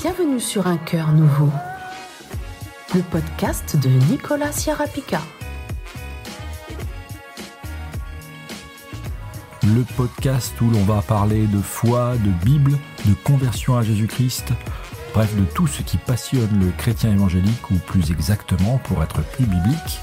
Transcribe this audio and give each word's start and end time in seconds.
Bienvenue 0.00 0.38
sur 0.38 0.68
Un 0.68 0.76
cœur 0.76 1.10
nouveau, 1.10 1.50
le 2.94 3.02
podcast 3.02 3.76
de 3.76 3.88
Nicolas 4.08 4.52
Ciarapica. 4.52 5.20
Le 9.64 9.82
podcast 9.96 10.54
où 10.60 10.70
l'on 10.70 10.84
va 10.84 11.02
parler 11.02 11.48
de 11.48 11.58
foi, 11.60 12.12
de 12.14 12.30
Bible, 12.44 12.78
de 13.06 13.14
conversion 13.24 13.76
à 13.76 13.82
Jésus-Christ, 13.82 14.52
bref 15.14 15.34
de 15.34 15.44
tout 15.44 15.66
ce 15.66 15.82
qui 15.82 15.96
passionne 15.96 16.60
le 16.60 16.70
chrétien 16.78 17.10
évangélique 17.10 17.68
ou 17.72 17.74
plus 17.74 18.12
exactement, 18.12 18.78
pour 18.84 19.02
être 19.02 19.20
plus 19.32 19.46
biblique, 19.46 19.98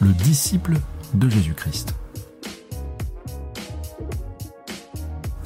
le 0.00 0.12
disciple 0.12 0.74
de 1.12 1.28
Jésus-Christ. 1.28 1.96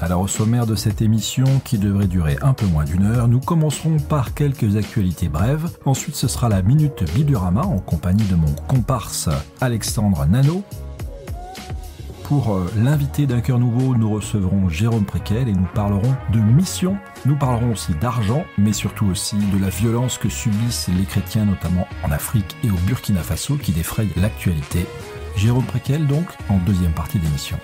Alors 0.00 0.20
au 0.20 0.28
sommaire 0.28 0.64
de 0.64 0.76
cette 0.76 1.02
émission, 1.02 1.44
qui 1.64 1.76
devrait 1.76 2.06
durer 2.06 2.36
un 2.40 2.52
peu 2.52 2.66
moins 2.66 2.84
d'une 2.84 3.04
heure, 3.04 3.26
nous 3.26 3.40
commencerons 3.40 3.96
par 3.98 4.32
quelques 4.32 4.76
actualités 4.76 5.28
brèves. 5.28 5.68
Ensuite, 5.84 6.14
ce 6.14 6.28
sera 6.28 6.48
la 6.48 6.62
Minute 6.62 7.02
Bibliorama 7.14 7.62
en 7.62 7.78
compagnie 7.78 8.24
de 8.24 8.36
mon 8.36 8.52
comparse 8.68 9.28
Alexandre 9.60 10.24
Nano. 10.26 10.62
Pour 12.28 12.54
euh, 12.54 12.70
l'invité 12.76 13.26
d'un 13.26 13.40
cœur 13.40 13.58
nouveau, 13.58 13.96
nous 13.96 14.10
recevrons 14.10 14.68
Jérôme 14.68 15.04
Préquel 15.04 15.48
et 15.48 15.52
nous 15.52 15.66
parlerons 15.74 16.14
de 16.32 16.38
mission. 16.38 16.96
Nous 17.24 17.36
parlerons 17.36 17.72
aussi 17.72 17.92
d'argent, 17.94 18.44
mais 18.56 18.74
surtout 18.74 19.06
aussi 19.06 19.36
de 19.36 19.58
la 19.58 19.70
violence 19.70 20.18
que 20.18 20.28
subissent 20.28 20.88
les 20.96 21.04
chrétiens, 21.04 21.46
notamment 21.46 21.88
en 22.04 22.12
Afrique 22.12 22.56
et 22.62 22.70
au 22.70 22.76
Burkina 22.86 23.22
Faso, 23.22 23.56
qui 23.56 23.72
défraye 23.72 24.10
l'actualité. 24.16 24.86
Jérôme 25.36 25.64
Préquel 25.64 26.06
donc, 26.06 26.26
en 26.50 26.58
deuxième 26.58 26.92
partie 26.92 27.18
d'émission. 27.18 27.56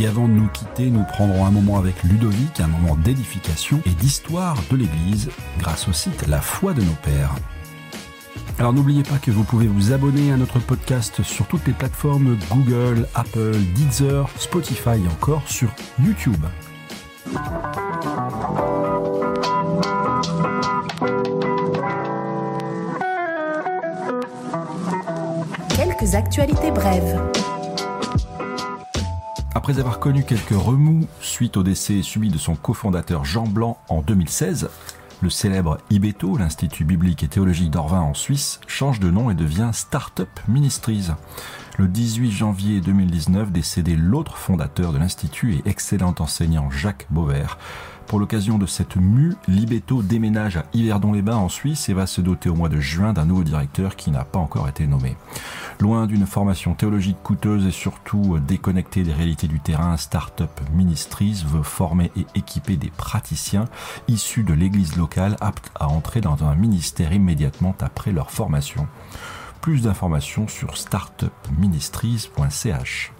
Et 0.00 0.06
avant 0.06 0.28
de 0.28 0.32
nous 0.32 0.46
quitter, 0.48 0.90
nous 0.90 1.02
prendrons 1.02 1.44
un 1.44 1.50
moment 1.50 1.76
avec 1.76 2.04
Ludovic, 2.04 2.60
un 2.60 2.68
moment 2.68 2.94
d'édification 2.94 3.82
et 3.84 3.90
d'histoire 3.90 4.54
de 4.70 4.76
l'Église, 4.76 5.28
grâce 5.58 5.88
au 5.88 5.92
site 5.92 6.28
La 6.28 6.40
foi 6.40 6.72
de 6.72 6.82
nos 6.82 6.94
pères. 7.02 7.34
Alors 8.60 8.72
n'oubliez 8.72 9.02
pas 9.02 9.18
que 9.18 9.32
vous 9.32 9.42
pouvez 9.42 9.66
vous 9.66 9.92
abonner 9.92 10.30
à 10.30 10.36
notre 10.36 10.60
podcast 10.60 11.24
sur 11.24 11.48
toutes 11.48 11.66
les 11.66 11.72
plateformes 11.72 12.38
Google, 12.48 13.08
Apple, 13.16 13.56
Deezer, 13.74 14.28
Spotify 14.36 15.02
et 15.04 15.08
encore 15.08 15.42
sur 15.46 15.68
YouTube. 15.98 16.46
Quelques 25.74 26.14
actualités 26.14 26.70
brèves. 26.70 27.18
Après 29.58 29.80
avoir 29.80 29.98
connu 29.98 30.22
quelques 30.22 30.50
remous 30.50 31.08
suite 31.20 31.56
au 31.56 31.64
décès 31.64 32.02
subi 32.02 32.28
de 32.28 32.38
son 32.38 32.54
cofondateur 32.54 33.24
Jean 33.24 33.42
Blanc 33.42 33.76
en 33.88 34.02
2016, 34.02 34.70
le 35.20 35.30
célèbre 35.30 35.78
IBETO, 35.90 36.36
l'Institut 36.36 36.84
biblique 36.84 37.24
et 37.24 37.28
théologique 37.28 37.72
d'Orvin 37.72 38.00
en 38.00 38.14
Suisse, 38.14 38.60
change 38.68 39.00
de 39.00 39.10
nom 39.10 39.30
et 39.30 39.34
devient 39.34 39.70
Startup 39.72 40.28
Ministries. 40.46 41.08
Le 41.76 41.88
18 41.88 42.30
janvier 42.30 42.80
2019 42.80 43.50
décédé 43.50 43.96
l'autre 43.96 44.36
fondateur 44.36 44.92
de 44.92 44.98
l'Institut 44.98 45.56
et 45.56 45.68
excellent 45.68 46.14
enseignant 46.20 46.70
Jacques 46.70 47.08
Beauvert. 47.10 47.58
Pour 48.08 48.18
l'occasion 48.18 48.56
de 48.56 48.64
cette 48.64 48.96
mue, 48.96 49.34
Libeto 49.48 50.02
déménage 50.02 50.56
à 50.56 50.64
Yverdon-les-Bains 50.72 51.36
en 51.36 51.50
Suisse 51.50 51.90
et 51.90 51.92
va 51.92 52.06
se 52.06 52.22
doter 52.22 52.48
au 52.48 52.54
mois 52.54 52.70
de 52.70 52.80
juin 52.80 53.12
d'un 53.12 53.26
nouveau 53.26 53.44
directeur 53.44 53.96
qui 53.96 54.10
n'a 54.10 54.24
pas 54.24 54.38
encore 54.38 54.66
été 54.66 54.86
nommé. 54.86 55.14
Loin 55.78 56.06
d'une 56.06 56.24
formation 56.24 56.72
théologique 56.72 57.18
coûteuse 57.22 57.66
et 57.66 57.70
surtout 57.70 58.38
déconnectée 58.38 59.02
des 59.02 59.12
réalités 59.12 59.46
du 59.46 59.60
terrain, 59.60 59.98
Startup 59.98 60.48
Ministries 60.72 61.44
veut 61.46 61.62
former 61.62 62.10
et 62.16 62.24
équiper 62.34 62.78
des 62.78 62.88
praticiens 62.88 63.66
issus 64.08 64.42
de 64.42 64.54
l'église 64.54 64.96
locale 64.96 65.36
aptes 65.42 65.70
à 65.78 65.88
entrer 65.88 66.22
dans 66.22 66.44
un 66.44 66.54
ministère 66.54 67.12
immédiatement 67.12 67.74
après 67.78 68.12
leur 68.12 68.30
formation. 68.30 68.86
Plus 69.60 69.82
d'informations 69.82 70.48
sur 70.48 70.78
startupministries.ch. 70.78 73.12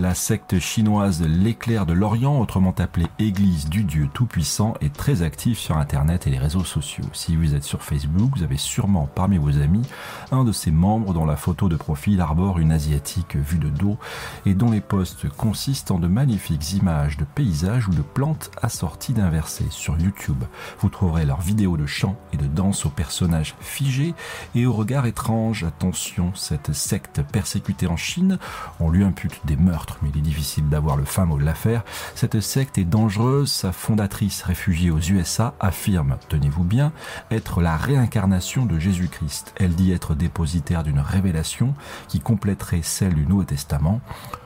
La 0.00 0.14
secte 0.14 0.58
chinoise 0.58 1.20
l'éclair 1.20 1.84
de 1.84 1.92
l'Orient, 1.92 2.40
autrement 2.40 2.74
appelée 2.78 3.08
Église 3.18 3.68
du 3.68 3.84
Dieu 3.84 4.08
Tout-Puissant, 4.14 4.72
est 4.80 4.94
très 4.94 5.20
active 5.20 5.58
sur 5.58 5.76
Internet 5.76 6.26
et 6.26 6.30
les 6.30 6.38
réseaux 6.38 6.64
sociaux. 6.64 7.04
Si 7.12 7.36
vous 7.36 7.54
êtes 7.54 7.62
sur 7.62 7.82
Facebook, 7.82 8.30
vous 8.34 8.42
avez 8.42 8.56
sûrement 8.56 9.06
parmi 9.14 9.36
vos 9.36 9.58
amis 9.58 9.82
un 10.30 10.44
de 10.44 10.52
ses 10.52 10.70
membres 10.70 11.12
dont 11.12 11.26
la 11.26 11.36
photo 11.36 11.68
de 11.68 11.76
profil 11.76 12.22
arbore 12.22 12.58
une 12.58 12.72
asiatique 12.72 13.36
vue 13.36 13.58
de 13.58 13.68
dos 13.68 13.98
et 14.46 14.54
dont 14.54 14.70
les 14.70 14.80
posts 14.80 15.28
consistent 15.28 15.90
en 15.90 15.98
de 15.98 16.08
magnifiques 16.08 16.72
images 16.72 17.18
de 17.18 17.24
paysages 17.24 17.86
ou 17.86 17.92
de 17.92 18.00
plantes 18.00 18.50
assorties 18.62 19.12
d'un 19.12 19.28
verset. 19.28 19.66
Sur 19.68 19.98
YouTube, 19.98 20.42
vous 20.78 20.88
trouverez 20.88 21.26
leurs 21.26 21.42
vidéos 21.42 21.76
de 21.76 21.86
chant 21.86 22.16
et 22.32 22.38
de 22.38 22.46
danse 22.46 22.86
aux 22.86 22.90
personnages 22.90 23.54
figés 23.60 24.14
et 24.54 24.64
au 24.64 24.72
regard 24.72 25.04
étrange. 25.04 25.64
Attention, 25.64 26.32
cette 26.34 26.72
secte 26.72 27.20
persécutée 27.30 27.88
en 27.88 27.98
Chine, 27.98 28.38
on 28.80 28.88
lui 28.88 29.04
impute 29.04 29.38
des 29.44 29.56
mais 30.02 30.10
il 30.10 30.18
est 30.18 30.22
difficile 30.22 30.68
d'avoir 30.68 30.96
le 30.96 31.04
fin 31.04 31.24
mot 31.24 31.38
de 31.38 31.44
l'affaire. 31.44 31.84
Cette 32.14 32.40
secte 32.40 32.78
est 32.78 32.84
dangereuse, 32.84 33.50
sa 33.50 33.72
fondatrice 33.72 34.42
réfugiée 34.42 34.90
aux 34.90 34.98
USA 34.98 35.54
affirme, 35.60 36.16
tenez-vous 36.28 36.64
bien, 36.64 36.92
être 37.30 37.60
la 37.60 37.76
réincarnation 37.76 38.66
de 38.66 38.78
Jésus-Christ. 38.78 39.54
Elle 39.56 39.74
dit 39.74 39.92
être 39.92 40.14
dépositaire 40.14 40.82
d'une 40.82 41.00
révélation 41.00 41.74
qui 42.08 42.20
compléterait 42.20 42.82
celle 42.82 43.14
du 43.14 43.26
Nouveau 43.26 43.44
Testament. 43.44 44.00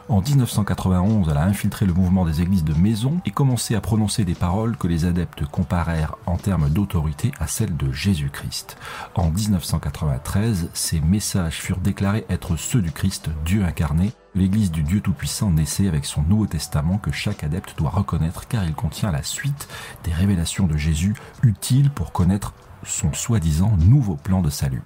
En 0.09 0.21
1991, 0.21 1.29
elle 1.29 1.37
a 1.37 1.45
infiltré 1.45 1.85
le 1.85 1.93
mouvement 1.93 2.25
des 2.25 2.41
églises 2.41 2.63
de 2.63 2.75
maison 2.75 3.21
et 3.25 3.33
commencé 3.33 3.75
à 3.75 3.81
prononcer 3.81 4.25
des 4.25 4.37
paroles 4.37 4.77
que 4.77 4.87
les 4.87 5.05
adeptes 5.05 5.45
comparèrent 5.47 6.15
en 6.27 6.37
termes 6.37 6.69
d'autorité 6.71 7.33
à 7.41 7.49
celles 7.49 7.77
de 7.77 7.91
Jésus-Christ. 7.91 8.77
En 9.17 9.31
1993, 9.31 10.71
ces 10.75 11.01
messages 11.01 11.61
furent 11.61 11.81
déclarés 11.81 12.25
être 12.29 12.57
ceux 12.57 12.83
du 12.83 12.93
Christ, 12.93 13.31
Dieu 13.45 13.65
incarné, 13.65 14.13
l'Église 14.37 14.71
du 14.71 14.85
Dieu 14.85 15.01
Tout-Puissant 15.01 15.51
naissait 15.51 15.89
avec 15.89 16.05
son 16.05 16.23
Nouveau 16.23 16.47
Testament 16.47 16.99
que 16.99 17.11
chaque 17.11 17.43
adepte 17.43 17.75
doit 17.77 17.91
reconnaître 17.91 18.47
car 18.47 18.65
il 18.65 18.75
contient 18.75 19.11
la 19.11 19.25
suite 19.25 19.67
des 20.05 20.13
révélations 20.13 20.69
de 20.69 20.77
Jésus 20.77 21.15
utiles 21.43 21.91
pour 21.91 22.13
connaître 22.13 22.55
son 22.85 23.13
soi-disant 23.13 23.73
nouveau 23.79 24.15
plan 24.15 24.41
de 24.41 24.51
salut. 24.51 24.83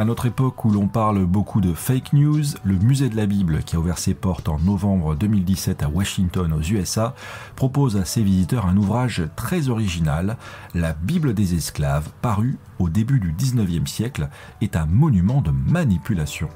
À 0.00 0.06
notre 0.06 0.24
époque 0.24 0.64
où 0.64 0.70
l'on 0.70 0.88
parle 0.88 1.26
beaucoup 1.26 1.60
de 1.60 1.74
fake 1.74 2.14
news, 2.14 2.42
le 2.64 2.78
musée 2.78 3.10
de 3.10 3.16
la 3.16 3.26
Bible, 3.26 3.62
qui 3.62 3.76
a 3.76 3.78
ouvert 3.78 3.98
ses 3.98 4.14
portes 4.14 4.48
en 4.48 4.58
novembre 4.58 5.14
2017 5.14 5.82
à 5.82 5.90
Washington 5.90 6.54
aux 6.54 6.62
USA, 6.62 7.14
propose 7.54 7.98
à 7.98 8.06
ses 8.06 8.22
visiteurs 8.22 8.64
un 8.64 8.78
ouvrage 8.78 9.22
très 9.36 9.68
original, 9.68 10.38
La 10.74 10.94
Bible 10.94 11.34
des 11.34 11.54
esclaves, 11.54 12.08
paru 12.22 12.56
au 12.78 12.88
début 12.88 13.20
du 13.20 13.34
19e 13.34 13.86
siècle, 13.86 14.30
est 14.62 14.74
un 14.74 14.86
monument 14.86 15.42
de 15.42 15.50
manipulation. 15.50 16.48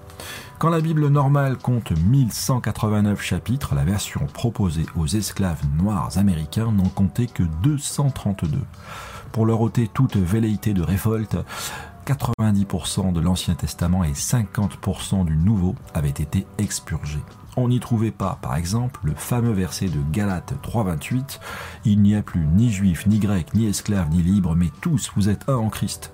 Quand 0.59 0.71
la 0.71 0.81
Bible 0.81 1.09
normale 1.09 1.59
compte 1.59 1.93
1189 1.93 3.21
chapitres, 3.21 3.75
la 3.75 3.85
version 3.85 4.25
proposée 4.25 4.87
aux 4.97 5.07
esclaves 5.07 5.61
noirs 5.77 6.17
américains 6.17 6.73
n'en 6.73 6.89
comptait 6.89 7.27
que 7.27 7.43
232. 7.63 8.59
Pour 9.33 9.45
leur 9.45 9.61
ôter 9.61 9.91
toute 9.93 10.17
velléité 10.17 10.73
de 10.73 10.83
révolte, 10.83 11.37
90% 12.05 13.13
de 13.13 13.21
l'Ancien 13.21 13.55
Testament 13.55 14.05
et 14.05 14.13
50% 14.13 15.25
du 15.25 15.37
Nouveau 15.37 15.75
avaient 15.95 16.09
été 16.11 16.47
expurgés. 16.59 17.23
On 17.57 17.69
n'y 17.69 17.81
trouvait 17.81 18.11
pas, 18.11 18.39
par 18.43 18.57
exemple, 18.57 19.01
le 19.05 19.15
fameux 19.15 19.53
verset 19.53 19.87
de 19.87 20.01
Galates 20.13 20.55
3.28 20.63 21.39
Il 21.85 22.03
n'y 22.03 22.17
a 22.17 22.23
plus 22.23 22.47
ni 22.47 22.71
juif, 22.71 23.07
ni 23.07 23.19
grec, 23.19 23.55
ni 23.55 23.67
esclave, 23.67 24.11
ni 24.11 24.23
libre, 24.23 24.55
mais 24.55 24.71
tous 24.81 25.13
vous 25.17 25.29
êtes 25.29 25.49
un 25.49 25.57
en 25.57 25.69
Christ. 25.69 26.13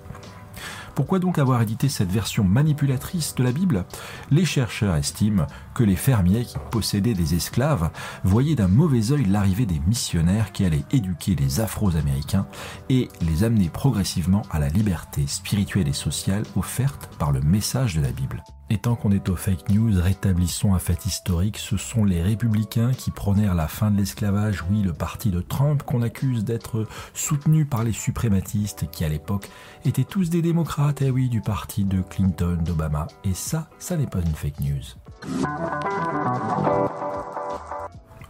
Pourquoi 0.95 1.19
donc 1.19 1.39
avoir 1.39 1.61
édité 1.61 1.89
cette 1.89 2.11
version 2.11 2.43
manipulatrice 2.43 3.33
de 3.35 3.43
la 3.43 3.51
Bible? 3.51 3.85
Les 4.29 4.45
chercheurs 4.45 4.95
estiment 4.95 5.47
que 5.73 5.83
les 5.83 5.95
fermiers 5.95 6.45
qui 6.45 6.57
possédaient 6.69 7.13
des 7.13 7.35
esclaves 7.35 7.89
voyaient 8.23 8.55
d'un 8.55 8.67
mauvais 8.67 9.11
œil 9.11 9.25
l'arrivée 9.25 9.65
des 9.65 9.81
missionnaires 9.87 10.51
qui 10.51 10.65
allaient 10.65 10.85
éduquer 10.91 11.35
les 11.35 11.59
Afro-Américains 11.59 12.47
et 12.89 13.09
les 13.21 13.43
amener 13.43 13.69
progressivement 13.69 14.43
à 14.51 14.59
la 14.59 14.69
liberté 14.69 15.25
spirituelle 15.27 15.87
et 15.87 15.93
sociale 15.93 16.43
offerte 16.55 17.09
par 17.17 17.31
le 17.31 17.41
message 17.41 17.95
de 17.95 18.01
la 18.01 18.11
Bible. 18.11 18.43
Et 18.71 18.77
tant 18.77 18.95
qu'on 18.95 19.11
est 19.11 19.27
aux 19.27 19.35
fake 19.35 19.69
news, 19.69 20.01
rétablissons 20.01 20.73
un 20.73 20.79
fait 20.79 21.05
historique, 21.05 21.57
ce 21.57 21.75
sont 21.75 22.05
les 22.05 22.21
républicains 22.21 22.93
qui 22.93 23.11
prônèrent 23.11 23.53
la 23.53 23.67
fin 23.67 23.91
de 23.91 23.97
l'esclavage, 23.97 24.63
oui, 24.71 24.81
le 24.81 24.93
parti 24.93 25.29
de 25.29 25.41
Trump 25.41 25.83
qu'on 25.83 26.01
accuse 26.01 26.45
d'être 26.45 26.87
soutenu 27.13 27.65
par 27.65 27.83
les 27.83 27.91
suprématistes 27.91 28.89
qui 28.89 29.03
à 29.03 29.09
l'époque 29.09 29.49
étaient 29.83 30.05
tous 30.05 30.29
des 30.29 30.41
démocrates, 30.41 31.01
eh 31.01 31.11
oui, 31.11 31.27
du 31.27 31.41
parti 31.41 31.83
de 31.83 32.01
Clinton, 32.01 32.59
d'Obama. 32.63 33.07
Et 33.25 33.33
ça, 33.33 33.67
ça 33.77 33.97
n'est 33.97 34.07
pas 34.07 34.21
une 34.21 34.35
fake 34.35 34.61
news. 34.61 35.00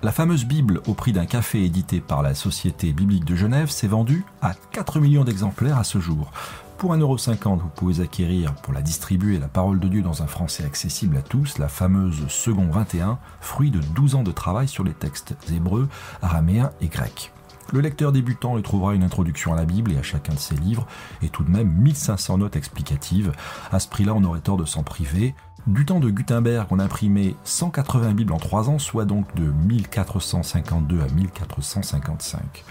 La 0.03 0.11
fameuse 0.11 0.45
Bible 0.45 0.81
au 0.87 0.93
prix 0.93 1.13
d'un 1.13 1.25
café 1.25 1.63
édité 1.63 2.01
par 2.01 2.21
la 2.21 2.33
Société 2.33 2.91
biblique 2.91 3.23
de 3.23 3.35
Genève 3.35 3.69
s'est 3.69 3.87
vendue 3.87 4.25
à 4.41 4.53
4 4.71 4.99
millions 4.99 5.23
d'exemplaires 5.23 5.77
à 5.77 5.83
ce 5.83 5.99
jour. 5.99 6.31
Pour 6.77 6.95
1,50€, 6.95 7.59
vous 7.59 7.69
pouvez 7.69 8.01
acquérir, 8.01 8.55
pour 8.55 8.73
la 8.73 8.81
distribuer, 8.81 9.37
la 9.37 9.47
parole 9.47 9.79
de 9.79 9.87
Dieu 9.87 10.01
dans 10.01 10.23
un 10.23 10.27
français 10.27 10.65
accessible 10.65 11.17
à 11.17 11.21
tous, 11.21 11.59
la 11.59 11.67
fameuse 11.67 12.27
Second 12.27 12.69
21, 12.71 13.19
fruit 13.39 13.69
de 13.69 13.79
12 13.79 14.15
ans 14.15 14.23
de 14.23 14.31
travail 14.31 14.67
sur 14.67 14.83
les 14.83 14.93
textes 14.93 15.35
hébreux, 15.53 15.87
araméens 16.23 16.71
et 16.81 16.87
grecs. 16.87 17.31
Le 17.71 17.79
lecteur 17.79 18.11
débutant 18.11 18.57
y 18.57 18.63
trouvera 18.63 18.95
une 18.95 19.03
introduction 19.03 19.53
à 19.53 19.55
la 19.55 19.63
Bible 19.63 19.93
et 19.93 19.97
à 19.97 20.03
chacun 20.03 20.33
de 20.33 20.39
ses 20.39 20.55
livres, 20.55 20.85
et 21.21 21.29
tout 21.29 21.43
de 21.43 21.49
même 21.49 21.71
1500 21.71 22.39
notes 22.39 22.57
explicatives. 22.57 23.31
À 23.71 23.79
ce 23.79 23.87
prix-là, 23.87 24.13
on 24.13 24.23
aurait 24.25 24.41
tort 24.41 24.57
de 24.57 24.65
s'en 24.65 24.83
priver. 24.83 25.33
Du 25.67 25.85
temps 25.85 25.99
de 25.99 26.09
Gutenberg, 26.09 26.67
on 26.71 26.79
a 26.79 26.83
imprimé 26.83 27.35
180 27.43 28.13
Bibles 28.13 28.33
en 28.33 28.37
3 28.37 28.69
ans, 28.69 28.79
soit 28.79 29.05
donc 29.05 29.35
de 29.35 29.43
1452 29.43 31.01
à 31.01 31.07
1455. 31.13 32.63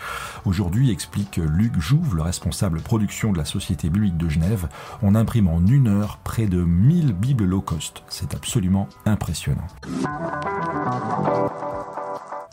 Aujourd'hui, 0.44 0.90
explique 0.90 1.36
Luc 1.36 1.78
Jouve, 1.78 2.16
le 2.16 2.22
responsable 2.22 2.80
production 2.80 3.32
de 3.32 3.38
la 3.38 3.44
Société 3.44 3.88
biblique 3.90 4.16
de 4.16 4.28
Genève, 4.28 4.68
on 5.02 5.14
imprime 5.14 5.46
en 5.46 5.64
une 5.64 5.86
heure 5.86 6.18
près 6.24 6.46
de 6.46 6.64
1000 6.64 7.12
Bibles 7.12 7.44
low 7.44 7.60
cost. 7.60 8.02
C'est 8.08 8.34
absolument 8.34 8.88
impressionnant. 9.06 9.66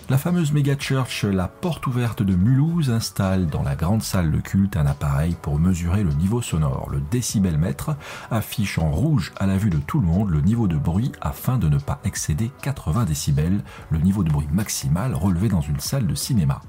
La 0.09 0.17
fameuse 0.17 0.53
méga 0.53 0.77
church 0.79 1.25
La 1.25 1.49
Porte 1.49 1.85
Ouverte 1.85 2.23
de 2.23 2.33
Mulhouse 2.33 2.91
installe 2.91 3.47
dans 3.47 3.61
la 3.61 3.75
grande 3.75 4.01
salle 4.01 4.31
de 4.31 4.39
culte 4.39 4.77
un 4.77 4.85
appareil 4.85 5.35
pour 5.41 5.59
mesurer 5.59 6.01
le 6.01 6.13
niveau 6.13 6.41
sonore. 6.41 6.87
Le 6.89 7.01
décibelmètre 7.11 7.89
affiche 8.31 8.77
en 8.79 8.89
rouge 8.89 9.33
à 9.35 9.45
la 9.47 9.57
vue 9.57 9.69
de 9.69 9.79
tout 9.79 9.99
le 9.99 10.07
monde 10.07 10.29
le 10.29 10.39
niveau 10.39 10.69
de 10.69 10.77
bruit 10.77 11.11
afin 11.19 11.57
de 11.57 11.67
ne 11.67 11.77
pas 11.77 11.99
excéder 12.05 12.51
80 12.61 13.03
décibels, 13.03 13.59
le 13.89 13.99
niveau 13.99 14.23
de 14.23 14.31
bruit 14.31 14.47
maximal 14.49 15.13
relevé 15.13 15.49
dans 15.49 15.59
une 15.59 15.81
salle 15.81 16.07
de 16.07 16.15
cinéma. 16.15 16.61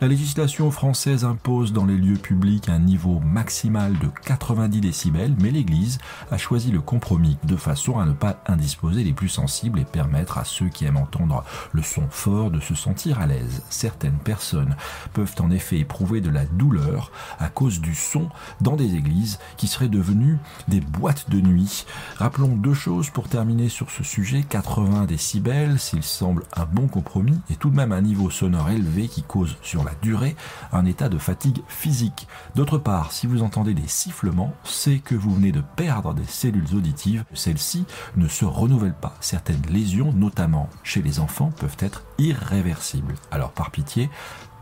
La 0.00 0.06
législation 0.06 0.70
française 0.70 1.24
impose 1.24 1.72
dans 1.72 1.84
les 1.84 1.96
lieux 1.96 2.18
publics 2.18 2.68
un 2.68 2.78
niveau 2.78 3.18
maximal 3.18 3.98
de 3.98 4.06
90 4.26 4.80
décibels, 4.80 5.34
mais 5.40 5.50
l'Église 5.50 5.98
a 6.30 6.38
choisi 6.38 6.70
le 6.70 6.80
compromis 6.80 7.36
de 7.42 7.56
façon 7.56 7.98
à 7.98 8.04
ne 8.04 8.12
pas 8.12 8.40
indisposer 8.46 9.02
les 9.02 9.12
plus 9.12 9.28
sensibles 9.28 9.80
et 9.80 9.84
permettre 9.84 10.38
à 10.38 10.44
ceux 10.44 10.68
qui 10.68 10.84
aiment 10.84 10.98
entendre 10.98 11.42
le 11.72 11.82
son 11.82 12.08
fort 12.10 12.52
de 12.52 12.60
se 12.60 12.76
sentir 12.76 13.18
à 13.18 13.26
l'aise. 13.26 13.64
Certaines 13.70 14.18
personnes 14.18 14.76
peuvent 15.14 15.34
en 15.40 15.50
effet 15.50 15.78
éprouver 15.78 16.20
de 16.20 16.30
la 16.30 16.44
douleur 16.44 17.10
à 17.40 17.48
cause 17.48 17.80
du 17.80 17.96
son 17.96 18.28
dans 18.60 18.76
des 18.76 18.94
églises 18.94 19.40
qui 19.56 19.66
seraient 19.66 19.88
devenues 19.88 20.38
des 20.68 20.80
boîtes 20.80 21.28
de 21.28 21.40
nuit. 21.40 21.86
Rappelons 22.18 22.54
deux 22.54 22.72
choses 22.72 23.10
pour 23.10 23.28
terminer 23.28 23.68
sur 23.68 23.90
ce 23.90 24.04
sujet. 24.04 24.44
80 24.48 25.06
décibels, 25.06 25.80
s'il 25.80 26.04
semble 26.04 26.44
un 26.54 26.66
bon 26.66 26.86
compromis, 26.86 27.40
et 27.50 27.56
tout 27.56 27.70
de 27.70 27.76
même 27.76 27.90
un 27.90 28.02
niveau 28.02 28.30
sonore 28.30 28.70
élevé 28.70 29.08
qui 29.08 29.24
cause 29.24 29.56
sur 29.60 29.87
la 29.88 29.94
durée 30.00 30.36
un 30.72 30.84
état 30.84 31.08
de 31.08 31.18
fatigue 31.18 31.62
physique. 31.68 32.28
D'autre 32.54 32.78
part, 32.78 33.12
si 33.12 33.26
vous 33.26 33.42
entendez 33.42 33.74
des 33.74 33.88
sifflements, 33.88 34.52
c'est 34.64 34.98
que 34.98 35.14
vous 35.14 35.34
venez 35.34 35.52
de 35.52 35.62
perdre 35.76 36.14
des 36.14 36.24
cellules 36.24 36.74
auditives. 36.74 37.24
Celles-ci 37.34 37.86
ne 38.16 38.28
se 38.28 38.44
renouvellent 38.44 38.94
pas. 38.94 39.14
Certaines 39.20 39.62
lésions, 39.70 40.12
notamment 40.12 40.68
chez 40.82 41.02
les 41.02 41.20
enfants, 41.20 41.52
peuvent 41.58 41.76
être 41.80 42.02
irréversibles. 42.18 43.14
Alors 43.30 43.52
par 43.52 43.70
pitié, 43.70 44.10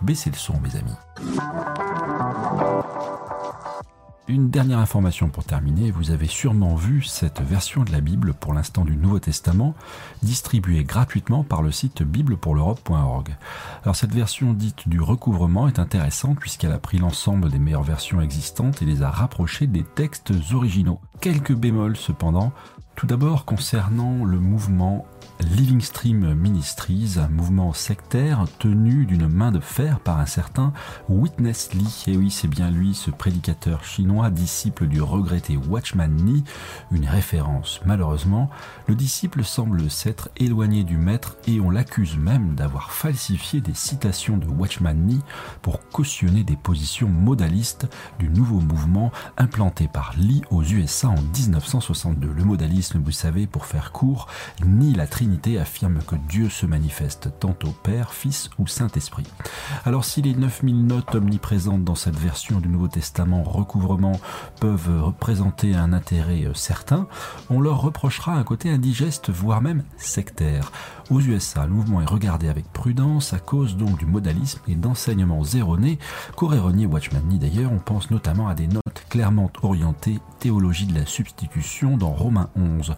baissez 0.02 0.30
le 0.30 0.36
son 0.36 0.60
mes 0.60 0.76
amis. 0.76 0.96
Une 4.28 4.50
dernière 4.50 4.80
information 4.80 5.28
pour 5.28 5.44
terminer, 5.44 5.92
vous 5.92 6.10
avez 6.10 6.26
sûrement 6.26 6.74
vu 6.74 7.04
cette 7.04 7.40
version 7.40 7.84
de 7.84 7.92
la 7.92 8.00
Bible 8.00 8.34
pour 8.34 8.54
l'instant 8.54 8.84
du 8.84 8.96
Nouveau 8.96 9.20
Testament 9.20 9.76
distribuée 10.24 10.82
gratuitement 10.82 11.44
par 11.44 11.62
le 11.62 11.70
site 11.70 12.02
biblepourleurope.org. 12.02 13.36
Alors 13.84 13.94
cette 13.94 14.12
version 14.12 14.52
dite 14.52 14.88
du 14.88 15.00
recouvrement 15.00 15.68
est 15.68 15.78
intéressante 15.78 16.40
puisqu'elle 16.40 16.72
a 16.72 16.80
pris 16.80 16.98
l'ensemble 16.98 17.50
des 17.50 17.60
meilleures 17.60 17.84
versions 17.84 18.20
existantes 18.20 18.82
et 18.82 18.84
les 18.84 19.04
a 19.04 19.12
rapprochées 19.12 19.68
des 19.68 19.84
textes 19.84 20.32
originaux. 20.52 21.00
Quelques 21.20 21.54
bémols 21.54 21.96
cependant, 21.96 22.52
tout 22.96 23.06
d'abord 23.06 23.44
concernant 23.44 24.24
le 24.24 24.40
mouvement 24.40 25.06
Living 25.56 25.80
Stream 25.80 26.34
Ministries, 26.34 27.16
mouvement 27.30 27.72
sectaire 27.72 28.44
tenu 28.58 29.06
d'une 29.06 29.28
main 29.28 29.52
de 29.52 29.60
fer 29.60 30.00
par 30.00 30.18
un 30.18 30.26
certain 30.26 30.72
Witness 31.08 31.72
Lee. 31.74 32.04
Et 32.06 32.16
oui, 32.16 32.30
c'est 32.30 32.48
bien 32.48 32.70
lui, 32.70 32.94
ce 32.94 33.10
prédicateur 33.10 33.84
chinois, 33.84 34.30
disciple 34.30 34.86
du 34.86 35.00
regretté 35.00 35.56
Watchman 35.56 36.08
Nee, 36.08 36.44
une 36.90 37.06
référence. 37.06 37.80
Malheureusement, 37.86 38.50
le 38.86 38.94
disciple 38.94 39.44
semble 39.44 39.90
s'être 39.90 40.30
éloigné 40.36 40.84
du 40.84 40.96
maître 40.96 41.36
et 41.46 41.60
on 41.60 41.70
l'accuse 41.70 42.16
même 42.16 42.54
d'avoir 42.54 42.92
falsifié 42.92 43.60
des 43.60 43.74
citations 43.74 44.36
de 44.36 44.46
Watchman 44.46 44.94
Nee 44.94 45.20
pour 45.62 45.88
cautionner 45.88 46.44
des 46.44 46.56
positions 46.56 47.08
modalistes 47.08 47.88
du 48.18 48.28
nouveau 48.28 48.60
mouvement 48.60 49.12
implanté 49.36 49.88
par 49.88 50.14
Lee 50.16 50.42
aux 50.50 50.62
USA 50.62 51.08
en 51.08 51.20
1962. 51.36 52.32
Le 52.32 52.44
modalisme, 52.44 53.00
vous 53.02 53.12
savez, 53.12 53.46
pour 53.46 53.66
faire 53.66 53.92
court, 53.92 54.26
ni 54.64 54.94
la 54.94 55.06
Trinité 55.16 55.58
affirme 55.58 56.00
que 56.06 56.14
Dieu 56.28 56.50
se 56.50 56.66
manifeste 56.66 57.30
tantôt 57.40 57.74
Père, 57.82 58.12
Fils 58.12 58.50
ou 58.58 58.66
Saint-Esprit. 58.66 59.24
Alors 59.86 60.04
si 60.04 60.20
les 60.20 60.34
9000 60.34 60.86
notes 60.86 61.14
omniprésentes 61.14 61.84
dans 61.84 61.94
cette 61.94 62.18
version 62.18 62.60
du 62.60 62.68
Nouveau 62.68 62.88
Testament 62.88 63.42
recouvrement 63.42 64.20
peuvent 64.60 65.02
représenter 65.02 65.74
un 65.74 65.94
intérêt 65.94 66.44
euh, 66.44 66.52
certain, 66.52 67.08
on 67.48 67.62
leur 67.62 67.80
reprochera 67.80 68.34
un 68.34 68.44
côté 68.44 68.68
indigeste, 68.68 69.30
voire 69.30 69.62
même 69.62 69.84
sectaire. 69.96 70.70
Aux 71.08 71.20
USA, 71.20 71.64
le 71.64 71.72
mouvement 71.72 72.02
est 72.02 72.10
regardé 72.10 72.50
avec 72.50 72.70
prudence 72.70 73.32
à 73.32 73.38
cause 73.38 73.78
donc 73.78 73.96
du 73.96 74.04
modalisme 74.04 74.60
et 74.68 74.74
d'enseignements 74.74 75.44
erronés 75.44 75.98
qu'aurait 76.36 76.58
renié 76.58 76.84
Watchman 76.84 77.22
Nee 77.26 77.38
d'ailleurs. 77.38 77.72
On 77.72 77.78
pense 77.78 78.10
notamment 78.10 78.48
à 78.48 78.54
des 78.54 78.66
notes 78.66 79.06
clairement 79.08 79.50
orientées 79.62 80.18
théologie 80.40 80.86
de 80.86 80.98
la 80.98 81.06
substitution 81.06 81.96
dans 81.96 82.10
Romains 82.10 82.50
11 82.54 82.96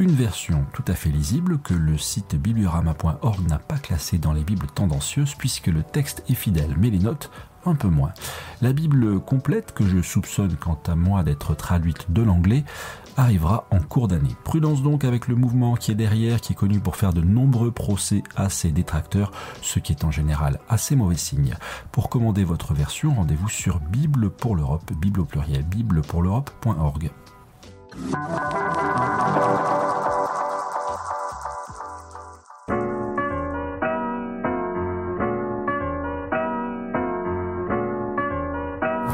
une 0.00 0.14
version 0.14 0.64
tout 0.72 0.84
à 0.88 0.94
fait 0.94 1.10
lisible 1.10 1.58
que 1.58 1.74
le 1.74 1.98
site 1.98 2.34
bibliorama.org 2.34 3.46
n'a 3.46 3.58
pas 3.58 3.76
classée 3.76 4.16
dans 4.16 4.32
les 4.32 4.42
Bibles 4.42 4.66
tendancieuses 4.74 5.34
puisque 5.34 5.66
le 5.66 5.82
texte 5.82 6.24
est 6.30 6.34
fidèle, 6.34 6.74
mais 6.78 6.88
les 6.88 6.98
notes 6.98 7.30
un 7.66 7.74
peu 7.74 7.88
moins. 7.88 8.12
La 8.62 8.72
Bible 8.72 9.20
complète, 9.20 9.72
que 9.72 9.86
je 9.86 10.00
soupçonne 10.00 10.56
quant 10.56 10.80
à 10.86 10.94
moi 10.94 11.22
d'être 11.22 11.54
traduite 11.54 12.10
de 12.10 12.22
l'anglais, 12.22 12.64
arrivera 13.18 13.66
en 13.70 13.80
cours 13.80 14.08
d'année. 14.08 14.34
Prudence 14.42 14.82
donc 14.82 15.04
avec 15.04 15.28
le 15.28 15.34
mouvement 15.34 15.74
qui 15.76 15.92
est 15.92 15.96
derrière, 15.96 16.40
qui 16.40 16.54
est 16.54 16.56
connu 16.56 16.80
pour 16.80 16.96
faire 16.96 17.12
de 17.12 17.20
nombreux 17.20 17.70
procès 17.70 18.22
à 18.36 18.48
ses 18.48 18.70
détracteurs, 18.70 19.32
ce 19.60 19.80
qui 19.80 19.92
est 19.92 20.04
en 20.04 20.10
général 20.10 20.60
assez 20.70 20.96
mauvais 20.96 21.16
signe. 21.16 21.56
Pour 21.92 22.08
commander 22.08 22.44
votre 22.44 22.72
version, 22.72 23.14
rendez-vous 23.14 23.50
sur 23.50 23.80
Bible 23.80 24.30
pour 24.30 24.56
l'Europe, 24.56 24.90
Bible 24.98 25.20
au 25.20 25.24
pluriel, 25.26 25.62
biblepourl'europe.org. 25.64 27.10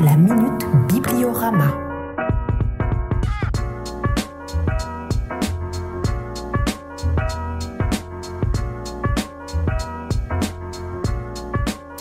La 0.01 0.15
Minute 0.15 0.67
Bibliorama. 0.89 1.86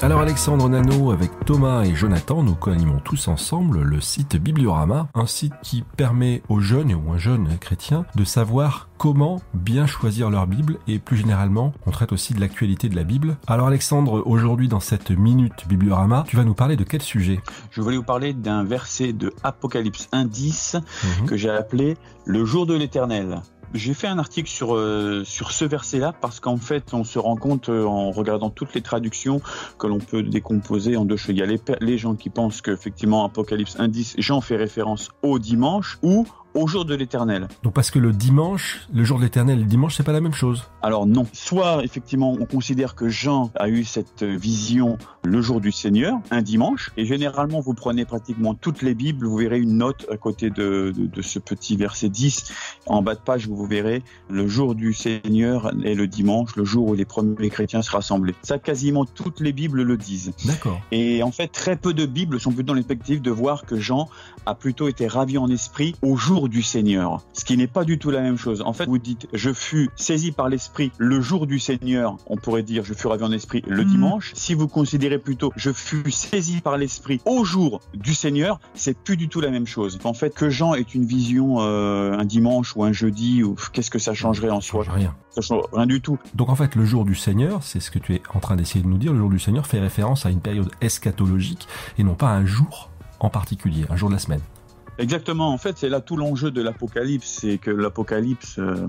Alors 0.05 0.21
Alexandre 0.21 0.69
Nano 0.69 1.09
avec 1.09 1.31
Thomas 1.47 1.83
et 1.83 1.95
Jonathan, 1.95 2.43
nous 2.43 2.53
co-animons 2.53 3.00
tous 3.00 3.27
ensemble 3.27 3.81
le 3.81 4.00
site 4.01 4.35
Bibliorama, 4.35 5.07
un 5.15 5.25
site 5.25 5.55
qui 5.63 5.83
permet 5.97 6.43
aux 6.47 6.59
jeunes 6.59 6.93
ou 6.93 7.12
un 7.12 7.17
jeune 7.17 7.57
chrétien 7.57 8.05
de 8.13 8.24
savoir 8.24 8.88
comment 9.00 9.41
bien 9.55 9.88
choisir 9.88 10.29
leur 10.29 10.45
Bible 10.45 10.77
et 10.88 11.00
plus 11.00 11.17
généralement 11.17 11.74
on 11.88 11.91
traite 11.91 12.12
aussi 12.12 12.35
de 12.35 12.39
l'actualité 12.39 12.88
de 12.88 12.95
la 12.95 13.03
Bible. 13.03 13.38
Alors 13.47 13.65
Alexandre, 13.65 14.21
aujourd'hui 14.27 14.67
dans 14.67 14.79
cette 14.79 15.09
minute 15.09 15.67
Bibliorama, 15.67 16.24
tu 16.27 16.35
vas 16.35 16.43
nous 16.43 16.53
parler 16.53 16.75
de 16.75 16.83
quel 16.83 17.01
sujet? 17.01 17.41
Je 17.71 17.81
voulais 17.81 17.97
vous 17.97 18.03
parler 18.03 18.33
d'un 18.33 18.63
verset 18.63 19.12
de 19.12 19.33
Apocalypse 19.41 20.07
1.10 20.13 20.77
mmh. 20.77 21.25
que 21.25 21.35
j'ai 21.35 21.50
appelé 21.50 21.97
le 22.25 22.45
jour 22.45 22.67
de 22.67 22.75
l'éternel. 22.75 23.41
J'ai 23.74 23.93
fait 23.93 24.07
un 24.07 24.19
article 24.19 24.50
sur 24.50 24.75
euh, 24.75 25.24
sur 25.25 25.51
ce 25.51 25.65
verset-là 25.65 26.13
parce 26.13 26.39
qu'en 26.39 26.57
fait, 26.57 26.93
on 26.93 27.03
se 27.03 27.19
rend 27.19 27.36
compte 27.36 27.69
euh, 27.69 27.86
en 27.86 28.12
regardant 28.12 28.50
toutes 28.50 28.74
les 28.74 28.81
traductions 28.81 29.41
que 29.77 29.88
l'on 29.88 30.00
peut 30.00 30.24
décomposer 30.24 30.95
en 30.95 31.05
deux 31.05 31.17
choses. 31.17 31.36
Il 31.36 31.39
y 31.39 31.43
a 31.43 31.45
les, 31.45 31.60
les 31.81 31.98
gens 31.98 32.15
qui 32.15 32.29
pensent 32.29 32.62
qu'effectivement 32.62 33.25
Apocalypse 33.25 33.77
1.10, 33.77 34.15
Jean 34.17 34.41
fait 34.41 34.55
référence 34.55 35.10
au 35.24 35.39
dimanche 35.39 35.98
ou 36.01 36.25
au 36.55 36.67
jour 36.67 36.85
de 36.85 36.95
l'éternel. 36.95 37.47
Donc 37.63 37.74
parce 37.74 37.91
que 37.91 38.00
le 38.00 38.12
dimanche, 38.12 38.88
le 38.93 39.03
jour 39.03 39.19
de 39.19 39.24
l'éternel 39.24 39.59
et 39.59 39.62
le 39.62 39.67
dimanche, 39.67 39.95
c'est 39.95 40.03
pas 40.03 40.13
la 40.13 40.21
même 40.21 40.33
chose. 40.33 40.63
Alors 40.81 41.05
non. 41.05 41.27
Soit 41.33 41.83
effectivement 41.83 42.31
on 42.39 42.45
considère 42.45 42.95
que 42.95 43.09
Jean 43.09 43.51
a 43.55 43.69
eu 43.69 43.83
cette 43.83 44.24
vision 44.24 44.97
le 45.24 45.41
jour 45.41 45.59
du 45.59 45.71
Seigneur, 45.71 46.19
un 46.31 46.41
dimanche, 46.41 46.91
et 46.97 47.05
généralement 47.05 47.59
vous 47.59 47.74
prenez 47.74 48.05
pratiquement 48.05 48.53
toutes 48.53 48.81
les 48.81 48.95
Bibles, 48.95 49.25
vous 49.25 49.38
verrez 49.38 49.59
une 49.59 49.77
note 49.77 50.05
à 50.12 50.17
côté 50.17 50.50
de, 50.50 50.93
de, 50.95 51.21
ce 51.21 51.39
petit 51.39 51.75
verset 51.75 52.09
10. 52.09 52.51
En 52.85 53.01
bas 53.01 53.15
de 53.15 53.19
page, 53.19 53.47
vous 53.47 53.65
verrez 53.65 54.03
le 54.29 54.47
jour 54.47 54.75
du 54.75 54.93
Seigneur 54.93 55.71
est 55.83 55.95
le 55.95 56.07
dimanche, 56.07 56.55
le 56.55 56.63
jour 56.63 56.88
où 56.89 56.93
les 56.93 57.05
premiers 57.05 57.50
chrétiens 57.50 57.81
se 57.81 57.91
rassemblaient. 57.91 58.35
Ça, 58.43 58.59
quasiment 58.59 59.05
toutes 59.05 59.39
les 59.39 59.51
Bibles 59.51 59.81
le 59.81 59.97
disent. 59.97 60.31
D'accord. 60.45 60.79
Et 60.91 61.24
en 61.24 61.31
fait, 61.31 61.47
très 61.47 61.75
peu 61.75 61.93
de 61.93 62.05
Bibles 62.05 62.39
sont 62.39 62.51
plutôt 62.51 62.67
dans 62.67 62.74
l'expectative 62.74 63.21
de 63.21 63.31
voir 63.31 63.65
que 63.65 63.79
Jean 63.79 64.09
a 64.45 64.55
plutôt 64.55 64.88
été 64.88 65.07
ravi 65.07 65.38
en 65.38 65.50
esprit 65.50 65.95
au 66.01 66.15
jour 66.15 66.44
du 66.47 66.61
Seigneur. 66.61 67.25
Ce 67.33 67.45
qui 67.45 67.57
n'est 67.57 67.67
pas 67.67 67.83
du 67.83 67.97
tout 67.97 68.11
la 68.11 68.21
même 68.21 68.37
chose. 68.37 68.61
En 68.61 68.73
fait, 68.73 68.85
vous 68.85 68.97
dites, 68.97 69.27
je 69.33 69.53
fus 69.53 69.89
saisi 69.95 70.31
par 70.31 70.49
l'esprit 70.49 70.91
le 70.97 71.21
jour 71.21 71.47
du 71.47 71.59
Seigneur. 71.59 72.17
On 72.27 72.37
pourrait 72.37 72.63
dire, 72.63 72.83
je 72.83 72.93
fus 72.93 73.07
ravi 73.07 73.23
en 73.23 73.31
esprit 73.31 73.63
le 73.67 73.83
mhm. 73.83 73.89
dimanche. 73.89 74.31
Si 74.35 74.53
vous 74.53 74.67
considérez 74.67 75.19
plutôt, 75.19 75.51
je 75.55 75.71
fus 75.71 76.11
saisi 76.11 76.61
par 76.61 76.77
l'esprit 76.77 77.21
au 77.25 77.43
jour 77.43 77.81
du 77.93 78.13
Seigneur, 78.13 78.59
c'est 78.73 78.97
plus 78.97 79.17
du 79.17 79.29
tout 79.29 79.41
la 79.41 79.51
même 79.51 79.67
chose. 79.67 79.99
En 80.03 80.13
fait, 80.13 80.33
que 80.33 80.49
Jean 80.49 80.75
ait 80.75 80.81
une 80.81 81.05
vision 81.05 81.57
euh, 81.59 82.17
un 82.17 82.25
dimanche 82.25 82.75
ou 82.75 82.83
un 82.83 82.91
jeudi, 82.91 83.43
ou 83.43 83.55
qu'est-ce 83.73 83.91
que 83.91 83.99
ça 83.99 84.13
changerait 84.13 84.49
en 84.49 84.61
soi? 84.61 84.85
Rien. 84.87 85.15
Ça 85.31 85.41
change 85.41 85.63
rien 85.73 85.85
du 85.85 86.01
tout. 86.01 86.17
Donc 86.33 86.49
en 86.49 86.55
fait, 86.55 86.75
le 86.75 86.85
jour 86.85 87.05
du 87.05 87.15
Seigneur, 87.15 87.63
c'est 87.63 87.79
ce 87.79 87.91
que 87.91 87.99
tu 87.99 88.15
es 88.15 88.21
en 88.33 88.39
train 88.39 88.55
d'essayer 88.55 88.83
de 88.83 88.87
nous 88.87 88.97
dire. 88.97 89.13
Le 89.13 89.19
jour 89.19 89.29
du 89.29 89.39
Seigneur 89.39 89.65
fait 89.65 89.79
référence 89.79 90.25
à 90.25 90.29
une 90.29 90.41
période 90.41 90.69
eschatologique 90.81 91.67
et 91.97 92.03
non 92.03 92.15
pas 92.15 92.29
à 92.29 92.33
un 92.33 92.45
jour 92.45 92.89
en 93.19 93.29
particulier, 93.29 93.85
un 93.89 93.95
jour 93.95 94.09
de 94.09 94.13
la 94.13 94.19
semaine. 94.19 94.41
Exactement. 94.97 95.49
En 95.49 95.57
fait, 95.57 95.77
c'est 95.77 95.89
là 95.89 95.99
tout 95.99 96.15
l'enjeu 96.15 96.51
de 96.51 96.61
l'Apocalypse, 96.61 97.39
c'est 97.41 97.57
que 97.57 97.71
l'Apocalypse 97.71 98.59
euh, 98.59 98.87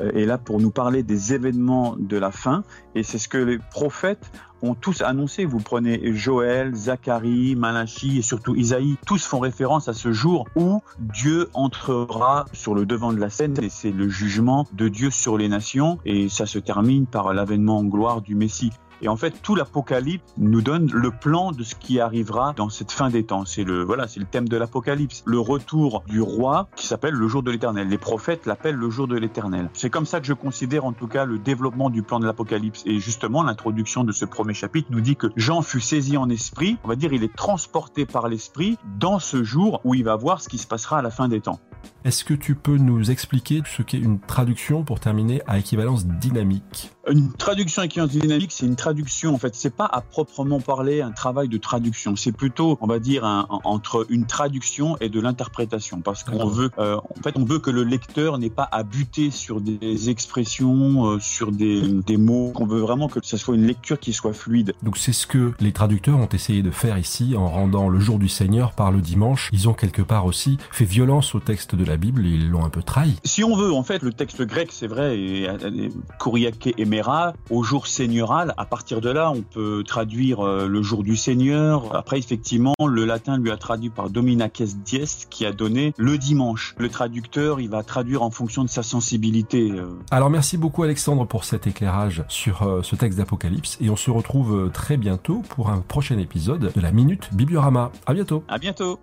est 0.00 0.26
là 0.26 0.38
pour 0.38 0.60
nous 0.60 0.70
parler 0.70 1.02
des 1.02 1.32
événements 1.32 1.96
de 1.98 2.16
la 2.16 2.30
fin, 2.30 2.64
et 2.94 3.02
c'est 3.02 3.18
ce 3.18 3.28
que 3.28 3.38
les 3.38 3.58
prophètes 3.58 4.32
ont 4.62 4.74
tous 4.74 5.02
annoncé. 5.02 5.44
Vous 5.44 5.60
prenez 5.60 6.12
Joël, 6.14 6.74
Zacharie, 6.74 7.54
Malachi 7.54 8.18
et 8.18 8.22
surtout 8.22 8.56
Isaïe, 8.56 8.96
tous 9.06 9.24
font 9.24 9.38
référence 9.38 9.88
à 9.88 9.92
ce 9.92 10.12
jour 10.12 10.46
où 10.56 10.80
Dieu 10.98 11.50
entrera 11.52 12.46
sur 12.52 12.74
le 12.74 12.86
devant 12.86 13.12
de 13.12 13.20
la 13.20 13.30
scène, 13.30 13.54
et 13.62 13.68
c'est 13.68 13.92
le 13.92 14.08
jugement 14.08 14.66
de 14.72 14.88
Dieu 14.88 15.10
sur 15.10 15.36
les 15.36 15.48
nations, 15.48 15.98
et 16.04 16.28
ça 16.28 16.46
se 16.46 16.58
termine 16.58 17.06
par 17.06 17.32
l'avènement 17.32 17.78
en 17.78 17.84
gloire 17.84 18.22
du 18.22 18.34
Messie. 18.34 18.72
Et 19.04 19.08
en 19.08 19.16
fait, 19.16 19.42
tout 19.42 19.54
l'Apocalypse 19.54 20.24
nous 20.38 20.62
donne 20.62 20.90
le 20.90 21.10
plan 21.10 21.52
de 21.52 21.62
ce 21.62 21.74
qui 21.74 22.00
arrivera 22.00 22.54
dans 22.56 22.70
cette 22.70 22.90
fin 22.90 23.10
des 23.10 23.22
temps. 23.24 23.44
C'est 23.44 23.62
le 23.62 23.84
voilà, 23.84 24.08
c'est 24.08 24.18
le 24.18 24.24
thème 24.24 24.48
de 24.48 24.56
l'Apocalypse, 24.56 25.22
le 25.26 25.38
retour 25.38 26.02
du 26.08 26.22
roi 26.22 26.68
qui 26.74 26.86
s'appelle 26.86 27.12
le 27.12 27.28
jour 27.28 27.42
de 27.42 27.50
l'Éternel. 27.50 27.88
Les 27.88 27.98
prophètes 27.98 28.46
l'appellent 28.46 28.76
le 28.76 28.88
jour 28.88 29.06
de 29.06 29.18
l'Éternel. 29.18 29.68
C'est 29.74 29.90
comme 29.90 30.06
ça 30.06 30.20
que 30.20 30.26
je 30.26 30.32
considère 30.32 30.86
en 30.86 30.94
tout 30.94 31.06
cas 31.06 31.26
le 31.26 31.38
développement 31.38 31.90
du 31.90 32.02
plan 32.02 32.18
de 32.18 32.24
l'Apocalypse. 32.24 32.82
Et 32.86 32.98
justement, 32.98 33.42
l'introduction 33.42 34.04
de 34.04 34.12
ce 34.12 34.24
premier 34.24 34.54
chapitre 34.54 34.88
nous 34.90 35.02
dit 35.02 35.16
que 35.16 35.26
Jean 35.36 35.60
fut 35.60 35.82
saisi 35.82 36.16
en 36.16 36.30
esprit. 36.30 36.78
On 36.82 36.88
va 36.88 36.96
dire, 36.96 37.12
il 37.12 37.22
est 37.22 37.36
transporté 37.36 38.06
par 38.06 38.28
l'esprit 38.28 38.78
dans 38.98 39.18
ce 39.18 39.44
jour 39.44 39.82
où 39.84 39.94
il 39.94 40.04
va 40.04 40.16
voir 40.16 40.40
ce 40.40 40.48
qui 40.48 40.56
se 40.56 40.66
passera 40.66 41.00
à 41.00 41.02
la 41.02 41.10
fin 41.10 41.28
des 41.28 41.42
temps. 41.42 41.60
Est-ce 42.04 42.24
que 42.24 42.34
tu 42.34 42.54
peux 42.54 42.78
nous 42.78 43.10
expliquer 43.10 43.62
ce 43.66 43.82
qu'est 43.82 43.98
une 43.98 44.18
traduction 44.18 44.82
pour 44.82 45.00
terminer 45.00 45.42
à 45.46 45.58
équivalence 45.58 46.06
dynamique? 46.06 46.90
Une 47.10 47.32
traduction 47.32 47.82
à 47.82 47.84
équivalence 47.84 48.12
dynamique, 48.12 48.52
c'est 48.52 48.64
une 48.64 48.76
traduction 48.76 48.93
traduction, 48.94 49.34
en 49.34 49.38
fait, 49.38 49.56
c'est 49.56 49.74
pas 49.74 49.86
à 49.86 50.00
proprement 50.00 50.60
parler 50.60 51.00
un 51.00 51.10
travail 51.10 51.48
de 51.48 51.58
traduction. 51.58 52.14
C'est 52.14 52.30
plutôt, 52.30 52.78
on 52.80 52.86
va 52.86 53.00
dire, 53.00 53.24
un, 53.24 53.46
entre 53.64 54.06
une 54.08 54.24
traduction 54.24 54.96
et 55.00 55.08
de 55.08 55.20
l'interprétation, 55.20 56.00
parce 56.00 56.22
qu'on 56.22 56.46
veut, 56.46 56.70
euh, 56.78 56.96
en 56.96 57.22
fait, 57.22 57.36
on 57.36 57.44
veut 57.44 57.58
que 57.58 57.70
le 57.70 57.82
lecteur 57.82 58.38
n'ait 58.38 58.50
pas 58.50 58.68
à 58.70 58.84
buter 58.84 59.32
sur 59.32 59.60
des 59.60 60.10
expressions, 60.10 61.06
euh, 61.06 61.18
sur 61.18 61.50
des, 61.50 61.82
des 61.82 62.16
mots. 62.16 62.52
On 62.54 62.66
veut 62.66 62.80
vraiment 62.80 63.08
que 63.08 63.18
ça 63.24 63.36
soit 63.36 63.56
une 63.56 63.66
lecture 63.66 63.98
qui 63.98 64.12
soit 64.12 64.32
fluide. 64.32 64.74
Donc 64.84 64.96
c'est 64.96 65.12
ce 65.12 65.26
que 65.26 65.52
les 65.58 65.72
traducteurs 65.72 66.18
ont 66.18 66.28
essayé 66.28 66.62
de 66.62 66.70
faire 66.70 66.96
ici 66.96 67.34
en 67.36 67.48
rendant 67.48 67.88
le 67.88 67.98
jour 67.98 68.20
du 68.20 68.28
Seigneur 68.28 68.72
par 68.74 68.92
le 68.92 69.00
dimanche. 69.00 69.50
Ils 69.52 69.68
ont 69.68 69.74
quelque 69.74 70.02
part 70.02 70.24
aussi 70.24 70.56
fait 70.70 70.84
violence 70.84 71.34
au 71.34 71.40
texte 71.40 71.74
de 71.74 71.84
la 71.84 71.96
Bible 71.96 72.24
et 72.26 72.30
ils 72.30 72.48
l'ont 72.48 72.64
un 72.64 72.70
peu 72.70 72.82
trahi. 72.82 73.16
Si 73.24 73.42
on 73.42 73.56
veut, 73.56 73.72
en 73.72 73.82
fait, 73.82 74.02
le 74.02 74.12
texte 74.12 74.42
grec, 74.42 74.68
c'est 74.70 74.86
vrai, 74.86 75.18
et, 75.18 75.48
et, 75.48 76.74
et 76.78 76.84
Mera, 76.84 77.32
au 77.50 77.64
jour 77.64 77.88
seigneurial, 77.88 78.54
à 78.56 78.64
partir 78.66 78.83
partir 78.84 79.00
de 79.00 79.08
là, 79.08 79.30
on 79.30 79.40
peut 79.40 79.82
traduire 79.82 80.40
euh, 80.40 80.68
le 80.68 80.82
jour 80.82 81.04
du 81.04 81.16
Seigneur. 81.16 81.96
Après, 81.96 82.18
effectivement, 82.18 82.74
le 82.86 83.06
latin 83.06 83.38
lui 83.38 83.50
a 83.50 83.56
traduit 83.56 83.88
par 83.88 84.10
Dominaces 84.10 84.76
Dies, 84.84 85.24
qui 85.30 85.46
a 85.46 85.52
donné 85.52 85.94
le 85.96 86.18
dimanche. 86.18 86.74
Le 86.76 86.90
traducteur, 86.90 87.60
il 87.60 87.70
va 87.70 87.82
traduire 87.82 88.22
en 88.22 88.30
fonction 88.30 88.62
de 88.62 88.68
sa 88.68 88.82
sensibilité. 88.82 89.70
Euh. 89.70 89.86
Alors, 90.10 90.28
merci 90.28 90.58
beaucoup 90.58 90.82
Alexandre 90.82 91.26
pour 91.26 91.44
cet 91.44 91.66
éclairage 91.66 92.24
sur 92.28 92.60
euh, 92.60 92.82
ce 92.82 92.94
texte 92.94 93.16
d'Apocalypse, 93.16 93.78
et 93.80 93.88
on 93.88 93.96
se 93.96 94.10
retrouve 94.10 94.70
très 94.70 94.98
bientôt 94.98 95.42
pour 95.48 95.70
un 95.70 95.78
prochain 95.78 96.18
épisode 96.18 96.70
de 96.74 96.80
la 96.82 96.92
Minute 96.92 97.30
Bibliorama. 97.32 97.90
À 98.04 98.12
bientôt. 98.12 98.44
À 98.48 98.58
bientôt. 98.58 99.00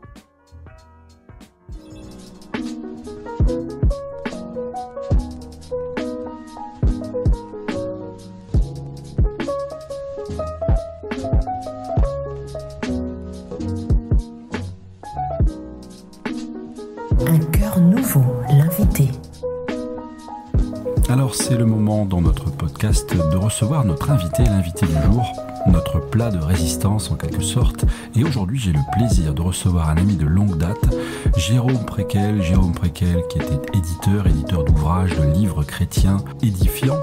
C'est 21.33 21.57
le 21.57 21.65
moment 21.65 22.05
dans 22.05 22.21
notre 22.21 22.49
podcast 22.49 23.15
de 23.15 23.37
recevoir 23.37 23.85
notre 23.85 24.11
invité, 24.11 24.43
l'invité 24.43 24.85
du 24.85 24.93
jour, 24.93 25.25
notre 25.67 25.99
plat 25.99 26.29
de 26.29 26.37
résistance 26.37 27.09
en 27.09 27.15
quelque 27.15 27.41
sorte. 27.41 27.85
Et 28.15 28.23
aujourd'hui 28.23 28.59
j'ai 28.59 28.73
le 28.73 28.79
plaisir 28.93 29.33
de 29.33 29.41
recevoir 29.41 29.89
un 29.89 29.97
ami 29.97 30.15
de 30.15 30.25
longue 30.25 30.57
date, 30.57 30.93
Jérôme 31.37 31.85
Préquel. 31.85 32.41
Jérôme 32.41 32.73
Préquel 32.73 33.23
qui 33.29 33.37
était 33.37 33.77
éditeur, 33.77 34.27
éditeur 34.27 34.65
d'ouvrages, 34.65 35.17
de 35.17 35.23
livres 35.33 35.63
chrétiens 35.63 36.17
édifiants, 36.41 36.99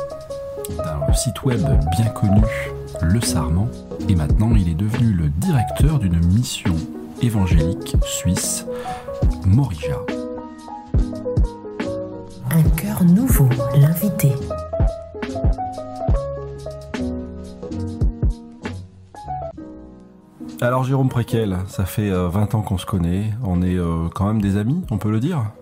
d'un 0.77 1.13
site 1.15 1.43
web 1.45 1.63
bien 1.97 2.09
connu, 2.09 2.43
Le 3.01 3.21
Sarment. 3.21 3.69
Et 4.09 4.15
maintenant 4.15 4.53
il 4.55 4.69
est 4.69 4.75
devenu 4.75 5.13
le 5.13 5.29
directeur 5.29 5.99
d'une 5.99 6.23
mission 6.27 6.75
évangélique 7.23 7.97
suisse, 8.05 8.67
Morija. 9.47 10.18
Un 12.59 12.71
cœur 12.71 13.05
nouveau, 13.05 13.49
l'invité. 13.77 14.33
Alors 20.61 20.83
Jérôme 20.83 21.09
Préquel, 21.09 21.57
ça 21.69 21.85
fait 21.85 22.11
20 22.11 22.17
euh, 22.17 22.57
ans 22.57 22.63
qu'on 22.63 22.77
se 22.77 22.85
connaît, 22.85 23.31
on 23.45 23.63
est 23.63 23.77
euh, 23.77 24.09
quand 24.13 24.27
même 24.27 24.43
des 24.43 24.57
amis, 24.57 24.83
on 24.91 24.99
peut 24.99 25.13
le 25.13 25.21
dire? 25.21 25.53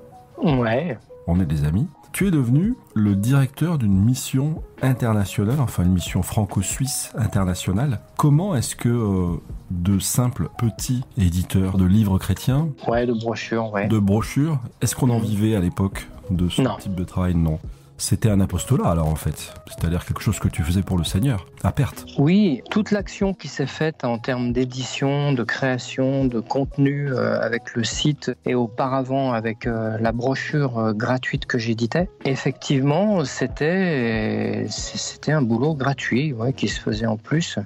Ouais. 0.42 0.96
On 1.26 1.38
est 1.38 1.44
des 1.44 1.64
amis. 1.64 1.86
Tu 2.12 2.28
es 2.28 2.30
devenu 2.30 2.76
le 2.94 3.14
directeur 3.14 3.76
d'une 3.76 4.02
mission 4.02 4.62
internationale, 4.80 5.60
enfin 5.60 5.82
une 5.82 5.92
mission 5.92 6.22
franco-suisse 6.22 7.12
internationale. 7.18 8.00
Comment 8.16 8.56
est-ce 8.56 8.74
que 8.74 8.88
euh, 8.88 9.36
de 9.70 9.98
simples 9.98 10.48
petits 10.56 11.04
éditeurs 11.18 11.76
de 11.76 11.84
livres 11.84 12.16
chrétiens, 12.16 12.70
ouais, 12.88 13.04
de 13.04 13.12
brochures, 13.12 13.70
ouais, 13.70 13.86
de 13.86 13.98
brochures, 13.98 14.60
est-ce 14.80 14.96
qu'on 14.96 15.10
en 15.10 15.18
vivait 15.18 15.54
à 15.54 15.60
l'époque? 15.60 16.08
De 16.30 16.48
ce 16.48 16.62
type 16.80 16.94
de 16.94 17.04
travail 17.04 17.34
Non. 17.34 17.58
C'était 17.98 18.28
un 18.28 18.40
apostolat 18.40 18.88
alors 18.90 19.08
en 19.08 19.14
fait, 19.14 19.54
c'est-à-dire 19.68 20.04
quelque 20.04 20.20
chose 20.20 20.38
que 20.38 20.48
tu 20.48 20.62
faisais 20.62 20.82
pour 20.82 20.98
le 20.98 21.04
Seigneur, 21.04 21.46
à 21.66 21.72
perte. 21.72 22.06
Oui, 22.18 22.62
toute 22.70 22.90
l'action 22.90 23.34
qui 23.34 23.48
s'est 23.48 23.66
faite 23.66 24.04
en 24.04 24.18
termes 24.18 24.52
d'édition, 24.52 25.32
de 25.32 25.42
création, 25.42 26.24
de 26.24 26.40
contenu 26.40 27.12
euh, 27.12 27.40
avec 27.40 27.74
le 27.74 27.84
site 27.84 28.32
et 28.44 28.54
auparavant 28.54 29.32
avec 29.32 29.66
euh, 29.66 29.98
la 29.98 30.12
brochure 30.12 30.78
euh, 30.78 30.92
gratuite 30.92 31.46
que 31.46 31.58
j'éditais, 31.58 32.08
effectivement 32.24 33.24
c'était 33.24 34.66
c'était 34.68 35.32
un 35.32 35.42
boulot 35.42 35.74
gratuit 35.74 36.32
ouais, 36.32 36.52
qui 36.52 36.68
se 36.68 36.80
faisait 36.80 37.06
en 37.06 37.16
plus. 37.16 37.58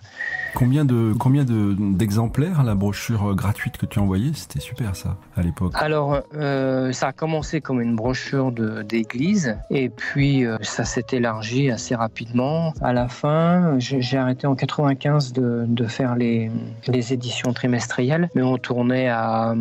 Combien 0.55 0.85
de 0.85 1.13
combien 1.19 1.45
d'exemplaires 1.45 2.65
la 2.65 2.75
brochure 2.75 3.35
gratuite 3.35 3.77
que 3.77 3.87
tu 3.87 3.99
envoyais? 3.99 4.33
C'était 4.35 4.61
super 4.61 4.97
ça 4.97 5.17
à 5.37 5.43
l'époque. 5.43 5.73
Alors 5.75 6.23
euh, 6.35 6.93
ça 6.93 7.09
a 7.09 7.13
commencé 7.13 7.61
comme 7.61 7.81
une 7.81 7.95
brochure 7.95 8.53
d'église 8.53 9.57
et 9.71 9.89
puis 9.89 10.45
euh, 10.45 10.57
ça 10.63 10.85
s'est 10.85 11.07
élargi 11.13 11.71
assez 11.71 11.95
rapidement. 11.95 12.73
À 12.81 12.93
la 12.93 13.09
fin, 13.09 13.79
j'ai 13.99 14.17
arrêté 14.17 14.47
en 14.47 14.55
95 14.55 15.33
de, 15.33 15.65
de 15.67 15.87
faire 15.87 16.17
les, 16.17 16.51
les 16.89 17.13
éditions 17.13 17.53
trimestrielles, 17.53 18.29
mais 18.35 18.43
on 18.43 18.59
tournait 18.59 19.09
à 19.09 19.55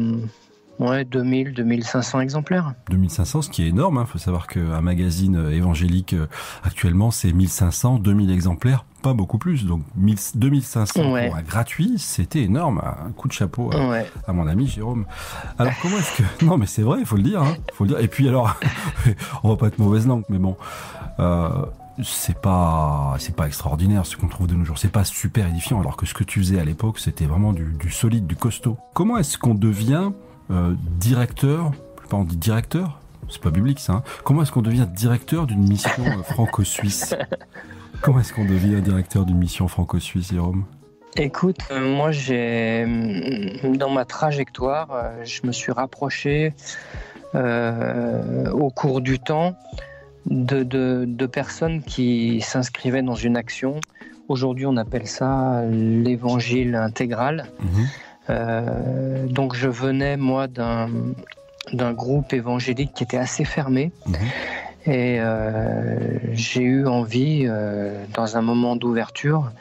Ouais, 0.79 1.03
2000, 1.03 1.53
2500 1.53 2.21
exemplaires. 2.21 2.74
2500, 2.89 3.41
ce 3.41 3.50
qui 3.50 3.63
est 3.63 3.67
énorme. 3.67 3.95
Il 3.95 4.00
hein. 4.00 4.05
faut 4.05 4.17
savoir 4.17 4.48
qu'un 4.48 4.79
magazine 4.79 5.36
euh, 5.36 5.51
évangélique 5.51 6.13
euh, 6.13 6.27
actuellement, 6.63 7.12
c'est 7.12 7.33
1500, 7.33 8.00
2000 8.00 8.31
exemplaires, 8.31 8.86
pas 9.01 9.13
beaucoup 9.13 9.38
plus. 9.38 9.65
Donc 9.65 9.81
2500 9.98 10.93
pour 10.93 11.15
un 11.17 11.41
gratuit, 11.41 11.95
c'était 11.98 12.43
énorme. 12.43 12.81
Un 12.81 13.12
coup 13.12 13.27
de 13.27 13.33
chapeau 13.33 13.69
à, 14.25 14.31
mon 14.31 14.48
ami 14.48 14.67
Jérôme. 14.67 15.05
Alors 15.57 15.74
comment 15.81 15.98
est-ce 15.98 16.21
que... 16.21 16.24
Non 16.45 16.57
mais 16.57 16.65
c'est 16.65 16.83
vrai, 16.83 17.00
il 17.01 17.05
faut 17.05 17.17
le 17.17 17.24
dire. 17.24 17.43
Hein. 17.43 17.57
Faut 17.74 17.83
le 17.83 17.89
dire. 17.89 18.00
Et 18.00 18.07
puis 18.07 18.29
alors, 18.29 18.57
on 19.43 19.50
va 19.50 19.57
pas 19.57 19.67
être 19.67 19.79
mauvaise 19.79 20.07
langue, 20.07 20.24
mais 20.29 20.39
bon... 20.39 20.55
Euh, 21.19 21.50
c'est 22.03 22.37
pas 22.37 23.15
c'est 23.19 23.35
pas 23.35 23.47
extraordinaire 23.47 24.05
ce 24.05 24.15
qu'on 24.15 24.27
trouve 24.27 24.47
de 24.47 24.55
nos 24.55 24.65
jours. 24.65 24.77
C'est 24.77 24.91
pas 24.91 25.03
super 25.03 25.47
édifiant 25.47 25.79
alors 25.79 25.97
que 25.97 26.05
ce 26.05 26.13
que 26.13 26.23
tu 26.23 26.39
faisais 26.39 26.59
à 26.59 26.65
l'époque 26.65 26.99
c'était 26.99 27.25
vraiment 27.25 27.53
du, 27.53 27.65
du, 27.79 27.89
solide, 27.91 28.27
du 28.27 28.35
costaud. 28.35 28.77
Comment 28.93 29.17
est-ce 29.17 29.37
qu'on 29.37 29.55
devient 29.55 30.11
euh, 30.51 30.73
directeur, 30.99 31.71
je 31.97 32.03
sais 32.03 32.09
pas 32.09 32.17
on 32.17 32.23
dit 32.23 32.37
directeur, 32.37 32.99
c'est 33.29 33.41
pas 33.41 33.51
biblique 33.51 33.79
ça. 33.79 33.93
Hein. 33.93 34.03
Comment 34.23 34.41
est-ce 34.41 34.51
qu'on 34.51 34.61
devient 34.61 34.87
directeur 34.91 35.45
d'une 35.45 35.67
mission 35.67 36.03
euh, 36.05 36.23
franco-suisse? 36.23 37.15
Comment 38.01 38.21
est-ce 38.21 38.33
qu'on 38.33 38.45
devient 38.45 38.81
directeur 38.81 39.25
d'une 39.25 39.37
mission 39.37 39.67
franco-suisse, 39.67 40.31
Jérôme? 40.31 40.65
Écoute, 41.17 41.57
euh, 41.71 41.95
moi 41.95 42.11
j'ai 42.11 42.85
dans 43.63 43.89
ma 43.89 44.05
trajectoire, 44.05 44.89
je 45.23 45.45
me 45.45 45.51
suis 45.51 45.71
rapproché 45.71 46.53
au 47.33 48.69
cours 48.71 49.01
du 49.01 49.19
temps 49.19 49.55
de, 50.25 50.63
de 50.63 51.25
personnes 51.25 51.81
qui 51.83 52.41
s'inscrivaient 52.41 53.01
dans 53.01 53.15
une 53.15 53.38
action. 53.38 53.79
Aujourd'hui, 54.27 54.65
on 54.65 54.77
appelle 54.77 55.07
ça 55.07 55.63
l'évangile 55.71 56.75
intégral. 56.75 57.47
Mhm. 57.59 57.88
Euh, 58.29 59.25
donc 59.25 59.55
je 59.55 59.67
venais 59.67 60.17
moi 60.17 60.47
d'un 60.47 61.93
groupe 61.93 62.33
évangélique 62.33 62.93
qui 62.93 63.03
était 63.03 63.17
assez 63.17 63.45
fermé. 63.45 63.91
Mhm. 64.05 64.15
Et 64.85 65.19
euh, 65.19 66.17
j'ai 66.33 66.61
eu 66.61 66.88
envie, 66.88 67.45
euh, 67.45 68.03
dans 68.13 68.38
un 68.38 68.41
moment 68.41 68.75
d'ouverture, 68.75 69.51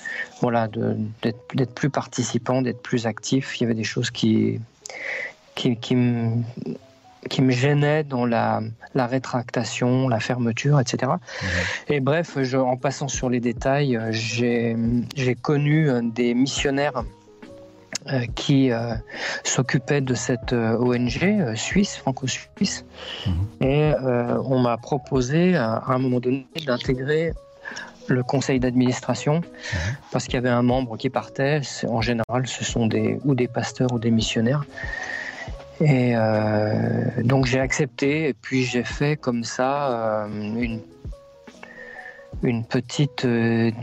voilà, 0.41 0.69
d'être 0.69 1.75
plus 1.75 1.91
participant, 1.91 2.63
d'être 2.63 2.81
plus 2.81 3.07
actif. 3.07 3.59
Il 3.59 3.65
y 3.65 3.67
avait 3.67 3.75
des 3.75 3.85
choses 3.85 4.11
qui, 4.11 4.61
qui, 5.55 5.77
qui, 5.77 5.97
qui 7.29 7.43
me 7.43 7.53
gênaient 7.53 8.05
dans 8.05 8.27
la, 8.27 8.61
la, 8.95 9.07
rétractation, 9.07 10.09
la 10.09 10.21
fermeture, 10.21 10.81
etc. 10.81 11.13
Et 11.89 12.01
bref, 12.01 12.39
je, 12.43 12.57
en 12.57 12.77
passant 12.77 13.09
sur 13.09 13.31
les 13.31 13.41
détails, 13.41 13.99
j'ai 14.11 14.77
connu 15.41 15.91
des 16.13 16.35
missionnaires 16.35 17.05
euh, 18.11 18.25
qui 18.35 18.71
euh, 18.71 18.95
s'occupait 19.45 20.01
de 20.01 20.15
cette 20.15 20.55
euh, 20.55 20.79
ONG 20.79 21.55
suisse, 21.57 21.97
franco-suisse. 21.97 22.87
Mhm. 23.27 23.33
Et 23.61 23.93
on 24.45 24.61
m'a 24.61 24.79
proposé 24.79 25.57
à, 25.57 25.83
un 25.89 25.99
moment 25.99 26.21
donné 26.21 26.47
d'intégrer 26.65 27.35
le 28.07 28.23
conseil 28.23 28.61
d'administration 28.61 29.37
mhm. 29.37 29.97
parce 30.11 30.25
qu'il 30.25 30.35
y 30.35 30.39
avait 30.39 30.49
un 30.49 30.63
membre 30.63 30.97
qui 30.97 31.11
partait. 31.11 31.61
En 31.87 32.01
général, 32.01 32.47
ce 32.47 32.65
sont 32.65 32.87
des, 32.87 33.19
ou 33.25 33.35
des 33.35 33.49
pasteurs 33.49 33.93
ou 33.93 33.99
des 33.99 34.11
missionnaires. 34.11 34.65
Et 35.81 36.15
donc 37.23 37.47
j'ai 37.47 37.61
accepté 37.61 38.29
et 38.29 38.35
puis 38.35 38.65
j'ai 38.65 38.83
fait 38.83 39.17
comme 39.17 39.45
ça 39.45 40.27
une, 40.29 40.81
une 42.43 42.65
petite 42.65 43.25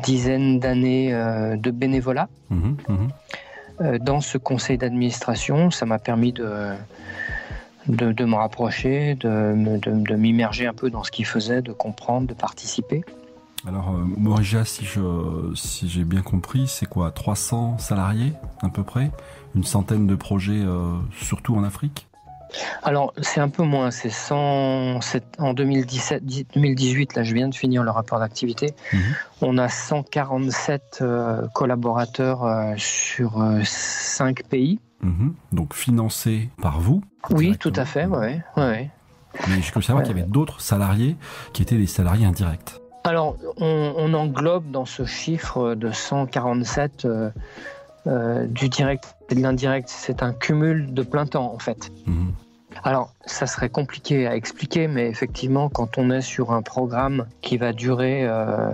dizaine 0.03 0.59
d'années 0.59 1.11
de 1.11 1.71
bénévolat. 1.71 2.27
Mhm, 2.49 2.77
euh, 3.81 3.99
dans 3.99 4.21
ce 4.21 4.37
conseil 4.37 4.77
d'administration. 4.77 5.69
Ça 5.69 5.85
m'a 5.85 5.99
permis 5.99 6.31
de, 6.31 6.69
de, 7.87 8.23
me 8.23 8.35
rapprocher, 8.35 9.15
de, 9.15 9.53
de, 9.79 10.15
m'immerger 10.15 10.65
un 10.65 10.73
peu 10.73 10.89
dans 10.89 11.03
ce 11.03 11.11
qu'il 11.11 11.25
faisait, 11.25 11.61
de 11.61 11.73
comprendre, 11.73 12.25
de 12.25 12.33
participer. 12.33 13.03
Alors, 13.67 13.89
euh, 13.89 14.05
Morija, 14.17 14.63
si 14.63 14.85
j'ai 14.85 15.01
si 15.55 16.03
bien 16.05 16.21
compris, 16.21 16.67
c'est 16.69 16.85
quoi 16.85 17.11
300 17.11 17.77
salariés 17.77 18.31
à 18.61 18.69
peu 18.69 18.83
près? 18.83 19.11
Une 19.55 19.63
centaine 19.63 20.07
de 20.07 20.15
projets, 20.15 20.53
euh, 20.53 20.93
surtout 21.11 21.55
en 21.55 21.63
Afrique 21.63 22.07
alors, 22.83 23.13
c'est 23.21 23.39
un 23.39 23.49
peu 23.49 23.63
moins. 23.63 23.91
C'est 23.91 24.09
100, 24.09 24.99
en 25.39 25.53
2017, 25.53 26.23
2018, 26.53 27.15
là, 27.15 27.23
je 27.23 27.33
viens 27.33 27.47
de 27.47 27.55
finir 27.55 27.83
le 27.83 27.91
rapport 27.91 28.19
d'activité. 28.19 28.73
Mhm. 28.93 29.01
On 29.41 29.57
a 29.57 29.69
147 29.69 30.99
euh, 31.01 31.47
collaborateurs 31.53 32.45
euh, 32.45 32.73
sur 32.77 33.43
5 33.63 34.39
euh, 34.39 34.43
pays. 34.47 34.79
Mhm. 35.01 35.33
Donc, 35.51 35.73
financés 35.73 36.49
par 36.61 36.79
vous 36.79 37.03
Oui, 37.31 37.57
tout 37.57 37.73
à 37.75 37.85
fait, 37.85 38.05
ouais, 38.05 38.41
ouais. 38.57 38.89
Mais 39.49 39.61
je 39.61 39.71
peux 39.73 39.81
savoir 39.81 40.03
qu'il 40.03 40.15
y 40.15 40.19
avait 40.19 40.29
d'autres 40.29 40.61
salariés 40.61 41.17
qui 41.51 41.61
étaient 41.61 41.77
des 41.77 41.87
salariés 41.87 42.25
indirects. 42.25 42.75
Alors, 43.03 43.35
on, 43.57 44.13
englobe 44.13 44.71
dans 44.71 44.85
ce 44.85 45.05
chiffre 45.05 45.75
de 45.75 45.91
147 45.91 47.05
du 48.05 48.69
direct 48.69 49.15
et 49.29 49.35
de 49.35 49.41
l'indirect. 49.41 49.89
C'est 49.89 50.21
un 50.21 50.31
cumul 50.31 50.93
de 50.93 51.01
plein 51.01 51.25
temps, 51.25 51.53
en 51.53 51.59
fait. 51.59 51.91
Mhm. 52.05 52.33
Alors, 52.83 53.13
ça 53.25 53.47
serait 53.47 53.69
compliqué 53.69 54.27
à 54.27 54.35
expliquer, 54.35 54.87
mais 54.87 55.07
effectivement, 55.07 55.69
quand 55.69 55.97
on 55.97 56.11
est 56.11 56.21
sur 56.21 56.51
un 56.51 56.61
programme 56.61 57.25
qui 57.41 57.57
va 57.57 57.73
durer 57.73 58.21
euh, 58.23 58.69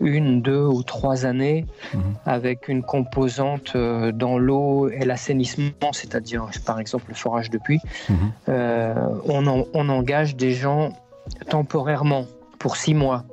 une, 0.00 0.42
deux 0.42 0.64
ou 0.64 0.82
trois 0.82 1.26
années, 1.26 1.66
mhm. 1.94 2.00
avec 2.26 2.68
une 2.68 2.82
composante 2.82 3.72
euh, 3.76 4.12
dans 4.12 4.38
l'eau 4.38 4.88
et 4.88 5.04
l'assainissement, 5.04 5.92
c'est-à-dire 5.92 6.48
par 6.66 6.80
exemple 6.80 7.06
le 7.08 7.14
forage 7.14 7.50
de 7.50 7.58
puits, 7.58 7.80
mhm. 8.08 8.16
euh, 8.48 8.94
on, 9.26 9.88
engage 9.88 10.36
des 10.36 10.52
gens 10.52 10.90
temporairement 11.48 12.26
pour 12.58 12.76
six 12.76 12.94
mois. 12.94 13.24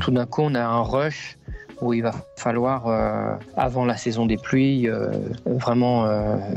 Tout 0.00 0.10
d'un 0.10 0.26
coup, 0.26 0.42
on 0.42 0.54
a 0.54 0.64
un 0.64 0.82
rush 0.82 1.36
où 1.80 1.92
il 1.92 2.02
va 2.02 2.12
falloir, 2.36 2.86
avant 3.56 3.84
la 3.84 3.96
saison 3.96 4.26
des 4.26 4.36
pluies, 4.36 4.88
vraiment 5.46 6.06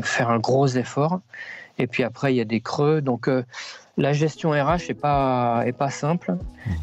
faire 0.02 0.30
un 0.30 0.40
gros 0.40 0.68
effort. 0.68 1.20
Et 1.80 1.88
puis 1.88 2.04
après, 2.04 2.34
il 2.34 2.38
y 2.38 2.42
a 2.42 2.46
des 2.46 2.62
creux. 2.62 3.02
Donc, 3.02 3.28
euh, 3.28 3.44
la 3.98 4.14
gestion 4.14 4.52
RH 4.52 4.90
n'est 4.90 4.94
pas, 4.94 5.64
est 5.66 5.74
pas 5.74 5.90
simple. 5.90 6.36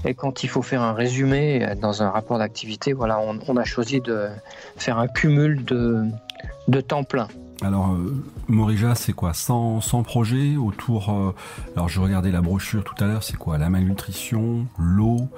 Et 0.05 0.15
quand 0.15 0.43
il 0.43 0.49
faut 0.49 0.63
faire 0.63 0.83
un 0.83 0.93
résumé 0.93 1.75
dans 1.81 2.03
un 2.03 2.11
rapport 2.11 2.39
d'activité, 2.39 2.93
voilà, 2.93 3.21
on, 3.21 3.57
a 3.57 3.65
choisi 3.65 4.01
de 4.01 4.29
faire 4.77 4.99
un 4.99 5.07
cumul 5.07 5.65
de, 5.65 6.05
de 6.69 6.81
temps 6.81 7.05
plein. 7.05 7.29
Alors, 7.63 7.93
euh, 7.93 8.25
Morija, 8.49 8.95
c'est 8.95 9.13
quoi? 9.13 9.33
100, 9.33 9.81
100, 9.81 10.03
projets 10.03 10.57
autour. 10.57 11.11
Euh, 11.11 11.35
alors, 11.77 11.89
je 11.89 12.01
regardais 12.01 12.31
la 12.31 12.41
brochure 12.41 12.85
tout 12.85 13.03
à 13.03 13.07
l'heure, 13.07 13.23
c'est 13.23 13.37
quoi? 13.37 13.59
La 13.59 13.71
malnutrition, 13.71 14.67
l'eau, 14.79 15.29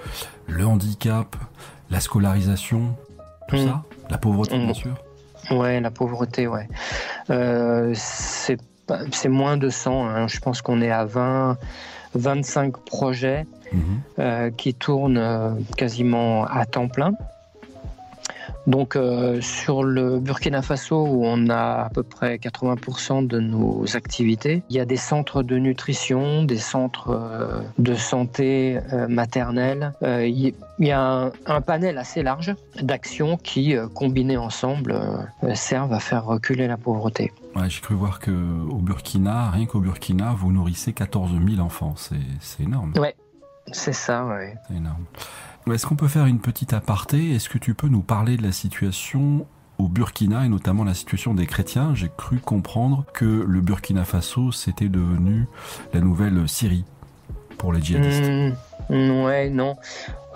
le 0.47 0.67
handicap, 0.67 1.37
la 1.91 2.01
scolarisation, 2.01 2.97
tout 3.49 3.57
mmh. 3.57 3.67
ça? 3.67 3.83
La 4.11 4.19
pauvreté, 4.19 4.59
bien 4.59 4.71
mmh. 4.71 4.75
sûr 4.75 4.95
Ouais, 5.51 5.81
la 5.81 5.91
pauvreté, 5.91 6.49
ouais. 6.49 6.69
c'est 7.95 8.59
bah, 8.89 9.01
c'est 9.11 9.29
moins 9.29 9.57
de 9.57 9.69
100. 9.69 10.07
Hein. 10.07 10.29
Je 10.29 10.39
pense 10.39 10.63
qu'on 10.63 10.81
est 10.81 10.91
à 10.91 11.05
20, 11.05 11.57
25 12.15 12.77
projets 12.79 13.47
mhm. 13.73 13.83
euh, 14.19 14.51
qui 14.51 14.75
tournent 14.75 15.19
euh, 15.19 15.51
quasiment 15.77 16.45
à 16.45 16.67
temps 16.67 16.89
plein. 16.89 17.13
Donc 18.67 18.97
euh, 18.97 19.41
sur 19.41 19.83
le 19.83 20.19
Burkina 20.19 20.63
Faso 20.63 21.07
où 21.07 21.25
on 21.25 21.49
a 21.49 21.85
à 21.85 21.91
peu 21.91 22.03
près 22.03 22.37
80% 22.37 23.27
de 23.27 23.39
nos 23.39 23.97
activités, 23.97 24.63
il 24.71 24.77
y 24.77 24.81
a 24.81 24.85
des 24.85 24.97
centres 24.97 25.43
de 25.43 25.57
nutrition, 25.57 26.45
des 26.45 26.59
centres 26.59 27.65
de 27.79 27.95
santé 27.95 28.79
maternelle. 29.09 29.93
il 30.03 30.55
y 30.79 30.91
a 30.91 31.31
un, 31.47 31.61
panel 31.61 31.99
assez 31.99 32.23
large 32.23 32.55
d'actions 32.81 33.37
qui, 33.37 33.75
combinées 33.95 34.37
ensemble, 34.37 34.97
servent 35.55 35.93
à 35.93 36.01
faire 36.01 36.25
reculer 36.25 36.67
la 36.67 36.77
pauvreté. 36.77 37.33
J'ai 37.69 37.81
cru 37.81 37.95
voir 37.95 38.21
qu'au 38.21 38.31
Burkina, 38.31 39.51
rien 39.51 39.67
qu'au 39.67 39.81
Burkina, 39.81 40.35
vous 40.37 40.53
nourrissez 40.53 40.93
14 40.93 41.31
000 41.33 41.61
enfants. 41.61 41.95
C'est 41.97 42.63
énorme. 42.63 42.93
Ouais, 42.99 43.17
c'est 43.73 43.93
ça, 43.93 44.25
ouais. 44.27 44.55
C'est 44.69 44.77
énorme. 44.77 45.05
Est-ce 45.73 45.85
qu'on 45.85 45.97
peut 45.97 46.07
faire 46.07 46.27
une 46.27 46.39
petite 46.39 46.73
aparté? 46.73 47.33
Est-ce 47.33 47.49
que 47.49 47.59
tu 47.59 47.75
peux 47.75 47.89
nous 47.89 48.01
parler 48.01 48.37
de 48.37 48.43
la 48.43 48.53
situation 48.53 49.47
au 49.79 49.89
Burkina 49.89 50.47
et 50.47 50.49
notamment 50.49 50.85
la 50.85 50.95
situation 50.95 51.35
des 51.35 51.47
chrétiens? 51.47 51.93
J'ai 51.93 52.09
cru 52.17 52.39
comprendre 52.39 53.05
que 53.13 53.25
le 53.25 53.61
Burkina 53.61 54.05
Faso, 54.05 54.53
c'était 54.53 54.89
devenu 54.89 55.47
la 55.93 56.01
nouvelle 56.01 56.49
Syrie 56.49 56.85
pour 57.59 57.73
les 57.73 57.83
djihadistes. 57.83 58.31
Mmh, 58.91 59.25
ouais, 59.25 59.51
non 59.51 59.77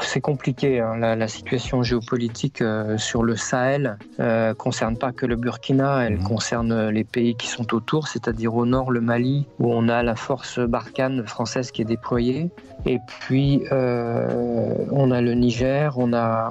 c'est 0.02 0.20
compliqué. 0.20 0.80
Hein. 0.80 0.96
La, 0.96 1.28
situation 1.28 1.82
géopolitique 1.82 2.62
euh, 2.62 2.98
sur 2.98 3.22
le 3.22 3.36
Sahel 3.36 3.98
euh, 4.18 4.54
concerne 4.54 4.96
pas 4.96 5.12
que 5.12 5.26
le 5.26 5.36
Burkina, 5.36 6.04
elle 6.04 6.18
mhm. 6.18 6.24
concerne 6.24 6.88
les 6.88 7.04
pays 7.04 7.36
qui 7.36 7.46
sont 7.46 7.74
autour, 7.74 8.08
c'est-à-dire 8.08 8.54
au 8.54 8.66
nord 8.66 8.90
le 8.90 9.00
Mali, 9.00 9.46
où 9.58 9.72
on 9.72 9.88
a 9.88 10.02
la 10.02 10.16
force 10.16 10.58
Barkhane 10.58 11.26
française 11.26 11.70
qui 11.70 11.82
est 11.82 11.86
déployée. 11.86 12.50
Et 12.86 12.98
puis 13.06 13.62
euh, 13.72 14.74
on 14.90 15.10
a 15.10 15.20
le 15.20 15.34
Niger, 15.34 15.94
on 15.98 16.12
a 16.12 16.50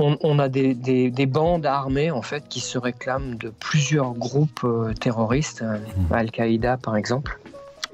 on, 0.00 0.38
a 0.38 0.48
des, 0.48 0.74
des, 0.74 1.26
bandes 1.26 1.66
armées 1.66 2.12
en 2.12 2.22
fait 2.22 2.44
qui 2.48 2.60
se 2.60 2.78
réclament 2.78 3.34
de 3.34 3.48
plusieurs 3.48 4.12
groupes 4.14 4.62
euh, 4.62 4.92
terroristes, 4.94 5.62
mhm. 5.62 6.12
Al-Qaïda 6.12 6.76
par 6.76 6.96
exemple. 6.96 7.40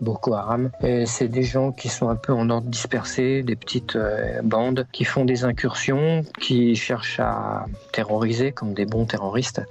Boko 0.00 0.34
Haram. 0.34 0.70
C'est 1.06 1.28
des 1.28 1.42
gens 1.42 1.72
qui 1.72 1.88
sont 1.88 2.08
un 2.08 2.16
peu 2.16 2.32
en 2.32 2.50
ordre 2.50 2.68
dispersé, 2.68 3.42
des 3.42 3.56
petites 3.56 3.96
euh, 3.96 4.40
bandes 4.42 4.86
qui 4.92 5.04
font 5.04 5.24
des 5.24 5.44
incursions, 5.44 6.24
qui 6.40 6.76
cherchent 6.76 7.20
à 7.20 7.66
terroriser 7.92 8.52
comme 8.52 8.74
des 8.74 8.86
bons 8.86 9.06
terroristes. 9.06 9.62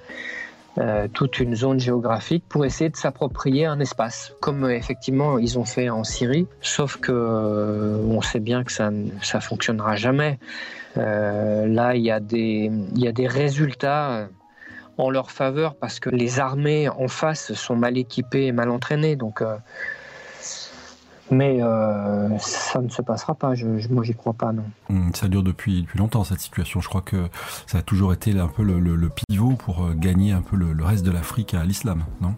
Euh, 0.80 1.08
toute 1.08 1.40
une 1.40 1.56
zone 1.56 1.80
géographique 1.80 2.46
pour 2.50 2.66
essayer 2.66 2.90
de 2.90 2.96
s'approprier 2.96 3.68
un 3.68 3.80
espace, 3.80 4.34
comme 4.40 4.64
euh, 4.64 4.76
effectivement 4.76 5.38
ils 5.38 5.60
ont 5.60 5.66
fait 5.66 5.90
en 5.90 6.04
Syrie, 6.04 6.48
sauf 6.62 6.98
que 6.98 8.02
on 8.08 8.22
sait 8.24 8.40
bien 8.40 8.64
que 8.64 8.72
ça 8.72 8.90
ça 9.22 9.40
fonctionnera 9.40 9.96
jamais. 9.96 10.40
là, 10.96 11.96
il 11.96 12.02
y 12.02 12.10
a 12.10 12.20
des 12.20 12.72
y 12.96 13.08
a 13.08 13.12
des 13.12 13.28
résultats 13.28 14.30
en 14.98 15.12
leur 15.12 15.30
faveur 15.30 15.76
parce 15.76 16.00
que 16.00 16.10
les 16.10 16.40
armées 16.40 16.90
en 16.90 17.08
face 17.08 17.54
sont 17.54 17.76
mal 17.76 17.96
équipées 17.96 18.48
et 18.48 18.52
mal 18.52 18.72
entraînées, 18.72 19.16
donc 19.16 19.44
mais 21.32 21.62
euh, 21.62 22.30
ça 22.40 22.82
ne 22.82 22.90
se 22.90 23.02
passera 23.02 23.34
pas, 23.34 23.56
je, 23.56 23.78
je, 23.78 23.90
moi 23.90 24.04
j'y 24.04 24.14
crois 24.14 24.34
pas, 24.34 24.52
non. 24.52 24.64
Hmm, 24.90 25.12
ça 25.14 25.28
dure 25.28 25.44
depuis, 25.44 25.82
depuis 25.82 26.00
longtemps 26.00 26.24
cette 26.24 26.40
situation. 26.40 26.82
Je 26.82 26.90
crois 26.90 27.02
que 27.02 27.28
ça 27.66 27.80
a 27.80 27.82
toujours 27.82 28.14
été 28.14 28.38
un 28.38 28.48
peu 28.48 28.64
le, 28.64 29.10
pivot 29.10 29.54
pour 29.54 29.86
euh, 29.86 29.94
gagner 29.96 30.32
un 30.32 30.42
peu 30.42 30.56
le, 30.56 30.84
reste 30.84 31.06
de 31.06 31.12
l'Afrique 31.12 31.54
à 31.54 31.64
l'islam, 31.64 32.04
non? 32.22 32.34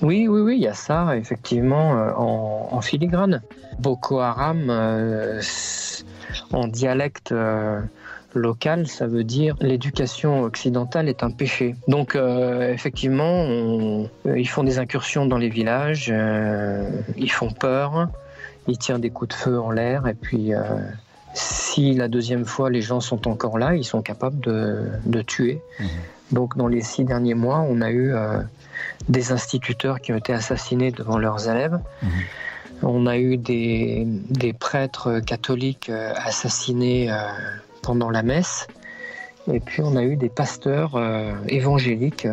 Oui, 0.00 0.28
oui, 0.28 0.40
oui, 0.40 0.54
il 0.56 0.62
y 0.62 0.68
a 0.68 0.74
ça, 0.74 1.16
effectivement, 1.16 1.98
euh, 1.98 2.12
en, 2.14 2.80
filigrane. 2.80 3.42
Boko 3.80 4.20
Haram, 4.20 4.70
en 6.52 6.68
dialecte 6.68 7.34
local, 8.34 8.86
ça 8.86 9.06
veut 9.08 9.24
dire 9.24 9.56
l'éducation 9.60 10.42
occidentale 10.42 11.08
est 11.08 11.24
un 11.24 11.30
péché. 11.30 11.74
Donc, 11.88 12.16
effectivement, 12.16 14.08
ils 14.24 14.48
font 14.48 14.62
des 14.62 14.78
incursions 14.78 15.26
dans 15.26 15.38
les 15.38 15.48
villages, 15.48 16.12
ils 17.16 17.32
font 17.32 17.50
peur, 17.50 18.08
il 18.68 18.78
tient 18.78 18.98
des 18.98 19.10
coups 19.10 19.30
de 19.30 19.34
feu 19.34 19.58
en 19.58 19.70
l'air 19.70 20.06
et 20.06 20.14
puis 20.14 20.54
euh, 20.54 20.60
si 21.34 21.94
la 21.94 22.06
deuxième 22.06 22.44
fois 22.44 22.70
les 22.70 22.82
gens 22.82 23.00
sont 23.00 23.26
encore 23.26 23.58
là, 23.58 23.74
ils 23.74 23.84
sont 23.84 24.02
capables 24.02 24.40
de, 24.40 25.22
tuer. 25.22 25.60
Mhm. 25.80 25.88
Donc 26.32 26.56
dans 26.56 26.68
les 26.68 26.82
six 26.82 27.04
derniers 27.04 27.34
mois, 27.34 27.64
on 27.68 27.80
a 27.80 27.90
eu 27.90 28.12
euh, 28.12 28.40
des 29.08 29.32
instituteurs 29.32 30.00
qui 30.00 30.12
ont 30.12 30.16
été 30.16 30.32
assassinés 30.32 30.92
devant 30.92 31.18
leurs 31.18 31.48
élèves. 31.48 31.80
Mhm. 32.02 32.10
On 32.82 33.06
a 33.06 33.18
eu 33.18 33.38
des, 33.38 34.06
prêtres 34.60 35.18
catholiques 35.20 35.88
euh, 35.88 36.12
assassinés 36.16 37.10
pendant 37.82 38.10
la 38.10 38.22
messe. 38.22 38.68
Et 39.50 39.60
puis 39.60 39.80
on 39.82 39.96
a 39.96 40.02
eu 40.02 40.16
des 40.16 40.28
pasteurs 40.28 41.00
évangéliques, 41.48 42.28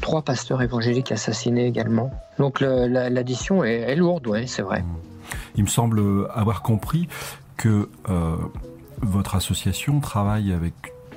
trois 0.00 0.22
pasteurs 0.22 0.62
évangéliques 0.62 1.12
assassinés 1.12 1.66
également. 1.66 2.10
Donc 2.38 2.60
l'addition 2.60 3.62
est, 3.64 3.94
lourde, 3.96 4.26
oui, 4.28 4.48
c'est 4.48 4.62
vrai. 4.62 4.80
Mhm. 4.80 4.86
Il 5.56 5.64
me 5.64 5.68
semble 5.68 6.00
avoir 6.34 6.62
compris 6.62 7.08
que 7.58 7.90
euh, 8.08 8.36
votre 9.02 9.34
association 9.34 10.00
travaille 10.00 10.52
avec 10.52 10.72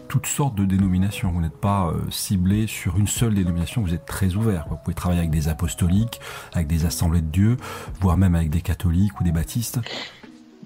toutes 0.10 0.26
sortes 0.26 0.56
de 0.56 0.66
dénominations. 0.66 1.32
Vous 1.32 1.40
n'êtes 1.40 1.58
pas 1.58 1.88
euh, 1.88 1.94
ciblé 2.10 2.68
sur 2.68 2.98
une 2.98 3.08
seule 3.08 3.34
dénomination, 3.34 3.82
vous 3.82 3.94
êtes 3.94 4.06
très 4.06 4.36
ouvert. 4.36 4.66
Vous 4.70 4.76
pouvez 4.76 4.94
travailler 4.94 5.22
avec 5.22 5.32
des 5.32 5.48
apostoliques, 5.48 6.20
avec 6.52 6.68
des 6.68 6.86
assemblées 6.86 7.22
de 7.22 7.28
Dieu, 7.28 7.56
voire 8.02 8.18
même 8.18 8.36
avec 8.36 8.50
des 8.50 8.60
catholiques 8.60 9.18
ou 9.22 9.24
des 9.24 9.32
baptistes. 9.32 9.80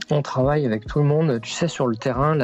On 0.10 0.24
travaille 0.24 0.66
avec 0.66 0.88
tout 0.88 0.98
le 1.00 1.06
monde. 1.06 1.40
Tu 1.42 1.52
sais, 1.52 1.68
sur 1.68 1.86
le 1.86 1.96
terrain, 1.96 2.36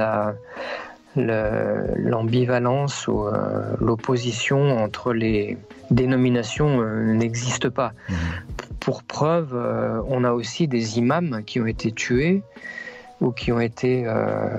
l'ambivalence 1.16 3.08
ou 3.08 3.26
euh, 3.26 3.76
l'opposition 3.80 4.78
entre 4.78 5.14
les 5.14 5.58
dénominations 5.90 6.84
n'existe 6.84 7.70
pas. 7.70 7.94
Mmh. 8.10 8.14
Pour 8.82 9.04
preuve, 9.04 9.54
euh, 9.54 10.02
on 10.08 10.24
a 10.24 10.32
aussi 10.32 10.68
des 10.68 10.98
imams 10.98 11.44
qui 11.46 11.62
ont 11.62 11.68
été 11.68 11.92
tués 11.92 12.42
ou 13.22 13.32
qui 13.32 13.52
ont 13.52 13.60
été 13.60 14.04
euh, 14.08 14.50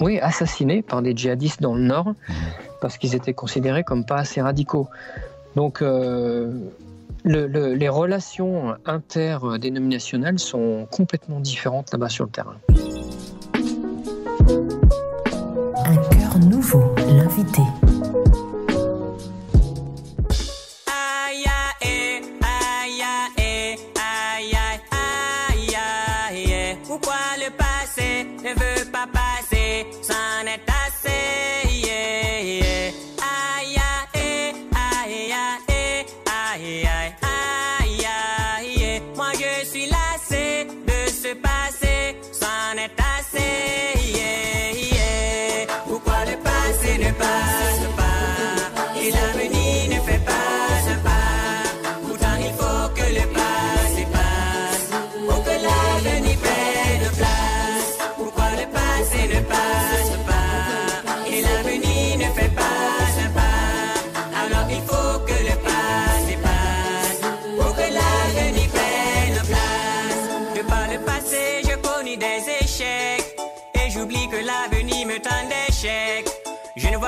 oui, 0.00 0.18
assassinés 0.18 0.82
par 0.82 1.02
des 1.02 1.16
djihadistes 1.16 1.62
dans 1.62 1.76
le 1.76 1.82
nord 1.82 2.08
mhm. 2.08 2.34
parce 2.80 2.98
qu'ils 2.98 3.14
étaient 3.14 3.32
considérés 3.32 3.84
comme 3.84 4.04
pas 4.04 4.16
assez 4.16 4.42
radicaux. 4.42 4.88
Donc 5.54 5.82
euh, 5.82 6.52
les 7.24 7.88
relations 7.88 8.74
interdénominationnelles 8.86 10.40
sont 10.40 10.88
complètement 10.90 11.38
différentes 11.38 11.92
là-bas 11.92 12.08
sur 12.08 12.24
le 12.24 12.30
terrain. 12.30 12.56
Un 15.86 15.96
cœur 15.96 16.38
nouveau, 16.40 16.92
l'invité. 16.96 17.62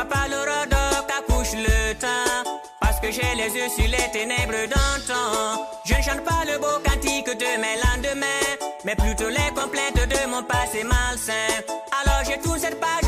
Pas 0.04 0.28
l'aurore 0.28 1.06
qu'accouche 1.06 1.54
le 1.54 1.94
temps. 1.94 2.60
Parce 2.80 3.00
que 3.00 3.10
j'ai 3.10 3.34
les 3.36 3.54
yeux 3.54 3.68
sur 3.68 3.88
les 3.88 4.10
ténèbres 4.12 4.66
d'antan. 4.68 5.66
Je 5.84 5.94
ne 5.94 6.02
chante 6.02 6.24
pas 6.24 6.44
le 6.46 6.58
beau 6.58 6.78
cantique 6.84 7.26
de 7.26 7.60
mes 7.60 7.76
lendemains, 7.84 8.50
mais 8.84 8.96
plutôt 8.96 9.28
les 9.28 9.50
complaintes 9.54 10.08
de 10.08 10.30
mon 10.30 10.42
passé 10.42 10.82
malsain. 10.84 11.52
Alors 12.00 12.22
je 12.24 12.42
tourne 12.42 12.58
cette 12.58 12.80
page 12.80 13.01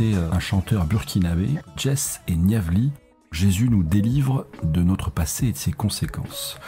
euh, 0.00 0.30
un 0.32 0.40
chanteur 0.40 0.86
burkinabé, 0.86 1.48
Jess 1.76 2.20
et 2.28 2.36
Niavli. 2.36 2.90
Jésus 3.32 3.68
nous 3.68 3.82
délivre 3.82 4.46
de 4.62 4.82
notre 4.82 5.10
passé 5.10 5.48
et 5.48 5.52
de 5.52 5.56
ses 5.56 5.72
conséquences. 5.72 6.58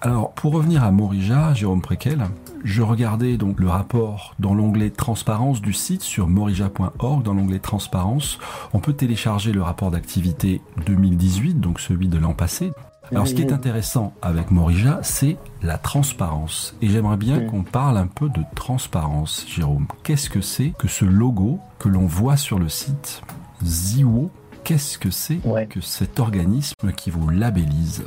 Alors, 0.00 0.32
pour 0.32 0.52
revenir 0.52 0.82
à 0.82 0.90
Morija, 0.90 1.52
Jérôme 1.52 1.82
Préquel, 1.82 2.24
je 2.64 2.80
regardais 2.80 3.36
donc 3.36 3.60
le 3.60 3.68
rapport 3.68 4.34
dans 4.38 4.54
l'onglet 4.54 4.90
Transparence 4.90 5.60
du 5.60 5.74
site 5.74 6.02
sur 6.02 6.28
morija.org. 6.28 7.22
Dans 7.22 7.34
l'onglet 7.34 7.58
Transparence, 7.58 8.38
on 8.72 8.78
peut 8.78 8.94
télécharger 8.94 9.52
le 9.52 9.62
rapport 9.62 9.90
d'activité 9.90 10.62
2018, 10.86 11.60
donc 11.60 11.80
celui 11.80 12.08
de 12.08 12.16
l'an 12.16 12.32
passé. 12.32 12.72
Alors 13.12 13.26
ce 13.26 13.34
qui 13.34 13.42
est 13.42 13.52
intéressant 13.52 14.12
avec 14.22 14.52
Morija, 14.52 15.00
c'est 15.02 15.36
la 15.62 15.78
transparence. 15.78 16.76
Et 16.80 16.88
j'aimerais 16.88 17.16
bien 17.16 17.40
qu'on 17.40 17.64
parle 17.64 17.96
un 17.96 18.06
peu 18.06 18.28
de 18.28 18.42
transparence, 18.54 19.44
Jérôme. 19.48 19.88
Qu'est-ce 20.04 20.30
que 20.30 20.40
c'est 20.40 20.72
que 20.78 20.86
ce 20.86 21.04
logo 21.04 21.58
que 21.80 21.88
l'on 21.88 22.06
voit 22.06 22.36
sur 22.36 22.60
le 22.60 22.68
site 22.68 23.22
Ziwo? 23.64 24.30
Qu'est-ce 24.62 24.96
que 24.96 25.10
c'est 25.10 25.40
que 25.68 25.80
cet 25.80 26.20
organisme 26.20 26.92
qui 26.96 27.10
vous 27.10 27.28
labellise? 27.28 28.04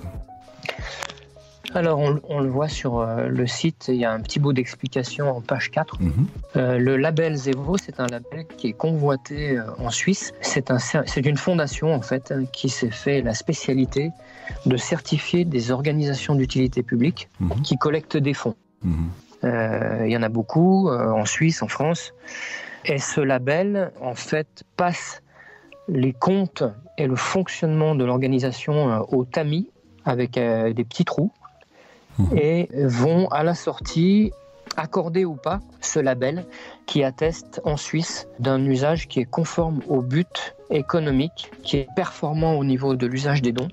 Alors, 1.76 2.00
on, 2.00 2.40
le 2.40 2.50
voit 2.50 2.68
sur 2.68 3.00
euh, 3.00 3.28
le 3.28 3.48
site, 3.48 3.86
il 3.88 3.96
y 3.96 4.06
a 4.06 4.12
un 4.12 4.20
petit 4.20 4.40
bout 4.40 4.54
d'explication 4.54 5.36
en 5.36 5.42
page 5.42 5.72
4. 5.72 6.02
Mhm. 6.02 6.12
Euh, 6.56 6.78
le 6.78 6.98
label 6.98 7.36
Zevo, 7.36 7.78
c'est 7.78 8.00
un 8.00 8.08
label 8.08 8.46
qui 8.58 8.68
est 8.68 8.74
convoité 8.74 9.58
euh, 9.58 9.64
en 9.80 9.90
Suisse. 9.90 10.34
C'est 10.42 10.70
un, 10.70 10.78
une 11.18 11.38
fondation, 11.38 11.94
en 11.94 12.02
fait, 12.02 12.32
hein, 12.32 12.46
qui 12.52 12.70
s'est 12.70 12.92
fait 12.92 13.22
la 13.22 13.34
spécialité 13.34 14.12
de 14.66 14.78
certifier 14.78 15.46
des 15.46 15.72
organisations 15.72 16.36
d'utilité 16.36 16.84
publique 16.84 17.30
mhm. 17.40 17.62
qui 17.64 17.78
collectent 17.78 18.18
des 18.18 18.34
fonds. 18.34 18.56
Mhm. 18.84 19.10
il 19.44 20.12
y 20.12 20.18
en 20.18 20.24
a 20.24 20.30
beaucoup 20.30 20.90
en 20.90 21.26
Suisse, 21.26 21.62
en 21.64 21.68
France. 21.68 22.14
Et 22.86 22.98
ce 22.98 23.22
label, 23.22 23.92
en 24.02 24.14
fait, 24.14 24.64
passe 24.76 25.22
les 25.88 26.14
comptes 26.14 26.64
et 26.98 27.08
le 27.08 27.16
fonctionnement 27.16 27.96
de 27.96 28.04
l'organisation 28.04 29.06
au 29.10 29.24
tamis 29.24 29.70
avec 30.06 30.34
des 30.34 30.84
petits 30.84 31.06
trous. 31.06 31.32
Et 32.36 32.70
vont 32.74 33.28
à 33.30 33.44
la 33.44 33.56
sortie 33.56 34.32
accorder 34.78 35.26
ou 35.26 35.36
pas 35.36 35.62
ce 35.82 36.00
label 36.00 36.46
qui 36.86 37.04
atteste 37.04 37.62
en 37.64 37.78
Suisse 37.78 38.28
d'un 38.40 38.64
usage 38.66 39.08
qui 39.08 39.20
est 39.20 39.26
conforme 39.26 39.82
au 39.88 40.02
but 40.02 40.56
économique, 40.70 41.52
qui 41.64 41.78
est 41.78 41.88
performant 41.96 42.56
au 42.56 42.64
niveau 42.64 42.96
de 42.96 43.06
l'usage 43.06 43.42
des 43.42 43.52
dons 43.52 43.68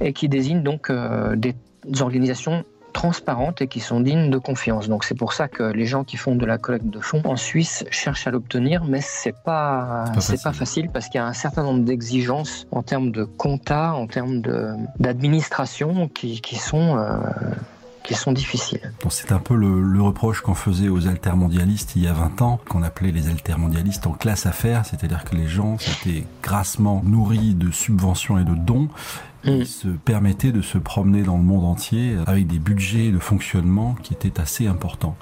et 0.00 0.12
qui 0.12 0.28
désigne 0.28 0.62
donc 0.62 0.90
euh, 0.90 1.36
des 1.36 1.54
organisations 2.00 2.64
transparentes 2.96 3.60
et 3.60 3.68
qui 3.68 3.80
sont 3.80 4.00
dignes 4.00 4.30
de 4.30 4.38
confiance. 4.38 4.88
Donc 4.88 5.04
c'est 5.04 5.14
pour 5.14 5.34
ça 5.34 5.48
que 5.48 5.64
les 5.64 5.84
gens 5.84 6.02
qui 6.02 6.16
font 6.16 6.34
de 6.34 6.46
la 6.46 6.56
collecte 6.56 6.88
de 6.88 7.00
fonds 7.00 7.20
en 7.26 7.36
Suisse 7.36 7.84
cherchent 7.90 8.26
à 8.26 8.30
l'obtenir, 8.30 8.84
mais 8.86 9.02
c'est 9.02 9.36
pas 9.44 10.06
c'est 10.18 10.42
pas, 10.42 10.54
facile 10.54 10.88
parce 10.88 11.08
qu'il 11.08 11.18
y 11.20 11.22
a 11.22 11.26
un 11.26 11.34
certain 11.34 11.62
nombre 11.62 11.84
d'exigences 11.84 12.66
en 12.70 12.82
termes 12.82 13.10
de 13.10 13.24
compta, 13.24 13.92
en 13.92 14.06
termes 14.06 14.40
d'administration 14.98 16.08
qui, 16.08 16.40
qui 16.40 16.56
sont 16.56 16.96
euh, 16.96 17.18
qui 18.06 18.14
sont 18.14 18.32
difficiles. 18.32 18.92
C'est 19.10 19.32
un 19.32 19.38
peu 19.38 19.54
le, 19.54 20.00
reproche 20.00 20.40
qu'on 20.40 20.54
faisait 20.54 20.88
aux 20.88 21.08
altermondialistes 21.08 21.96
il 21.96 22.04
y 22.04 22.08
a 22.08 22.12
20 22.12 22.42
ans, 22.42 22.60
qu'on 22.68 22.82
appelait 22.82 23.10
les 23.10 23.28
altermondialistes 23.28 24.06
en 24.06 24.12
classe 24.12 24.46
affaires, 24.46 24.84
c'est-à-dire 24.86 25.24
que 25.24 25.34
les 25.34 25.48
gens 25.48 25.76
étaient 25.76 26.24
grassement 26.42 27.02
nourris 27.04 27.54
de 27.54 27.70
subventions 27.72 28.38
et 28.38 28.44
de 28.44 28.54
dons, 28.54 28.88
ils 29.44 29.60
mm. 29.60 29.64
se 29.64 29.88
permettaient 29.88 30.52
de 30.52 30.62
se 30.62 30.78
promener 30.78 31.22
dans 31.22 31.36
le 31.36 31.42
monde 31.42 31.64
entier 31.64 32.16
avec 32.26 32.46
des 32.46 32.58
budgets 32.58 33.10
de 33.10 33.18
fonctionnement 33.18 33.96
qui 34.02 34.14
étaient 34.14 34.40
assez 34.40 34.66
importants. 34.66 35.16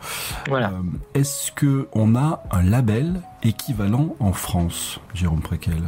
Voilà. 0.49 0.71
Euh, 0.71 0.83
est-ce 1.15 1.53
que 1.53 1.89
on 1.93 2.15
a 2.17 2.43
un 2.51 2.63
label 2.63 3.21
équivalent 3.43 4.17
en 4.21 4.33
France, 4.33 5.01
Jérôme 5.15 5.43
Préquel? 5.43 5.83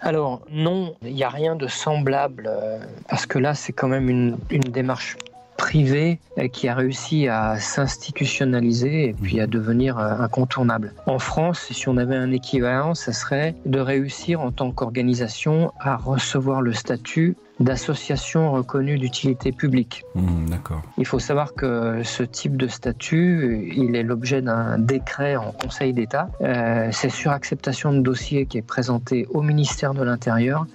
Alors 0.00 0.42
non, 0.50 0.94
il 1.02 1.14
n'y 1.14 1.24
a 1.24 1.30
rien 1.30 1.56
de 1.56 1.66
semblable, 1.66 2.48
euh, 2.48 2.78
parce 3.08 3.26
que 3.26 3.38
là 3.38 3.54
c'est 3.54 3.72
quand 3.72 3.88
même 3.88 4.08
une, 4.08 4.38
une 4.50 4.60
démarche 4.60 5.16
privé 5.56 6.18
qui 6.52 6.68
a 6.68 6.74
réussi 6.74 7.28
à 7.28 7.58
s'institutionnaliser 7.58 9.08
et 9.08 9.12
puis 9.14 9.40
à 9.40 9.46
devenir 9.46 9.98
euh, 9.98 10.18
incontournable. 10.18 10.92
En 11.06 11.18
France, 11.18 11.68
si 11.70 11.88
on 11.88 11.96
avait 11.96 12.16
un 12.16 12.30
équivalent, 12.30 12.94
ça 12.94 13.12
serait 13.12 13.54
de 13.64 13.80
réussir 13.80 14.40
en 14.40 14.52
tant 14.52 14.70
qu'organisation 14.70 15.72
à 15.80 15.96
recevoir 15.96 16.60
le 16.60 16.72
statut 16.72 17.36
d'association 17.58 18.52
reconnue 18.52 18.98
d'utilité 18.98 19.50
publique. 19.50 20.04
Mmh, 20.14 20.50
d'accord. 20.50 20.82
Il 20.98 21.06
faut 21.06 21.18
savoir 21.18 21.54
que 21.54 22.02
ce 22.02 22.22
type 22.22 22.58
de 22.58 22.68
statut, 22.68 23.72
il 23.74 23.96
est 23.96 24.02
l'objet 24.02 24.42
d'un 24.42 24.78
décret 24.78 25.36
en 25.36 25.52
Conseil 25.52 25.94
d'État. 25.94 26.28
Euh, 26.42 26.90
c'est 26.92 27.08
sur 27.08 27.30
acceptation 27.30 27.94
de 27.94 28.00
dossier 28.00 28.44
qui 28.44 28.58
est 28.58 28.62
présenté 28.62 29.26
au 29.30 29.40
ministère 29.40 29.94
de 29.94 30.02
l'Intérieur 30.02 30.66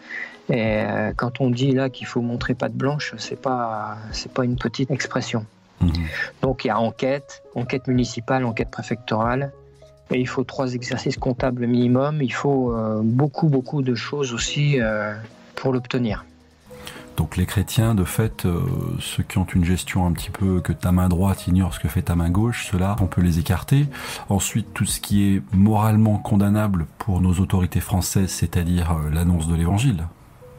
et 0.52 0.84
euh, 0.84 1.14
quand 1.16 1.40
on 1.40 1.50
dit 1.50 1.72
là 1.72 1.90
qu'il 1.90 2.06
faut 2.06 2.22
montrer 2.22 2.54
patte 2.54 2.74
blanche, 2.74 3.14
c'est 3.18 3.42
pas 3.42 3.98
c'est 4.12 4.32
pas 4.32 4.44
une 4.44 4.58
petite 4.58 4.92
expression. 4.92 5.46
Mhm. 5.80 5.92
Donc 6.42 6.66
il 6.66 6.68
y 6.68 6.72
a 6.72 6.78
enquête, 6.78 7.42
enquête 7.56 7.88
municipale, 7.88 8.44
enquête 8.44 8.70
préfectorale. 8.70 9.54
Et 10.14 10.20
il 10.20 10.28
faut 10.28 10.44
trois 10.44 10.74
exercices 10.74 11.16
comptables 11.16 11.66
minimum. 11.66 12.22
Il 12.22 12.34
faut 12.34 12.74
euh, 12.74 13.00
beaucoup 13.02 13.48
beaucoup 13.48 13.82
de 13.82 13.96
choses 13.96 14.34
aussi 14.34 14.82
euh, 14.82 15.16
pour 15.56 15.72
l'obtenir. 15.72 16.26
Donc 17.16 17.38
les 17.38 17.46
chrétiens, 17.46 17.96
de 17.96 18.04
fait, 18.04 18.48
ceux 19.00 19.24
qui 19.24 19.38
ont 19.38 19.46
une 19.46 19.64
gestion 19.64 20.06
un 20.06 20.12
petit 20.12 20.32
peu 20.32 20.60
que 20.60 20.74
ta 20.74 20.92
main 20.92 21.08
droite 21.08 21.46
ignore 21.48 21.74
ce 21.74 21.80
que 21.80 21.88
fait 21.88 22.02
ta 22.02 22.16
main 22.16 22.30
gauche, 22.30 22.68
ceux-là, 22.72 22.96
on 23.00 23.06
peut 23.06 23.22
les 23.22 23.38
écarter. 23.38 23.86
Ensuite, 24.30 24.74
tout 24.74 24.86
ce 24.86 25.00
qui 25.00 25.36
est 25.36 25.42
moralement 25.54 26.18
condamnable 26.18 26.88
pour 26.98 27.22
nos 27.22 27.34
autorités 27.34 27.82
françaises, 27.82 28.32
c'est-à-dire 28.32 28.98
l'annonce 29.12 29.48
de 29.48 29.56
l'évangile, 29.56 30.06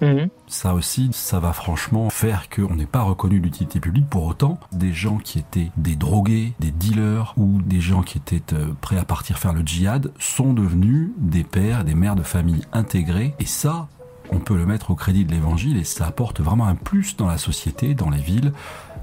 Mhm. 0.03 0.29
Ça 0.49 0.75
aussi, 0.75 1.11
ça 1.13 1.39
va 1.39 1.53
franchement 1.53 2.11
faire 2.11 2.51
qu'on 2.51 2.75
n'est 2.75 2.87
pas 2.87 3.03
reconnu 3.03 3.41
d'utilité 3.41 3.79
publique. 3.79 4.11
Pour 4.11 4.27
autant, 4.27 4.59
des 4.73 4.93
gens 4.93 5.19
qui 5.19 5.39
étaient 5.39 5.71
des 5.77 5.95
drogués, 5.95 6.53
des 6.59 6.73
dealers 6.73 7.33
ou 7.37 7.63
des 7.63 7.81
gens 7.81 8.03
qui 8.03 8.19
étaient 8.19 8.53
euh, 8.53 8.73
prêts 8.81 8.99
à 8.99 9.05
partir 9.05 9.39
faire 9.39 9.53
le 9.53 9.63
djihad 9.63 10.13
sont 10.19 10.53
devenus 10.53 11.11
des 11.19 11.45
pères, 11.45 11.85
des 11.85 11.95
mères 11.95 12.17
de 12.17 12.25
famille 12.25 12.63
intégrés. 12.73 13.35
Et 13.39 13.47
ça, 13.47 13.87
on 14.33 14.41
peut 14.41 14.57
le 14.57 14.67
mettre 14.67 14.91
au 14.91 14.97
crédit 14.97 15.25
de 15.25 15.31
l'évangile 15.31 15.77
et 15.77 15.85
ça 15.85 16.07
apporte 16.07 16.41
vraiment 16.41 16.67
un 16.67 16.75
plus 16.75 17.17
dans 17.17 17.29
la 17.29 17.39
société, 17.39 17.95
dans 17.95 18.11
les 18.11 18.21
villes, 18.21 18.53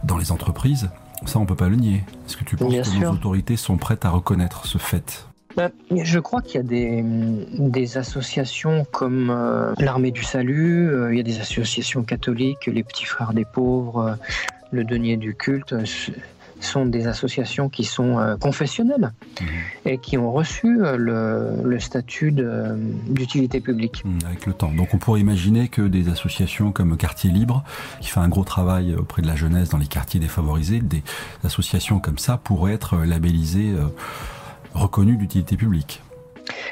dans 0.03 0.17
les 0.17 0.33
entreprises. 0.33 0.89
Ça, 1.25 1.39
on 1.39 1.45
peut 1.45 1.55
pas 1.55 1.69
le 1.69 1.75
nier. 1.77 2.03
Est-ce 2.25 2.35
que 2.37 2.43
tu 2.43 2.57
penses 2.57 2.73
que 2.73 2.99
nos 2.99 3.11
autorités 3.11 3.55
sont 3.55 3.77
prêtes 3.77 4.05
à 4.05 4.09
reconnaître 4.09 4.65
ce 4.65 4.77
fait? 4.77 5.28
Je 5.91 6.19
crois 6.19 6.41
qu'il 6.41 6.55
y 6.55 6.59
a 6.59 6.63
des, 6.63 7.03
des 7.03 7.97
associations 7.97 8.85
comme 8.91 9.29
euh, 9.29 9.73
l'Armée 9.79 10.11
du 10.11 10.23
Salut, 10.23 10.89
euh, 10.89 11.13
il 11.13 11.17
y 11.17 11.19
a 11.19 11.23
des 11.23 11.39
associations 11.39 12.03
catholiques, 12.03 12.67
les 12.67 12.83
Petits 12.83 13.05
Frères 13.05 13.33
des 13.33 13.45
Pauvres, 13.45 13.99
euh, 13.99 14.15
le 14.71 14.83
Denier 14.83 15.17
du 15.17 15.35
Culte 15.35 15.73
sont 16.61 16.85
des 16.85 17.07
associations 17.07 17.69
qui 17.69 17.85
sont 17.85 18.37
confessionnelles 18.41 19.13
mmh. 19.39 19.45
et 19.85 19.97
qui 19.97 20.17
ont 20.17 20.31
reçu 20.33 20.77
le, 20.77 21.63
le 21.63 21.79
statut 21.79 22.33
d'utilité 22.33 23.61
publique. 23.61 24.03
Mmh, 24.03 24.17
avec 24.25 24.45
le 24.45 24.51
temps. 24.51 24.69
Donc 24.71 24.93
on 24.93 24.97
pourrait 24.97 25.21
imaginer 25.21 25.69
que 25.69 25.81
des 25.81 26.09
associations 26.09 26.73
comme 26.73 26.97
Quartier 26.97 27.31
Libre, 27.31 27.63
qui 28.01 28.09
fait 28.09 28.19
un 28.19 28.27
gros 28.27 28.43
travail 28.43 28.93
auprès 28.93 29.21
de 29.21 29.27
la 29.27 29.37
jeunesse 29.37 29.69
dans 29.69 29.77
les 29.77 29.87
quartiers 29.87 30.19
défavorisés, 30.19 30.81
des 30.81 31.01
associations 31.45 31.99
comme 31.99 32.17
ça 32.19 32.35
pourraient 32.37 32.73
être 32.73 32.97
labellisées 32.97 33.73
reconnu 34.73 35.17
d'utilité 35.17 35.55
publique. 35.55 36.01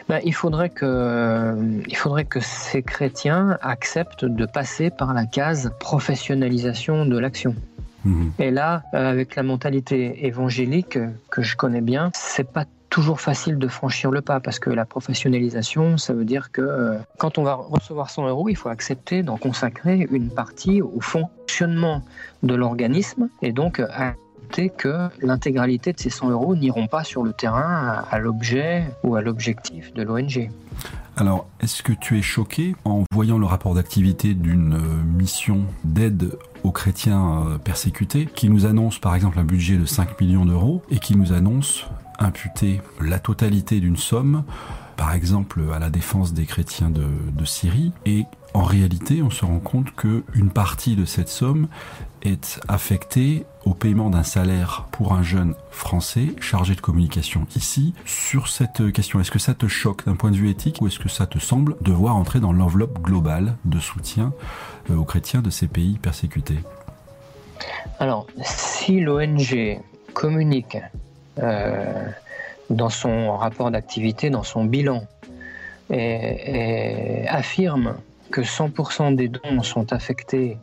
Ben, 0.10 0.20
il, 0.24 0.34
faudrait 0.34 0.70
que, 0.70 1.56
il 1.88 1.96
faudrait 1.96 2.26
que 2.26 2.40
ces 2.40 2.82
chrétiens 2.82 3.58
acceptent 3.62 4.26
de 4.26 4.46
passer 4.46 4.90
par 4.90 5.14
la 5.14 5.26
case 5.26 5.72
professionnalisation 5.80 7.06
de 7.06 7.18
l'action. 7.18 7.56
Mhm. 8.06 8.32
Et 8.40 8.52
là, 8.52 8.84
euh, 8.94 9.10
avec 9.10 9.36
la 9.36 9.44
mentalité 9.44 10.26
évangélique 10.26 10.98
que 11.30 11.42
je 11.42 11.56
connais 11.56 11.82
bien, 11.82 12.12
c'est 12.14 12.50
pas 12.50 12.66
toujours 12.90 13.20
facile 13.20 13.58
de 13.58 13.68
franchir 13.68 14.12
le 14.12 14.22
pas 14.22 14.40
parce 14.40 14.60
que 14.60 14.70
la 14.70 14.86
professionnalisation, 14.86 15.98
ça 15.98 16.14
veut 16.14 16.26
dire 16.26 16.52
que 16.52 16.62
euh, 16.62 16.98
quand 17.18 17.38
on 17.38 17.44
va 17.44 17.56
recevoir 17.56 18.10
100 18.10 18.30
euros, 18.30 18.50
il 18.50 18.56
faut 18.56 18.70
accepter 18.70 19.24
d'en 19.24 19.38
consacrer 19.38 20.08
une 20.10 20.30
partie 20.30 20.82
au 20.82 21.02
fonctionnement 21.02 22.02
de 22.44 22.56
l'organisme 22.56 23.30
et 23.42 23.52
donc 23.52 23.80
à 23.80 24.14
que 24.76 25.10
l'intégralité 25.22 25.94
de 25.94 26.00
ces 26.00 26.10
100 26.10 26.32
euros 26.32 26.56
n'iront 26.56 26.88
pas 26.88 27.04
sur 27.04 27.24
le 27.24 27.34
terrain 27.34 28.04
à 28.10 28.20
l'objet 28.20 28.84
ou 29.04 29.16
à 29.16 29.22
l'objectif 29.22 29.94
de 29.94 30.04
l'ONG. 30.04 30.50
Alors, 31.16 31.48
est-ce 31.62 31.82
que 31.82 31.94
tu 31.94 32.18
es 32.20 32.22
choqué 32.22 32.76
en 32.86 33.04
voyant 33.12 33.40
le 33.40 33.46
rapport 33.46 33.74
d'activité 33.74 34.36
d'une 34.36 34.76
euh, 34.76 35.04
mission 35.18 35.66
d'aide 35.84 36.38
aux 36.64 36.72
chrétiens 36.72 37.48
euh, 37.48 37.58
persécutés 37.58 38.28
qui 38.28 38.50
nous 38.50 38.68
annonce 38.68 39.00
par 39.00 39.16
exemple 39.16 39.40
un 39.40 39.44
budget 39.44 39.78
de 39.78 39.86
5 39.86 40.22
millions 40.22 40.46
d'euros 40.46 40.84
et 40.92 41.00
qui 41.00 41.18
nous 41.18 41.34
annonce 41.34 41.88
imputer 42.20 42.82
la 43.02 43.18
totalité 43.18 43.80
d'une 43.80 43.98
somme 43.98 44.44
par 44.98 45.14
exemple 45.14 45.62
à 45.74 45.80
la 45.80 45.90
défense 45.90 46.34
des 46.34 46.46
chrétiens 46.46 46.90
de, 46.90 47.06
Syrie 47.46 47.94
et 48.06 48.26
en 48.54 48.64
réalité, 48.64 49.22
on 49.22 49.30
se 49.30 49.46
rend 49.46 49.60
compte 49.60 49.96
qu'une 49.96 50.50
partie 50.50 50.96
de 50.96 51.06
cette 51.06 51.30
somme 51.30 51.68
est 52.24 52.60
affectée 52.68 53.46
au 53.64 53.74
paiement 53.74 54.10
d'un 54.10 54.24
salaire 54.24 54.88
pour 54.92 55.14
un 55.14 55.22
jeune 55.22 55.54
français 55.70 56.34
chargé 56.42 56.74
de 56.74 56.82
communication 56.82 57.46
ici. 57.56 57.94
Sur 58.06 58.48
cette 58.48 58.92
question, 58.92 59.22
est-ce 59.22 59.32
que 59.32 59.40
ça 59.40 59.54
te 59.54 59.68
choque 59.68 60.06
d'un 60.06 60.16
point 60.16 60.32
de 60.32 60.36
vue 60.36 60.50
éthique 60.50 60.80
ou 60.82 60.88
est-ce 60.88 61.00
que 61.00 61.08
ça 61.08 61.28
te 61.28 61.38
semble 61.38 61.76
devoir 61.82 62.16
entrer 62.16 62.40
dans 62.40 62.52
l'enveloppe 62.52 63.00
globale 63.02 63.56
de 63.64 63.80
soutien 63.80 64.34
euh, 64.90 64.96
aux 64.96 65.06
chrétiens 65.06 65.42
de 65.42 65.52
ces 65.52 65.68
pays 65.68 66.00
persécutés? 66.00 66.60
Alors, 68.00 68.28
si 68.44 69.00
l'ONG 69.00 69.80
communique 70.14 70.78
euh, 71.40 72.10
dans 72.70 72.90
son 72.90 73.38
rapport 73.38 73.72
d'activité, 73.72 74.30
dans 74.30 74.44
son 74.44 74.66
bilan, 74.66 75.04
et 75.90 77.26
affirme 77.30 77.96
que 78.32 78.42
100% 78.42 79.16
des 79.16 79.30
dons 79.30 79.64
sont 79.64 79.94
affectés 79.94 80.58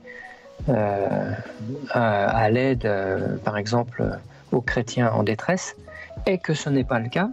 euh, 0.69 1.33
à, 1.90 2.51
l'aide, 2.51 2.87
euh, 2.87 3.37
par 3.45 3.57
exemple, 3.59 4.19
aux 4.53 4.61
chrétiens 4.61 5.11
en 5.12 5.23
détresse, 5.23 5.77
et 6.27 6.38
que 6.38 6.55
ce 6.55 6.71
n'est 6.71 6.85
pas 6.85 6.99
le 6.99 7.09
cas, 7.09 7.29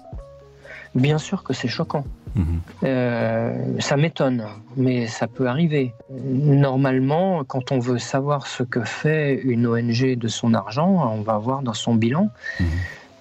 bien 0.96 1.18
sûr 1.18 1.44
que 1.44 1.54
c'est 1.54 1.68
choquant. 1.68 2.04
Mhm. 2.36 2.62
Euh, 2.84 3.80
ça 3.80 3.98
m'étonne, 3.98 4.46
mais 4.78 5.08
ça 5.08 5.28
peut 5.28 5.48
arriver. 5.48 5.94
Normalement, 6.10 7.44
quand 7.44 7.72
on 7.72 7.80
veut 7.80 8.00
savoir 8.00 8.48
ce 8.48 8.64
que 8.64 8.82
fait 8.84 9.36
une 9.44 9.68
ONG 9.68 10.16
de 10.16 10.28
son 10.28 10.54
argent, 10.54 11.14
on 11.14 11.22
va 11.22 11.38
voir 11.38 11.62
dans 11.62 11.74
son 11.74 11.96
bilan. 11.96 12.30
Mhm. 12.60 12.68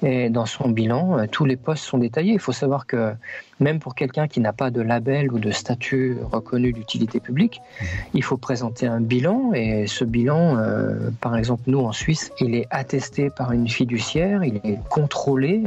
Et 0.02 0.30
dans 0.30 0.46
son 0.46 0.70
bilan, 0.70 1.18
euh, 1.18 1.26
tous 1.30 1.44
les 1.44 1.56
postes 1.56 1.84
sont 1.84 1.98
détaillés. 1.98 2.32
Il 2.32 2.38
faut 2.38 2.52
savoir 2.52 2.86
que 2.86 3.12
même 3.58 3.80
pour 3.80 3.94
quelqu'un 3.94 4.28
qui 4.28 4.40
n'a 4.40 4.52
pas 4.52 4.70
de 4.70 4.80
label 4.80 5.30
ou 5.32 5.38
de 5.38 5.50
statut 5.50 6.16
reconnu 6.32 6.72
d'utilité 6.72 7.20
publique, 7.20 7.60
mmh. 7.60 7.84
il 8.14 8.24
faut 8.24 8.38
présenter 8.38 8.86
un 8.86 9.00
bilan. 9.00 9.52
Et 9.54 9.86
ce 9.86 10.04
bilan, 10.04 10.56
euh, 10.56 11.10
par 11.20 11.36
exemple, 11.36 11.64
nous 11.66 11.80
en 11.80 11.92
Suisse, 11.92 12.32
il 12.40 12.54
est 12.54 12.66
attesté 12.70 13.30
par 13.30 13.52
une 13.52 13.68
fiduciaire, 13.68 14.42
il 14.42 14.56
est 14.64 14.78
contrôlé. 14.88 15.64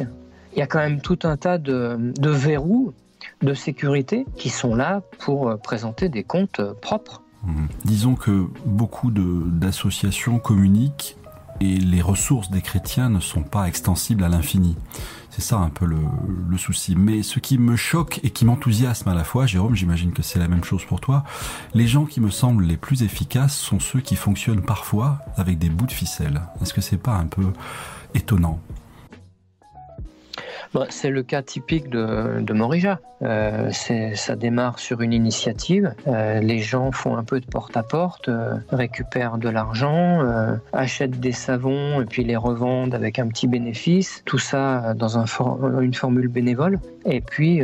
Il 0.54 0.60
y 0.60 0.62
a 0.62 0.68
quand 0.68 0.80
même 0.80 1.02
tout 1.02 1.20
un 1.24 1.38
tas 1.38 1.58
de, 1.58 1.98
de 2.00 2.30
verrous 2.30 2.94
de 3.42 3.54
sécurité 3.54 4.26
qui 4.36 4.50
sont 4.50 4.76
là 4.76 5.02
pour 5.20 5.48
euh, 5.50 5.58
présenter 5.58 6.10
des 6.10 6.24
comptes 6.24 6.62
propres. 6.82 7.22
Mmh. 7.44 7.66
Disons 7.86 8.16
que 8.16 8.48
beaucoup 8.66 9.12
d'associations 9.12 10.40
communiquent 10.40 11.18
et 11.60 11.78
les 11.78 12.02
ressources 12.02 12.50
des 12.50 12.62
chrétiens 12.62 13.10
ne 13.10 13.20
sont 13.20 13.44
pas 13.44 13.68
extensibles 13.68 14.24
à 14.24 14.30
l'infini. 14.30 14.76
C'est 15.30 15.42
ça 15.42 15.58
un 15.58 15.70
peu 15.70 15.86
le, 15.86 16.58
souci. 16.58 16.96
Mais 16.96 17.24
ce 17.24 17.40
qui 17.40 17.58
me 17.58 17.76
choque 17.76 18.20
et 18.24 18.30
qui 18.30 18.46
m'enthousiasme 18.46 19.10
à 19.10 19.16
la 19.16 19.24
fois, 19.24 19.48
Jérôme, 19.48 19.76
j'imagine 19.76 20.14
que 20.14 20.22
c'est 20.22 20.38
la 20.38 20.48
même 20.48 20.64
chose 20.64 20.86
pour 20.86 21.02
toi, 21.02 21.24
les 21.74 21.88
gens 21.88 22.06
qui 22.06 22.22
me 22.22 22.30
semblent 22.30 22.64
les 22.64 22.78
plus 22.78 23.02
efficaces 23.02 23.58
sont 23.58 23.80
ceux 23.80 24.00
qui 24.00 24.16
fonctionnent 24.16 24.62
parfois 24.62 25.20
avec 25.36 25.58
des 25.58 25.70
bouts 25.70 25.88
de 25.88 25.92
ficelle. 25.92 26.42
Est-ce 26.62 26.74
que 26.74 26.82
c'est 26.82 26.98
pas 26.98 27.16
un 27.16 27.26
peu 27.26 27.52
étonnant? 28.14 28.60
Bah, 30.74 30.88
c'est 30.90 31.12
le 31.12 31.22
cas 31.22 31.42
typique 31.42 31.90
de, 31.90 32.54
Morija. 32.54 33.00
Euh, 33.22 33.72
ça 33.72 34.36
démarre 34.36 34.80
sur 34.80 35.02
une 35.02 35.14
initiative. 35.14 35.94
Euh, 36.08 36.40
les 36.40 36.60
gens 36.60 36.92
font 36.92 37.16
un 37.16 37.24
peu 37.24 37.40
de 37.40 37.46
porte-à-porte, 37.46 38.28
euh, 38.28 38.56
récupèrent 38.70 39.38
de 39.38 39.50
l'argent, 39.50 40.22
achètent 40.74 41.20
des 41.20 41.32
savons 41.32 42.02
et 42.02 42.06
puis 42.06 42.24
les 42.24 42.36
revendent 42.36 42.96
avec 42.96 43.20
un 43.20 43.28
petit 43.28 43.48
bénéfice. 43.48 44.24
Tout 44.26 44.40
ça 44.40 44.94
dans 44.96 45.18
un 45.18 45.26
une 45.82 45.94
formule 45.94 46.28
bénévole. 46.28 46.80
Et 47.06 47.22
puis 47.22 47.62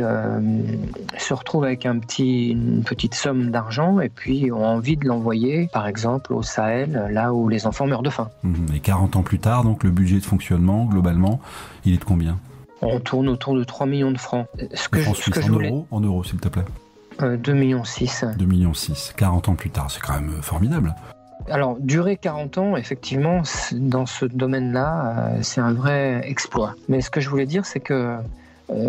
se 1.18 1.34
retrouvent 1.34 1.64
avec 1.64 1.84
une 1.84 2.00
petite 2.00 3.14
somme 3.14 3.50
d'argent 3.50 4.00
et 4.00 4.08
puis 4.08 4.50
ont 4.52 4.64
envie 4.64 4.96
de 4.96 5.06
l'envoyer, 5.06 5.68
par 5.72 5.86
exemple, 5.86 6.32
au 6.32 6.42
Sahel, 6.42 7.08
là 7.10 7.32
où 7.32 7.48
les 7.48 7.66
enfants 7.66 7.86
meurent 7.86 8.02
de 8.02 8.10
faim. 8.10 8.28
Mmh. 8.42 8.54
Et 8.74 8.80
40 8.80 9.16
ans 9.16 9.22
plus 9.22 9.38
tard, 9.38 9.64
donc 9.64 9.84
le 9.84 9.90
budget 9.90 10.16
de 10.16 10.24
fonctionnement, 10.24 10.84
globalement, 10.84 11.40
il 11.84 11.94
est 11.94 11.98
de 11.98 12.04
combien? 12.04 12.38
On 12.82 13.00
tourne 13.00 13.28
autour 13.28 13.54
de 13.56 13.64
3 13.64 13.86
millions 13.86 14.10
de 14.10 14.18
francs. 14.18 14.46
Ce 14.74 14.88
que, 14.88 15.00
je, 15.00 15.12
ce 15.12 15.30
que 15.30 15.40
en, 15.40 15.48
euros, 15.48 15.86
en 15.90 16.00
euros, 16.00 16.24
s'il 16.24 16.40
te 16.40 16.48
plaît. 16.48 16.64
2 17.20 17.52
euh, 17.52 17.54
millions 17.54 17.84
6. 17.84 18.24
2 18.36 18.44
millions 18.44 18.74
6, 18.74 19.14
40 19.16 19.48
ans 19.50 19.54
plus 19.54 19.70
tard, 19.70 19.90
c'est 19.90 20.00
quand 20.00 20.14
même 20.14 20.30
euh, 20.38 20.42
formidable. 20.42 20.94
Alors, 21.48 21.76
durer 21.80 22.16
40 22.16 22.58
ans, 22.58 22.76
effectivement, 22.76 23.42
dans 23.72 24.06
ce 24.06 24.24
domaine-là, 24.26 25.16
euh, 25.16 25.38
c'est 25.42 25.60
un 25.60 25.72
vrai 25.72 26.20
exploit. 26.24 26.74
Mais 26.88 27.00
ce 27.00 27.10
que 27.10 27.20
je 27.20 27.28
voulais 27.28 27.46
dire, 27.46 27.64
c'est 27.64 27.80
que 27.80 28.16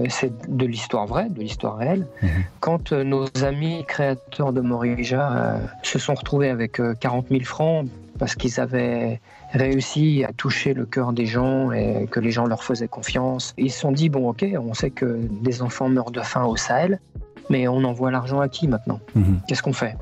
c'est 0.10 0.32
de 0.48 0.65
l'histoire 0.65 1.06
vraie, 1.08 1.30
de 1.30 1.39
l'histoire 1.39 1.78
réelle. 1.78 2.08
Mhm. 2.22 2.30
Quand 2.60 2.91
nos 2.91 3.26
amis 3.44 3.84
créateurs 3.88 4.54
de 4.54 4.62
Morija 4.62 5.60
se 5.84 6.00
sont 6.00 6.13
retrouvés 6.13 6.50
avec 6.50 6.82
40 7.00 7.28
000 7.30 7.44
francs 7.44 7.88
parce 8.20 8.36
qu'ils 8.36 8.60
avaient 8.60 9.20
réussi 9.54 10.24
à 10.24 10.32
toucher 10.34 10.74
le 10.74 10.86
cœur 10.86 11.13
des 11.13 11.26
gens 11.26 11.72
et 11.72 12.08
que 12.10 12.20
les 12.20 12.32
gens 12.32 12.46
leur 12.46 12.63
faisaient 12.63 12.88
confiance. 12.88 13.54
Ils 13.58 13.72
se 13.72 13.80
sont 13.80 13.91
dit, 13.91 14.10
bon 14.10 14.30
ok, 14.30 14.46
on 14.60 14.74
sait 14.74 14.91
que 14.91 15.20
des 15.41 15.62
enfants 15.62 15.89
meurent 15.89 16.12
de 16.12 16.22
faim 16.22 16.46
au 16.46 16.56
Sahel, 16.56 17.00
mais 17.50 17.67
on 17.67 17.84
envoie 17.84 18.12
l'argent 18.12 18.39
à 18.39 18.48
qui 18.48 18.67
maintenant 18.67 19.00
mhm. 19.15 19.41
Qu'est-ce 19.48 19.63
qu'on 19.63 19.74
fait? 19.74 19.96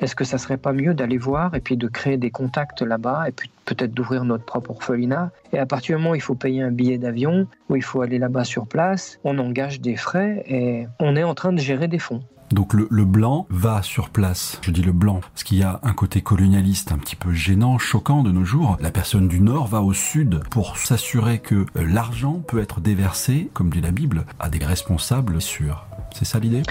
Est-ce 0.00 0.14
que 0.14 0.24
ça 0.24 0.38
serait 0.38 0.56
pas 0.56 0.72
mieux 0.72 0.94
d'aller 0.94 1.18
voir 1.18 1.54
et 1.54 1.60
puis 1.60 1.76
de 1.76 1.88
créer 1.88 2.16
des 2.16 2.30
contacts 2.30 2.82
là-bas 2.82 3.28
et 3.28 3.32
puis 3.32 3.50
peut-être 3.64 3.94
d'ouvrir 3.94 4.24
notre 4.24 4.44
propre 4.44 4.70
orphelinat? 4.70 5.30
Et 5.52 5.58
à 5.58 5.66
partir 5.66 5.96
du 5.96 6.02
moment 6.02 6.12
où 6.12 6.16
il 6.16 6.20
faut 6.20 6.34
payer 6.34 6.62
un 6.62 6.70
billet 6.70 6.98
d'avion, 6.98 7.46
où 7.68 7.76
il 7.76 7.82
faut 7.82 8.02
aller 8.02 8.18
là-bas 8.18 8.44
sur 8.44 8.66
place, 8.66 9.18
on 9.24 9.38
engage 9.38 9.80
des 9.80 9.96
frais 9.96 10.44
et 10.46 10.86
on 11.00 11.16
est 11.16 11.24
en 11.24 11.34
train 11.34 11.52
de 11.52 11.58
gérer 11.58 11.88
des 11.88 11.98
fonds. 11.98 12.22
Donc 12.52 12.74
le, 12.74 13.04
blanc 13.04 13.46
va 13.50 13.82
sur 13.82 14.10
place. 14.10 14.60
Je 14.62 14.70
dis 14.70 14.82
le 14.82 14.92
blanc 14.92 15.20
parce 15.20 15.42
qu'il 15.42 15.58
y 15.58 15.62
a 15.62 15.80
un 15.82 15.92
côté 15.92 16.20
colonialiste 16.20 16.92
un 16.92 16.98
petit 16.98 17.16
peu 17.16 17.32
gênant, 17.32 17.78
choquant 17.78 18.22
de 18.22 18.30
nos 18.30 18.44
jours. 18.44 18.76
La 18.80 18.90
personne 18.90 19.28
du 19.28 19.40
Nord 19.40 19.66
va 19.66 19.82
au 19.82 19.92
Sud 19.92 20.40
pour 20.50 20.76
s'assurer 20.76 21.40
que 21.40 21.66
l'argent 21.74 22.40
peut 22.46 22.60
être 22.60 22.80
déversé, 22.80 23.50
comme 23.52 23.70
dit 23.70 23.80
la 23.80 23.90
Bible, 23.90 24.26
à 24.38 24.48
des 24.48 24.64
responsables 24.64 25.40
sûrs. 25.40 25.86
C'est 26.14 26.24
ça 26.24 26.38
l'idée? 26.38 26.62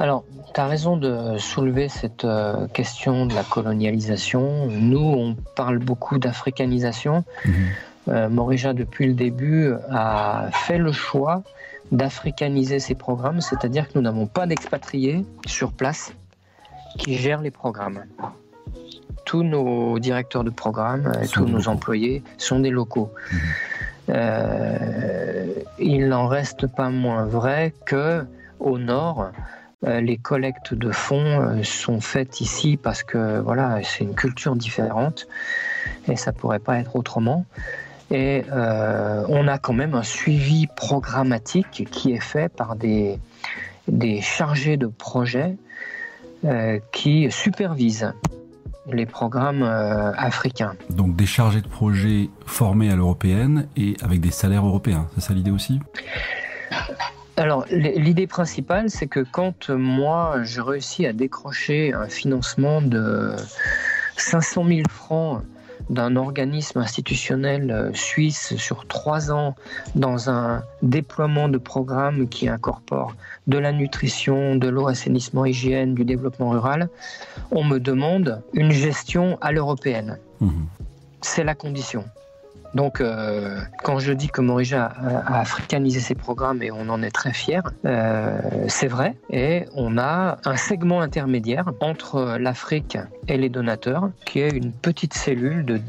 Alors, 0.00 0.24
tu 0.54 0.60
as 0.60 0.66
raison 0.66 0.96
de 0.96 1.36
soulever 1.36 1.90
cette 1.90 2.24
euh, 2.24 2.66
question 2.68 3.26
de 3.26 3.34
la 3.34 3.44
colonialisation. 3.44 4.66
Nous, 4.66 4.98
on 4.98 5.36
parle 5.54 5.78
beaucoup 5.78 6.18
d'africanisation. 6.18 7.22
Euh, 8.08 8.30
Morija, 8.30 8.72
depuis 8.72 9.06
le 9.06 9.12
début, 9.12 9.74
a 9.90 10.48
fait 10.52 10.78
le 10.78 10.90
choix 10.90 11.42
d'africaniser 11.92 12.78
ces 12.78 12.94
programmes, 12.94 13.42
c'est-à-dire 13.42 13.88
que 13.88 13.92
nous 13.96 14.00
n'avons 14.00 14.26
pas 14.26 14.46
d'expatriés 14.46 15.26
sur 15.44 15.70
place 15.70 16.14
qui 16.98 17.16
gèrent 17.16 17.42
les 17.42 17.50
programmes. 17.50 18.04
Tous 19.26 19.42
nos 19.42 19.98
directeurs 19.98 20.44
de 20.44 20.50
programme, 20.50 21.12
et 21.22 21.28
tous 21.28 21.44
nos 21.44 21.68
employés 21.68 22.22
sont 22.38 22.60
des 22.60 22.70
locaux. 22.70 23.10
Mhm. 23.32 23.40
Euh, 24.08 25.46
il 25.78 26.08
n'en 26.08 26.26
reste 26.26 26.66
pas 26.66 26.88
moins 26.88 27.26
vrai 27.26 27.74
que 27.84 28.24
au 28.58 28.78
nord, 28.78 29.30
les 29.82 30.18
collectes 30.18 30.74
de 30.74 30.90
fonds 30.90 31.40
euh, 31.40 31.62
sont 31.62 32.00
faites 32.00 32.40
ici 32.40 32.76
parce 32.76 33.02
que 33.02 33.40
voilà, 33.40 33.80
c'est 33.82 34.04
une 34.04 34.14
culture 34.14 34.54
différente 34.54 35.26
et 36.06 36.16
ça 36.16 36.32
pourrait 36.32 36.58
pas 36.58 36.78
être 36.78 36.96
autrement. 36.96 37.46
Et 38.10 38.44
euh, 38.50 39.24
on 39.28 39.46
a 39.48 39.58
quand 39.58 39.72
même 39.72 39.94
un 39.94 40.02
suivi 40.02 40.66
programmatique 40.66 41.88
qui 41.90 42.12
est 42.12 42.22
fait 42.22 42.52
par 42.52 42.76
des, 42.76 43.18
des 43.88 44.20
chargés 44.20 44.76
de 44.76 44.88
projet 44.88 45.56
euh, 46.44 46.80
qui 46.92 47.30
supervisent 47.30 48.12
les 48.92 49.06
programmes 49.06 49.62
euh, 49.62 50.12
africains. 50.12 50.74
Donc 50.90 51.14
des 51.14 51.26
chargés 51.26 51.60
de 51.60 51.68
projet 51.68 52.28
formés 52.46 52.90
à 52.90 52.96
l'européenne 52.96 53.68
et 53.76 53.94
avec 54.02 54.20
des 54.20 54.30
salaires 54.30 54.66
européens, 54.66 55.06
c'est 55.14 55.20
ça 55.20 55.34
l'idée 55.34 55.52
aussi? 55.52 55.78
Alors, 57.40 57.64
l'idée 57.70 58.26
principale, 58.26 58.90
c'est 58.90 59.06
que 59.06 59.20
quand 59.20 59.70
moi, 59.70 60.42
je 60.42 60.60
réussis 60.60 61.06
à 61.06 61.14
décrocher 61.14 61.94
un 61.94 62.06
financement 62.06 62.82
de 62.82 63.34
500 64.18 64.66
000 64.66 64.80
francs 64.90 65.42
d'un 65.88 66.16
organisme 66.16 66.80
institutionnel 66.80 67.70
euh, 67.70 67.94
suisse 67.94 68.54
sur 68.56 68.86
trois 68.86 69.32
ans 69.32 69.54
dans 69.94 70.28
un 70.28 70.62
déploiement 70.82 71.48
de 71.48 71.56
programmes 71.56 72.28
qui 72.28 72.46
incorpore 72.46 73.16
de 73.46 73.56
la 73.56 73.72
nutrition, 73.72 74.54
de 74.56 74.68
l'eau, 74.68 74.88
assainissement, 74.88 75.46
hygiène, 75.46 75.94
du 75.94 76.04
développement 76.04 76.50
rural, 76.50 76.90
on 77.50 77.64
me 77.64 77.78
demande 77.78 78.42
une 78.52 78.70
gestion 78.70 79.38
à 79.40 79.50
l'européenne. 79.50 80.18
Mmh. 80.40 80.50
C'est 81.22 81.44
la 81.44 81.54
condition. 81.54 82.04
Donc, 82.74 83.00
euh, 83.00 83.60
quand 83.82 83.98
je 83.98 84.12
dis 84.12 84.28
que 84.28 84.40
Morija 84.40 84.86
a, 84.86 85.40
africanisé 85.40 86.00
ses 86.00 86.14
programmes 86.14 86.62
et 86.62 86.70
on 86.70 86.88
en 86.88 87.02
est 87.02 87.10
très 87.10 87.32
fier, 87.32 87.62
euh, 87.84 88.38
c'est 88.68 88.86
vrai. 88.86 89.16
Et 89.30 89.64
on 89.74 89.98
a 89.98 90.38
un 90.44 90.56
segment 90.56 91.00
intermédiaire 91.00 91.70
entre 91.80 92.36
l'Afrique 92.38 92.98
et 93.28 93.36
les 93.36 93.48
donateurs, 93.48 94.10
qui 94.24 94.40
est 94.40 94.50
une 94.50 94.72
petite 94.72 95.14
cellule 95.14 95.64
de 95.64 95.80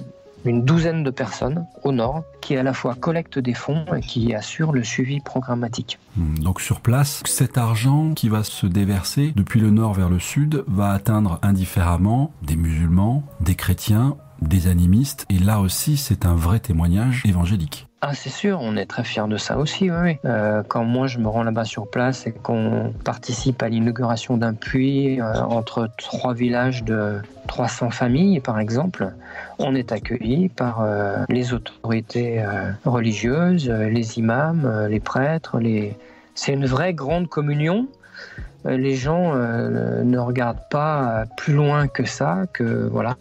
une 0.46 0.64
douzaine 0.64 1.04
de 1.04 1.12
personnes 1.12 1.66
au 1.84 1.92
nord 1.92 2.24
qui 2.42 2.58
à 2.58 2.64
la 2.64 2.74
fois 2.74 2.96
collecte 2.96 3.38
des 3.38 3.54
fonds 3.54 3.86
et 3.96 4.02
qui 4.02 4.34
assure 4.34 4.72
le 4.72 4.84
suivi 4.84 5.20
programmatique. 5.20 6.00
Hmm, 6.18 6.36
donc 6.40 6.62
sur 6.62 6.82
place, 6.82 7.22
cet 7.26 7.58
argent 7.58 8.14
qui 8.14 8.30
va 8.30 8.44
se 8.44 8.66
déverser 8.66 9.34
depuis 9.36 9.60
le 9.60 9.70
nord 9.70 9.94
vers 9.94 10.10
le 10.10 10.20
sud 10.20 10.64
va 10.68 10.92
atteindre 10.92 11.40
indifféremment 11.44 12.32
des 12.42 12.56
musulmans, 12.56 13.24
des 13.40 13.56
chrétiens 13.56 14.18
des 14.42 14.68
animistes. 14.68 15.26
Et 15.30 15.38
là 15.38 15.60
aussi, 15.60 15.98
c'est 15.98 16.26
un 16.26 16.36
vrai 16.36 16.60
témoignage 16.60 17.24
évangélique. 17.26 17.88
Ah, 18.04 18.16
c'est 18.16 18.32
sûr, 18.32 18.58
on 18.62 18.78
est 18.78 18.88
très 18.88 19.04
fiers 19.04 19.28
de 19.28 19.38
ça 19.38 19.60
aussi, 19.60 19.92
oui. 19.92 20.18
Euh, 20.26 20.64
quand 20.68 20.84
moi 20.84 21.06
je 21.06 21.20
me 21.20 21.28
rends 21.28 21.44
là-bas 21.44 21.66
sur 21.66 21.88
place 21.88 22.26
et 22.26 22.32
qu'on 22.32 22.94
participe 23.06 23.62
à 23.62 23.70
l'inauguration 23.70 24.38
d'un 24.38 24.56
puits 24.56 25.22
euh, 25.22 25.34
entre 25.44 25.88
trois 26.00 26.34
villages 26.34 26.84
de 26.84 27.20
300 27.48 27.92
familles, 27.92 28.40
par 28.40 28.60
exemple, 28.60 29.14
on 29.60 29.76
est 29.76 29.92
accueilli 29.92 30.50
par 30.50 30.82
euh, 30.82 31.24
les 31.30 31.54
autorités 31.54 32.44
religieuses, 32.86 33.70
les 33.70 34.18
imams, 34.18 34.88
les 34.90 35.00
prêtres. 35.00 35.60
C'est 36.34 36.54
une 36.54 36.66
vraie 36.66 36.96
grande 36.96 37.28
communion. 37.28 37.88
Les 38.66 38.96
gens 38.96 39.36
ne 39.36 40.18
regardent 40.18 40.68
pas 40.72 41.26
plus 41.38 41.54
loin 41.54 41.88
que 41.88 42.06
ça, 42.06 42.46
que 42.52 42.88
voilà. 42.92 43.16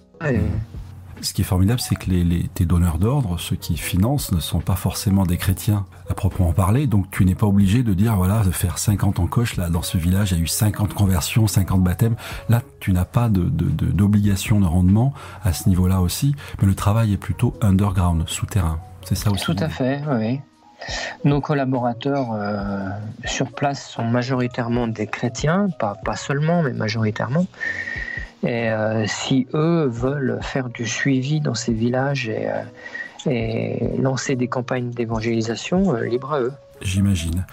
Ce 1.23 1.35
qui 1.35 1.43
est 1.43 1.45
formidable, 1.45 1.81
c'est 1.81 1.97
que 1.97 2.11
les, 2.11 2.49
tes 2.55 2.65
donneurs 2.65 2.99
d'ordre, 2.99 3.39
ceux 3.39 3.57
qui 3.57 3.77
financent, 3.77 4.33
ne 4.33 4.41
sont 4.41 4.61
pas 4.61 4.77
forcément 4.77 5.25
des 5.25 5.37
chrétiens 5.37 5.85
à 6.09 6.15
proprement 6.15 6.53
parler. 6.53 6.87
Donc 6.87 7.11
tu 7.11 7.25
n'es 7.25 7.35
pas 7.35 7.47
obligé 7.47 7.83
de 7.83 7.93
dire, 7.93 8.17
voilà, 8.17 8.43
de 8.43 8.51
faire 8.51 8.79
50 8.79 9.21
en 9.21 9.27
coche. 9.27 9.57
Là, 9.57 9.69
dans 9.69 9.83
ce 9.83 9.99
village, 9.99 10.33
il 10.33 10.39
y 10.39 10.41
a 10.41 10.43
eu 10.43 10.47
50 10.47 10.95
conversions, 10.95 11.47
50 11.47 11.83
baptêmes. 11.83 12.17
Là, 12.49 12.63
tu 12.81 12.93
n'as 12.93 13.05
pas 13.05 13.29
d'obligation 13.29 14.57
de, 14.57 14.63
de, 14.63 14.67
de, 14.67 14.73
rendement 14.73 15.13
à 15.45 15.53
ce 15.53 15.69
niveau-là 15.69 16.01
aussi. 16.01 16.35
Mais 16.61 16.69
le 16.69 16.75
travail 16.75 17.13
est 17.13 17.19
plutôt 17.19 17.55
underground, 17.61 18.27
souterrain. 18.27 18.79
C'est 19.05 19.15
ça 19.15 19.31
aussi. 19.31 19.45
Tout 19.45 19.57
à 19.59 19.69
fait, 19.69 20.03
oui. 20.09 20.41
Nos 21.25 21.41
collaborateurs 21.41 22.33
euh, 22.33 22.89
sur 23.27 23.53
place 23.53 23.87
sont 23.87 24.05
majoritairement 24.05 24.89
des 24.89 25.07
chrétiens, 25.07 25.69
pas, 25.79 25.95
pas 26.05 26.17
seulement, 26.17 26.63
mais 26.63 26.73
majoritairement. 26.73 27.47
Et 28.43 28.71
euh, 28.71 29.05
si 29.07 29.47
eux 29.55 29.87
veulent 29.87 30.39
faire 30.41 30.71
du 30.71 30.87
suivi 30.87 31.41
dans 31.41 31.55
ces 31.55 31.73
villages 31.73 32.29
et, 32.29 32.49
euh, 33.27 33.97
lancer 33.99 34.35
des 34.35 34.49
campagnes 34.49 34.91
d'évangélisation, 34.91 35.95
euh, 35.95 36.05
libre 36.05 36.33
à 36.33 36.41
eux. 36.41 36.53
J'imagine. 36.81 37.45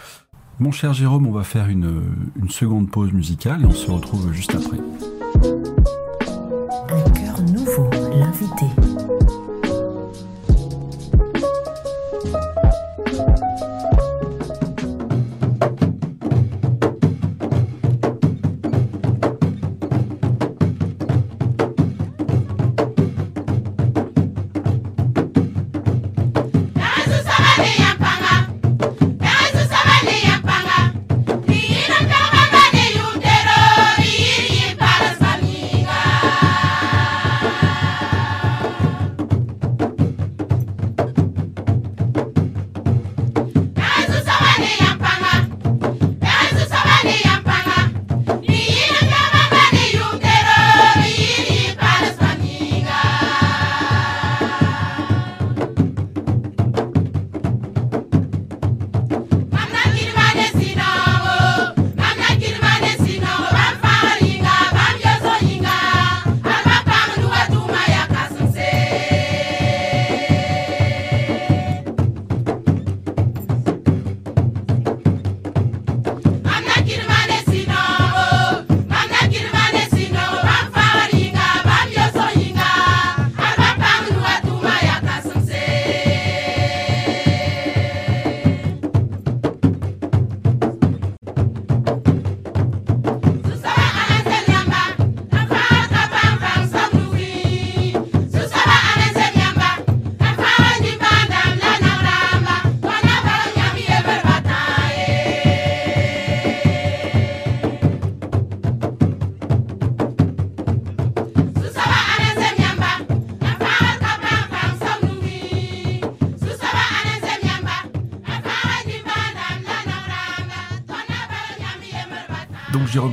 Mon 0.60 0.72
cher 0.72 0.94
Jérôme, 0.94 1.28
on 1.28 1.32
va 1.32 1.44
faire 1.44 1.68
une, 1.68 2.04
une 2.42 2.50
seconde 2.50 2.90
pause 2.90 3.12
musicale 3.12 3.62
et 3.62 3.66
on 3.66 3.72
se 3.72 3.92
retrouve 3.92 4.32
juste 4.32 4.56
après. 4.56 4.78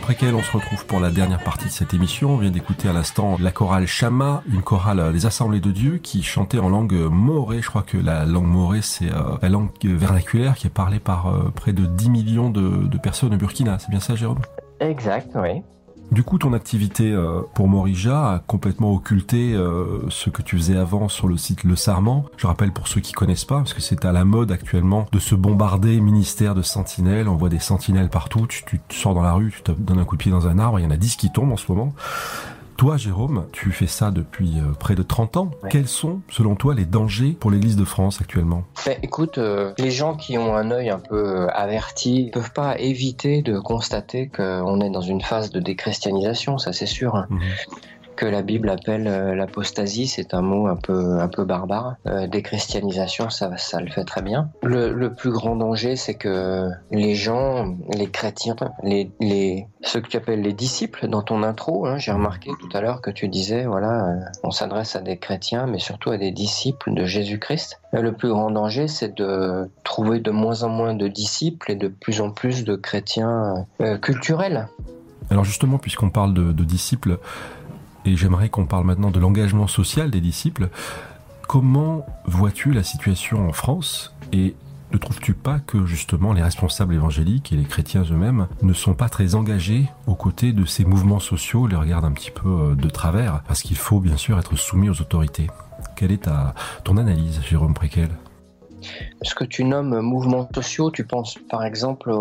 Préquel, 0.00 0.34
on 0.34 0.42
se 0.42 0.52
retrouve 0.52 0.86
pour 0.86 1.00
la 1.00 1.10
dernière 1.10 1.42
partie 1.42 1.66
de 1.66 1.70
cette 1.70 1.94
émission. 1.94 2.30
On 2.30 2.36
vient 2.36 2.50
d'écouter 2.50 2.88
à 2.88 2.92
l'instant 2.92 3.36
la 3.40 3.50
chorale 3.50 3.86
Chama, 3.86 4.42
une 4.52 4.62
chorale 4.62 5.12
des 5.12 5.26
Assemblées 5.26 5.60
de 5.60 5.70
Dieu 5.70 5.98
qui 5.98 6.22
chantait 6.22 6.58
en 6.58 6.68
langue 6.68 6.94
morée. 6.94 7.62
Je 7.62 7.68
crois 7.68 7.82
que 7.82 7.96
la 7.96 8.24
langue 8.24 8.46
morée, 8.46 8.80
c'est 8.82 9.10
euh, 9.10 9.36
la 9.40 9.48
langue 9.48 9.70
vernaculaire 9.82 10.54
qui 10.54 10.66
est 10.66 10.70
parlée 10.70 11.00
par 11.00 11.28
euh, 11.28 11.50
près 11.54 11.72
de 11.72 11.86
10 11.86 12.10
millions 12.10 12.50
de, 12.50 12.86
de 12.86 12.98
personnes 12.98 13.34
au 13.34 13.36
Burkina. 13.36 13.78
C'est 13.78 13.90
bien 13.90 14.00
ça, 14.00 14.14
Jérôme? 14.14 14.40
Exact, 14.80 15.30
oui. 15.36 15.62
Du 16.14 16.22
coup, 16.22 16.38
ton 16.38 16.52
activité 16.52 17.10
euh, 17.10 17.40
pour 17.54 17.66
Morija 17.66 18.34
a 18.34 18.38
complètement 18.38 18.92
occulté 18.92 19.52
euh, 19.52 20.08
ce 20.10 20.30
que 20.30 20.42
tu 20.42 20.56
faisais 20.56 20.76
avant 20.76 21.08
sur 21.08 21.26
le 21.26 21.36
site 21.36 21.64
Le 21.64 21.74
Sarment. 21.74 22.26
Je 22.36 22.46
rappelle 22.46 22.70
pour 22.70 22.86
ceux 22.86 23.00
qui 23.00 23.12
connaissent 23.12 23.44
pas, 23.44 23.56
parce 23.56 23.74
que 23.74 23.80
c'est 23.80 24.04
à 24.04 24.12
la 24.12 24.24
mode 24.24 24.52
actuellement 24.52 25.08
de 25.10 25.18
se 25.18 25.34
bombarder 25.34 26.00
ministère 26.00 26.54
de 26.54 26.62
sentinelles. 26.62 27.28
On 27.28 27.34
voit 27.34 27.48
des 27.48 27.58
sentinelles 27.58 28.10
partout. 28.10 28.46
Tu, 28.46 28.62
tu, 28.64 28.80
sors 28.96 29.14
dans 29.14 29.22
la 29.22 29.32
rue, 29.32 29.50
tu 29.50 29.62
te 29.62 29.72
donnes 29.72 29.98
un 29.98 30.04
coup 30.04 30.14
de 30.14 30.22
pied 30.22 30.30
dans 30.30 30.46
un 30.46 30.60
arbre. 30.60 30.78
Il 30.78 30.84
y 30.84 30.86
en 30.86 30.92
a 30.92 30.96
10 30.96 31.16
qui 31.16 31.32
tombent 31.32 31.50
en 31.50 31.56
ce 31.56 31.66
moment. 31.72 31.92
Toi, 32.76 32.96
Jérôme, 32.96 33.46
tu 33.52 33.70
fais 33.70 33.86
ça 33.86 34.10
depuis 34.10 34.58
euh, 34.58 34.72
près 34.78 34.94
de 34.96 35.02
30 35.02 35.36
ans. 35.36 35.50
Ouais. 35.62 35.68
Quels 35.70 35.86
sont, 35.86 36.20
selon 36.28 36.56
toi, 36.56 36.74
les 36.74 36.84
dangers 36.84 37.36
pour 37.38 37.50
l'Église 37.50 37.76
de 37.76 37.84
France 37.84 38.20
actuellement? 38.20 38.64
Ben, 38.84 38.98
écoute, 39.02 39.38
euh, 39.38 39.72
les 39.78 39.92
gens 39.92 40.16
qui 40.16 40.38
ont 40.38 40.56
un 40.56 40.70
œil 40.72 40.90
un 40.90 40.98
peu 40.98 41.42
euh, 41.42 41.46
averti 41.50 42.30
peuvent 42.32 42.52
pas 42.52 42.78
éviter 42.78 43.42
de 43.42 43.60
constater 43.60 44.28
qu'on 44.28 44.80
est 44.80 44.90
dans 44.90 45.00
une 45.00 45.20
phase 45.20 45.50
de 45.50 45.60
déchristianisation, 45.60 46.58
ça 46.58 46.72
c'est 46.72 46.86
sûr. 46.86 47.26
Mhm. 47.30 47.40
Que 48.16 48.26
la 48.26 48.42
Bible 48.42 48.68
appelle 48.68 49.08
euh, 49.08 49.34
l'apostasie, 49.34 50.06
c'est 50.06 50.34
un 50.34 50.40
mot 50.40 50.68
un 50.68 50.76
peu 50.76 51.18
un 51.18 51.26
peu 51.26 51.44
barbare. 51.44 51.96
Euh, 52.06 52.28
déchristianisation, 52.28 53.28
ça 53.28 53.50
ça 53.56 53.80
le 53.80 53.90
fait 53.90 54.04
très 54.04 54.22
bien. 54.22 54.50
Le, 54.62 54.92
le 54.92 55.12
plus 55.12 55.32
grand 55.32 55.56
danger, 55.56 55.96
c'est 55.96 56.14
que 56.14 56.70
les 56.92 57.16
gens, 57.16 57.76
les 57.92 58.08
chrétiens, 58.08 58.54
les, 58.84 59.10
les 59.20 59.66
ceux 59.82 60.00
que 60.00 60.06
tu 60.06 60.16
appelles 60.16 60.42
les 60.42 60.52
disciples 60.52 61.08
dans 61.08 61.22
ton 61.22 61.42
intro, 61.42 61.86
hein, 61.86 61.98
j'ai 61.98 62.12
remarqué 62.12 62.50
tout 62.60 62.68
à 62.76 62.80
l'heure 62.80 63.00
que 63.00 63.10
tu 63.10 63.26
disais, 63.26 63.64
voilà, 63.64 64.06
euh, 64.06 64.20
on 64.44 64.52
s'adresse 64.52 64.94
à 64.94 65.00
des 65.00 65.16
chrétiens, 65.16 65.66
mais 65.66 65.78
surtout 65.78 66.10
à 66.10 66.16
des 66.16 66.30
disciples 66.30 66.94
de 66.94 67.04
Jésus-Christ. 67.04 67.80
Le 67.92 68.12
plus 68.12 68.28
grand 68.28 68.50
danger, 68.50 68.86
c'est 68.86 69.16
de 69.16 69.68
trouver 69.82 70.20
de 70.20 70.30
moins 70.30 70.62
en 70.62 70.68
moins 70.68 70.94
de 70.94 71.08
disciples 71.08 71.72
et 71.72 71.76
de 71.76 71.88
plus 71.88 72.20
en 72.20 72.30
plus 72.30 72.64
de 72.64 72.76
chrétiens 72.76 73.66
culturels. 74.02 74.68
Alors 75.30 75.44
justement, 75.44 75.78
puisqu'on 75.78 76.10
parle 76.10 76.34
de 76.34 76.64
disciples, 76.64 77.18
et 78.04 78.16
j'aimerais 78.16 78.48
qu'on 78.48 78.66
parle 78.66 78.84
maintenant 78.84 79.10
de 79.10 79.20
l'engagement 79.20 79.66
social 79.66 80.10
des 80.10 80.20
disciples, 80.20 80.68
comment 81.48 82.06
vois-tu 82.26 82.72
la 82.72 82.82
situation 82.82 83.48
en 83.48 83.52
France 83.52 84.14
et 84.32 84.54
ne 84.92 84.98
trouves-tu 84.98 85.34
pas 85.34 85.58
que 85.58 85.86
justement 85.86 86.32
les 86.32 86.42
responsables 86.42 86.94
évangéliques 86.94 87.52
et 87.52 87.56
les 87.56 87.64
chrétiens 87.64 88.04
eux-mêmes 88.04 88.46
ne 88.62 88.72
sont 88.72 88.94
pas 88.94 89.08
très 89.08 89.34
engagés 89.34 89.86
aux 90.06 90.14
côtés 90.14 90.52
de 90.52 90.64
ces 90.64 90.84
mouvements 90.84 91.18
sociaux, 91.18 91.66
les 91.66 91.74
regardent 91.76 92.04
un 92.04 92.12
petit 92.12 92.30
peu 92.30 92.48
euh, 92.48 92.74
de 92.76 92.88
travers, 92.88 93.42
parce 93.48 93.62
qu'il 93.62 93.76
faut 93.76 93.98
bien 93.98 94.16
sûr 94.16 94.38
être 94.38 94.54
soumis 94.56 94.88
aux 94.88 95.00
autorités 95.00 95.48
Quelle 95.96 96.12
est 96.12 96.24
ta, 96.24 96.54
ton 96.84 96.96
analyse, 96.96 97.40
Jérôme 97.42 97.74
Préquel? 97.74 98.10
Ce 99.22 99.34
que 99.34 99.44
tu 99.44 99.64
nommes 99.64 100.00
mouvements 100.00 100.48
sociaux, 100.54 100.90
tu 100.90 101.04
penses 101.04 101.38
par 101.50 101.64
exemple 101.64 102.10
au, 102.10 102.14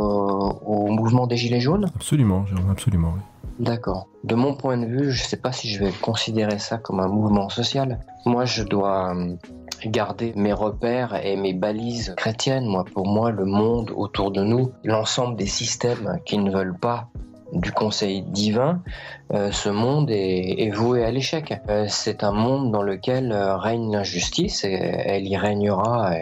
au 0.66 0.88
mouvement 0.88 1.28
des 1.28 1.38
Gilets 1.38 1.60
jaunes? 1.60 1.92
Absolument, 1.96 2.46
Jérôme, 2.48 2.72
absolument. 2.72 3.14
oui. 3.16 3.22
D'accord. 3.60 4.08
De 4.24 4.36
mon 4.36 4.56
point 4.56 4.78
de 4.78 4.86
vue, 4.86 5.12
je 5.12 5.24
ne 5.24 5.28
sais 5.28 5.38
pas 5.38 5.51
si 5.51 5.70
je 5.70 5.84
vais 5.84 5.91
considérer 5.91 6.60
ça 6.60 6.78
comme 6.78 6.99
un 6.99 7.08
mouvement 7.08 7.49
social. 7.49 7.99
Moi, 8.26 8.45
je 8.45 8.64
dois 8.64 9.12
hum, 9.12 9.38
garder 9.86 10.34
mes 10.36 10.54
repères 10.54 11.24
et 11.24 11.36
mes 11.36 11.54
balises 11.54 12.14
chrétiennes. 12.18 12.66
Moi, 12.66 12.84
pour 12.84 13.08
moi, 13.08 13.32
le 13.32 13.45
monde 13.45 13.91
autour 13.95 14.32
de 14.32 14.43
nous, 14.43 14.72
l'ensemble 14.84 15.36
des 15.36 15.45
systèmes 15.45 16.20
qui 16.26 16.38
ne 16.38 16.51
veulent 16.51 16.78
pas 16.78 17.10
du 17.51 17.72
conseil 17.72 18.24
divin, 18.24 18.82
euh, 19.34 19.51
ce 19.51 19.70
monde 19.70 20.10
est, 20.10 20.72
voué 20.74 21.04
à 21.04 21.12
l'échec. 21.12 21.54
Euh, 21.70 21.86
c'est 21.88 22.24
un 22.24 22.32
monde 22.32 22.72
dans 22.72 22.82
lequel 22.82 23.32
euh, 23.32 23.58
règne 23.58 23.91
l'injustice 23.91 24.64
et 24.64 24.74
elle 24.74 25.28
y 25.28 25.38
régnera 25.38 26.14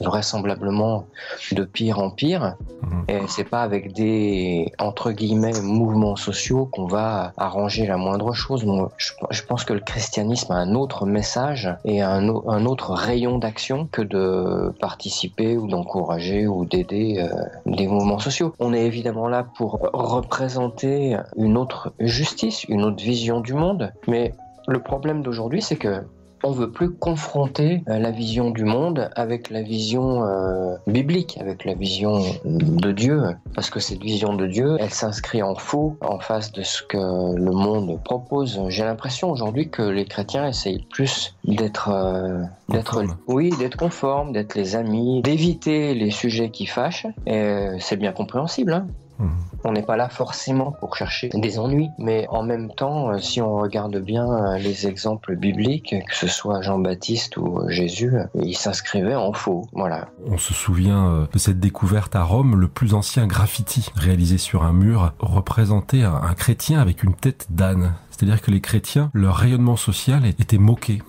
vraisemblablement 0.00 1.06
de 1.52 1.64
pire 1.64 1.98
en 1.98 2.10
pire. 2.10 2.56
Mhm. 2.82 3.04
Et 3.08 3.20
c'est 3.28 3.44
pas 3.44 3.62
avec 3.62 3.92
des 3.92 4.72
entre 4.78 5.12
guillemets 5.12 5.60
mouvements 5.62 6.16
sociaux 6.16 6.66
qu'on 6.66 6.86
va 6.86 7.32
arranger 7.36 7.86
la 7.86 7.96
moindre 7.96 8.32
chose. 8.32 8.64
Je, 8.96 9.12
je 9.30 9.42
pense 9.42 9.64
que 9.64 9.72
le 9.72 9.80
christianisme 9.80 10.52
a 10.52 10.56
un 10.56 10.74
autre 10.74 11.06
message 11.06 11.68
et 11.84 12.02
un, 12.02 12.28
un 12.28 12.66
autre 12.66 12.92
rayon 12.92 13.38
d'action 13.38 13.88
que 13.90 14.02
de 14.02 14.72
participer 14.80 15.56
ou 15.56 15.66
d'encourager 15.66 16.46
ou 16.46 16.64
d'aider 16.64 17.16
euh, 17.18 17.28
des 17.66 17.86
mouvements 17.86 18.18
sociaux. 18.18 18.54
On 18.58 18.72
est 18.72 18.84
évidemment 18.84 19.28
là 19.28 19.44
pour 19.56 19.90
représenter 19.92 21.16
une 21.36 21.56
autre 21.56 21.92
justice, 21.98 22.64
une 22.64 22.84
autre 22.84 23.02
vision 23.02 23.40
du 23.40 23.54
monde, 23.54 23.92
mais 24.06 24.34
le 24.68 24.80
problème 24.80 25.22
d'aujourd'hui, 25.22 25.62
c'est 25.62 25.76
que 25.76 26.02
on 26.42 26.52
veut 26.52 26.70
plus 26.70 26.90
confronter 26.90 27.82
euh, 27.88 27.98
la 27.98 28.10
vision 28.10 28.50
du 28.50 28.64
monde 28.64 29.10
avec 29.16 29.50
la 29.50 29.62
vision 29.62 30.24
euh, 30.24 30.76
biblique, 30.86 31.38
avec 31.40 31.64
la 31.64 31.74
vision 31.74 32.20
de 32.44 32.92
Dieu, 32.92 33.22
parce 33.54 33.70
que 33.70 33.80
cette 33.80 34.00
vision 34.00 34.34
de 34.34 34.46
Dieu, 34.46 34.76
elle 34.80 34.90
s'inscrit 34.90 35.42
en 35.42 35.54
faux 35.54 35.96
en 36.00 36.18
face 36.18 36.52
de 36.52 36.62
ce 36.62 36.82
que 36.82 36.96
le 36.96 37.50
monde 37.50 38.02
propose. 38.02 38.60
J'ai 38.68 38.84
l'impression 38.84 39.30
aujourd'hui 39.30 39.68
que 39.68 39.82
les 39.82 40.04
chrétiens 40.04 40.48
essayent 40.48 40.86
plus 40.90 41.34
d'être, 41.44 41.90
euh, 41.90 42.42
d'être, 42.68 43.02
oui, 43.26 43.50
d'être 43.58 43.76
conformes, 43.76 44.32
d'être 44.32 44.54
les 44.54 44.76
amis, 44.76 45.22
d'éviter 45.22 45.94
les 45.94 46.10
sujets 46.10 46.50
qui 46.50 46.66
fâchent. 46.66 47.06
Et 47.26 47.66
c'est 47.78 47.96
bien 47.96 48.12
compréhensible. 48.12 48.72
Hein 48.72 48.86
Mhm. 49.20 49.30
On 49.64 49.72
n'est 49.72 49.82
pas 49.82 49.96
là 49.96 50.08
forcément 50.08 50.72
pour 50.72 50.96
chercher 50.96 51.28
des 51.34 51.58
ennuis, 51.58 51.90
mais 51.98 52.26
en 52.30 52.42
même 52.42 52.72
temps, 52.72 53.10
euh, 53.10 53.18
si 53.18 53.42
on 53.42 53.56
regarde 53.56 53.98
bien 53.98 54.26
euh, 54.26 54.58
les 54.58 54.86
exemples 54.86 55.36
bibliques, 55.36 55.94
que 56.08 56.14
ce 56.14 56.26
soit 56.26 56.62
Jean-Baptiste 56.62 57.36
ou 57.36 57.58
euh, 57.58 57.68
Jésus, 57.68 58.12
ils 58.34 58.56
s'inscrivaient 58.56 59.14
en 59.14 59.32
faux. 59.32 59.66
Voilà. 59.72 60.08
On 60.26 60.38
se 60.38 60.54
souvient 60.54 61.28
de 61.32 61.38
cette 61.38 61.60
découverte 61.60 62.16
à 62.16 62.22
Rome, 62.22 62.58
le 62.58 62.68
plus 62.68 62.94
ancien 62.94 63.26
graffiti 63.26 63.90
réalisé 63.94 64.38
sur 64.38 64.62
un 64.62 64.72
mur 64.72 65.12
représentait 65.18 66.02
un 66.02 66.34
chrétien 66.34 66.80
avec 66.80 67.02
une 67.02 67.14
tête 67.14 67.46
d'âne. 67.50 67.94
C'est-à-dire 68.10 68.40
que 68.40 68.50
les 68.50 68.60
chrétiens, 68.60 69.10
leur 69.14 69.36
rayonnement 69.36 69.76
social 69.76 70.26
était 70.26 70.58
moqué. 70.58 71.02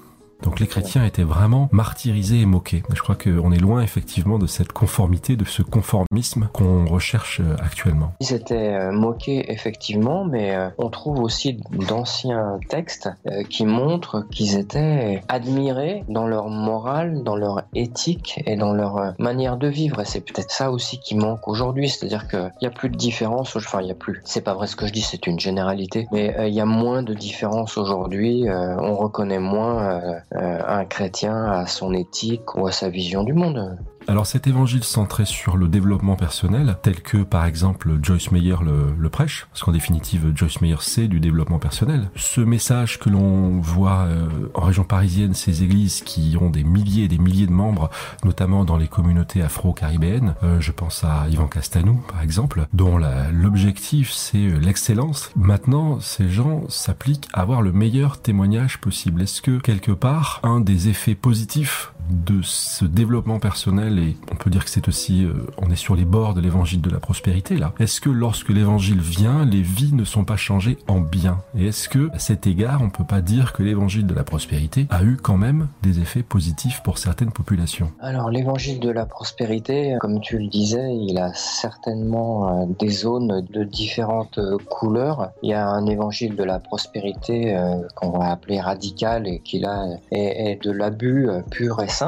Donc 0.43 0.59
les 0.59 0.67
chrétiens 0.67 1.05
étaient 1.05 1.23
vraiment 1.23 1.69
martyrisés 1.71 2.41
et 2.41 2.45
moqués. 2.45 2.83
Je 2.93 3.01
crois 3.01 3.15
qu'on 3.15 3.51
est 3.51 3.59
loin 3.59 3.81
effectivement 3.81 4.39
de 4.39 4.47
cette 4.47 4.71
conformité, 4.71 5.35
de 5.35 5.45
ce 5.45 5.61
conformisme 5.61 6.49
qu'on 6.53 6.85
recherche 6.85 7.41
euh, 7.41 7.55
actuellement. 7.63 8.13
Ils 8.19 8.33
étaient 8.33 8.73
euh, 8.73 8.91
moqués 8.91 9.51
effectivement, 9.51 10.25
mais 10.25 10.55
euh, 10.55 10.69
on 10.77 10.89
trouve 10.89 11.19
aussi 11.19 11.59
d'anciens 11.71 12.59
textes 12.69 13.09
qui 13.49 13.65
montrent 13.65 14.25
qu'ils 14.31 14.57
étaient 14.57 15.21
admirés 15.27 16.03
dans 16.07 16.27
leur 16.27 16.49
morale, 16.49 17.23
dans 17.23 17.35
leur 17.35 17.63
éthique 17.73 18.41
et 18.45 18.55
dans 18.55 18.73
leur 18.73 19.13
manière 19.19 19.57
de 19.57 19.67
vivre. 19.67 20.01
Et 20.01 20.05
c'est 20.05 20.21
peut-être 20.21 20.51
ça 20.51 20.71
aussi 20.71 20.99
qui 20.99 21.15
manque 21.15 21.47
aujourd'hui, 21.47 21.89
c'est-à-dire 21.89 22.27
qu'il 22.27 22.51
n'y 22.61 22.67
a 22.67 22.71
plus 22.71 22.89
de 22.89 22.97
différence. 22.97 23.55
Enfin, 23.55 23.81
il 23.81 23.85
n'y 23.85 23.91
a 23.91 23.95
plus. 23.95 24.21
C'est 24.25 24.41
pas 24.41 24.53
vrai 24.53 24.67
ce 24.67 24.75
que 24.75 24.87
je 24.87 24.93
dis, 24.93 25.01
c'est 25.01 25.27
une 25.27 25.39
généralité, 25.39 26.07
mais 26.11 26.35
il 26.47 26.53
y 26.53 26.61
a 26.61 26.65
moins 26.65 27.03
de 27.03 27.13
différence 27.13 27.77
aujourd'hui. 27.77 28.45
on 28.49 28.95
reconnaît 28.95 29.39
moins 29.39 30.01
un 30.33 30.85
chrétien 30.85 31.45
à 31.45 31.67
son 31.67 31.93
éthique 31.93 32.55
ou 32.55 32.67
à 32.67 32.71
sa 32.71 32.89
vision 32.89 33.23
du 33.23 33.33
monde. 33.33 33.77
Alors 34.07 34.25
cet 34.25 34.47
évangile 34.47 34.83
centré 34.83 35.25
sur 35.25 35.57
le 35.57 35.67
développement 35.67 36.15
personnel, 36.15 36.75
tel 36.81 37.01
que 37.01 37.17
par 37.17 37.45
exemple 37.45 37.97
Joyce 38.01 38.31
Meyer 38.31 38.55
le, 38.61 39.09
prêche, 39.09 39.47
parce 39.51 39.63
qu'en 39.63 39.71
définitive 39.71 40.31
Joyce 40.35 40.59
Meyer 40.61 40.77
c'est 40.81 41.07
du 41.07 41.19
développement 41.19 41.59
personnel, 41.59 42.09
ce 42.15 42.41
message 42.41 42.99
que 42.99 43.09
l'on 43.09 43.59
voit 43.59 44.05
euh, 44.07 44.49
en 44.53 44.61
région 44.61 44.83
parisienne, 44.83 45.33
ces 45.33 45.63
églises 45.63 46.01
qui 46.01 46.35
ont 46.39 46.49
des 46.49 46.63
milliers 46.63 47.05
et 47.05 47.07
des 47.07 47.19
milliers 47.19 47.47
de 47.47 47.51
membres, 47.51 47.89
notamment 48.23 48.65
dans 48.65 48.77
les 48.77 48.87
communautés 48.87 49.41
afro-caribéennes, 49.43 50.35
euh, 50.43 50.59
je 50.59 50.71
pense 50.71 51.03
à 51.03 51.27
Yvan 51.29 51.47
Castanou 51.47 52.01
par 52.11 52.21
exemple, 52.21 52.67
dont 52.73 52.99
l'objectif 53.31 54.11
c'est 54.11 54.37
euh, 54.37 54.59
l'excellence. 54.59 55.31
Maintenant, 55.35 55.99
ces 55.99 56.29
gens 56.29 56.67
s'appliquent 56.69 57.27
à 57.33 57.41
avoir 57.41 57.61
le 57.61 57.71
meilleur 57.71 58.21
témoignage 58.21 58.79
possible. 58.79 59.21
Est-ce 59.21 59.41
que 59.41 59.59
quelque 59.59 59.91
part, 59.91 60.39
un 60.43 60.59
des 60.59 60.89
effets 60.89 61.15
positifs 61.15 61.90
de 62.09 62.41
ce 62.41 62.85
développement 62.85 63.39
personnel 63.39 63.99
et 63.99 64.17
on 64.31 64.35
peut 64.35 64.49
dire 64.49 64.65
que 64.65 64.69
c'est 64.69 64.87
aussi 64.87 65.23
euh, 65.23 65.33
on 65.57 65.69
est 65.71 65.75
sur 65.75 65.95
les 65.95 66.05
bords 66.05 66.33
de 66.33 66.41
l'évangile 66.41 66.81
de 66.81 66.89
la 66.89 66.99
prospérité 66.99 67.57
là. 67.57 67.73
Est-ce 67.79 68.01
que 68.01 68.09
lorsque 68.09 68.49
l'évangile 68.49 68.99
vient, 68.99 69.45
les 69.45 69.61
vies 69.61 69.93
ne 69.93 70.03
sont 70.03 70.25
pas 70.25 70.37
changées 70.37 70.77
en 70.87 70.99
bien? 70.99 71.39
Et 71.57 71.67
est-ce 71.67 71.89
que 71.89 72.09
à 72.13 72.19
cet 72.19 72.47
égard, 72.47 72.81
on 72.81 72.89
peut 72.89 73.05
pas 73.05 73.21
dire 73.21 73.53
que 73.53 73.63
l'évangile 73.63 74.07
de 74.07 74.13
la 74.13 74.23
prospérité 74.23 74.87
a 74.89 75.03
eu 75.03 75.17
quand 75.21 75.37
même 75.37 75.67
des 75.83 75.99
effets 75.99 76.23
positifs 76.23 76.81
pour 76.83 76.97
certaines 76.97 77.31
populations? 77.31 77.91
Alors 77.99 78.29
l'évangile 78.29 78.79
de 78.79 78.89
la 78.89 79.05
prospérité, 79.05 79.95
comme 79.99 80.19
tu 80.19 80.37
le 80.37 80.47
disais, 80.47 80.95
il 80.95 81.17
a 81.17 81.33
certainement 81.33 82.61
euh, 82.61 82.65
des 82.79 82.89
zones 82.89 83.45
de 83.49 83.63
différentes 83.63 84.37
euh, 84.37 84.57
couleurs. 84.69 85.31
Il 85.43 85.49
y 85.49 85.53
a 85.53 85.67
un 85.67 85.85
évangile 85.85 86.35
de 86.35 86.43
la 86.43 86.59
prospérité 86.59 87.57
qu'on 87.95 88.11
va 88.11 88.31
appeler 88.31 88.59
radical 88.59 89.27
et 89.27 89.39
qui 89.39 89.59
là 89.59 89.85
est, 90.11 90.51
est 90.51 90.63
de 90.63 90.71
l'abus 90.71 91.27
pur 91.49 91.81
et 91.81 91.87
simple. 91.87 92.00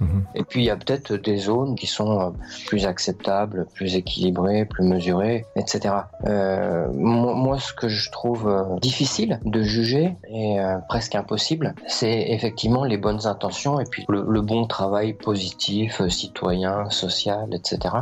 Mhm. 0.00 0.24
Et 0.34 0.44
puis 0.44 0.60
il 0.62 0.64
y 0.64 0.70
a 0.70 0.76
peut-être 0.76 1.14
des 1.14 1.36
zones 1.38 1.74
qui 1.76 1.86
sont 1.86 2.20
euh, 2.20 2.30
plus 2.66 2.86
acceptables, 2.86 3.66
plus 3.74 3.96
équilibrées, 3.96 4.64
plus 4.64 4.84
mesurées, 4.84 5.44
etc. 5.56 5.94
Euh, 6.26 6.88
moi, 6.92 7.58
ce 7.58 7.72
que 7.72 7.88
je 7.88 8.10
trouve 8.10 8.48
euh, 8.48 8.78
difficile 8.80 9.40
de 9.44 9.62
juger 9.62 10.16
et 10.28 10.58
presque 10.88 11.14
impossible, 11.14 11.74
c'est 11.86 12.30
effectivement 12.30 12.84
les 12.84 12.96
bonnes 12.96 13.26
intentions 13.26 13.80
et 13.80 13.84
puis 13.84 14.04
le, 14.08 14.40
bon 14.40 14.66
travail 14.66 15.14
positif, 15.14 16.06
citoyen, 16.08 16.88
social, 16.90 17.48
etc. 17.52 17.94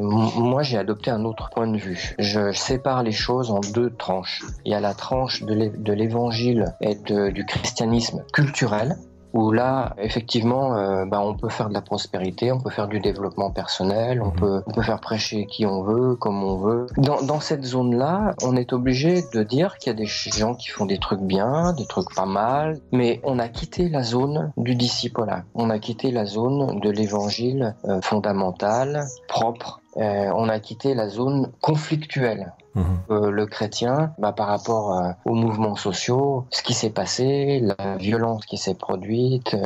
moi, 0.00 0.62
j'ai 0.62 0.78
adopté 0.78 1.10
un 1.10 1.24
autre 1.24 1.50
point 1.50 1.66
de 1.66 1.76
vue. 1.76 2.14
Je 2.18 2.52
sépare 2.52 3.02
les 3.02 3.12
choses 3.12 3.50
en 3.50 3.60
deux 3.60 3.90
tranches. 3.90 4.42
Il 4.64 4.72
y 4.72 4.74
a 4.74 4.80
la 4.80 4.94
tranche 4.94 5.42
de 5.42 5.92
l'évangile 5.92 6.74
et 6.80 6.94
du 6.94 7.44
christianisme 7.44 8.24
culturel, 8.32 8.96
où 9.34 9.50
là, 9.50 9.94
effectivement, 9.98 10.76
euh, 10.76 11.04
bah, 11.04 11.20
on 11.20 11.34
peut 11.34 11.48
faire 11.48 11.68
de 11.68 11.74
la 11.74 11.82
prospérité, 11.82 12.52
on 12.52 12.60
peut 12.60 12.70
faire 12.70 12.86
du 12.86 13.00
développement 13.00 13.50
personnel, 13.50 14.22
on 14.22 14.26
mhm. 14.26 14.36
peut, 14.36 14.62
on 14.66 14.70
peut 14.70 14.82
faire 14.82 15.00
prêcher 15.00 15.46
qui 15.46 15.66
on 15.66 15.82
veut, 15.82 16.14
comme 16.14 16.42
on 16.42 16.56
veut. 16.56 16.86
Dans, 16.96 17.20
dans 17.20 17.40
cette 17.40 17.64
zone-là, 17.64 18.34
on 18.44 18.56
est 18.56 18.72
obligé 18.72 19.24
de 19.34 19.42
dire 19.42 19.76
qu'il 19.78 19.92
y 19.92 19.96
a 19.96 19.98
des 19.98 20.06
gens 20.06 20.54
qui 20.54 20.68
font 20.68 20.86
des 20.86 20.98
trucs 20.98 21.20
bien, 21.20 21.72
des 21.72 21.86
trucs 21.86 22.14
pas 22.14 22.26
mal, 22.26 22.78
mais 22.92 23.20
on 23.24 23.40
a 23.40 23.48
quitté 23.48 23.88
la 23.88 24.04
zone 24.04 24.52
du 24.56 24.76
disciple-là. 24.76 25.42
On 25.54 25.68
a 25.68 25.80
quitté 25.80 26.12
la 26.12 26.26
zone 26.26 26.78
de 26.78 26.90
l'évangile 26.90 27.74
euh, 27.86 28.00
fondamental, 28.02 29.04
propre, 29.26 29.80
euh, 29.96 30.30
on 30.34 30.48
a 30.48 30.58
quitté 30.60 30.94
la 30.94 31.08
zone 31.08 31.50
conflictuelle. 31.60 32.52
Mhm. 32.74 32.84
Euh, 33.10 33.30
le 33.30 33.46
chrétien, 33.46 34.12
bah, 34.18 34.32
par 34.32 34.48
rapport 34.48 34.98
euh, 34.98 35.10
aux 35.24 35.34
mouvements 35.34 35.76
sociaux, 35.76 36.46
ce 36.50 36.62
qui 36.62 36.74
s'est 36.74 36.90
passé, 36.90 37.60
la 37.62 37.96
violence 37.96 38.44
qui 38.46 38.56
s'est 38.56 38.74
produite, 38.74 39.56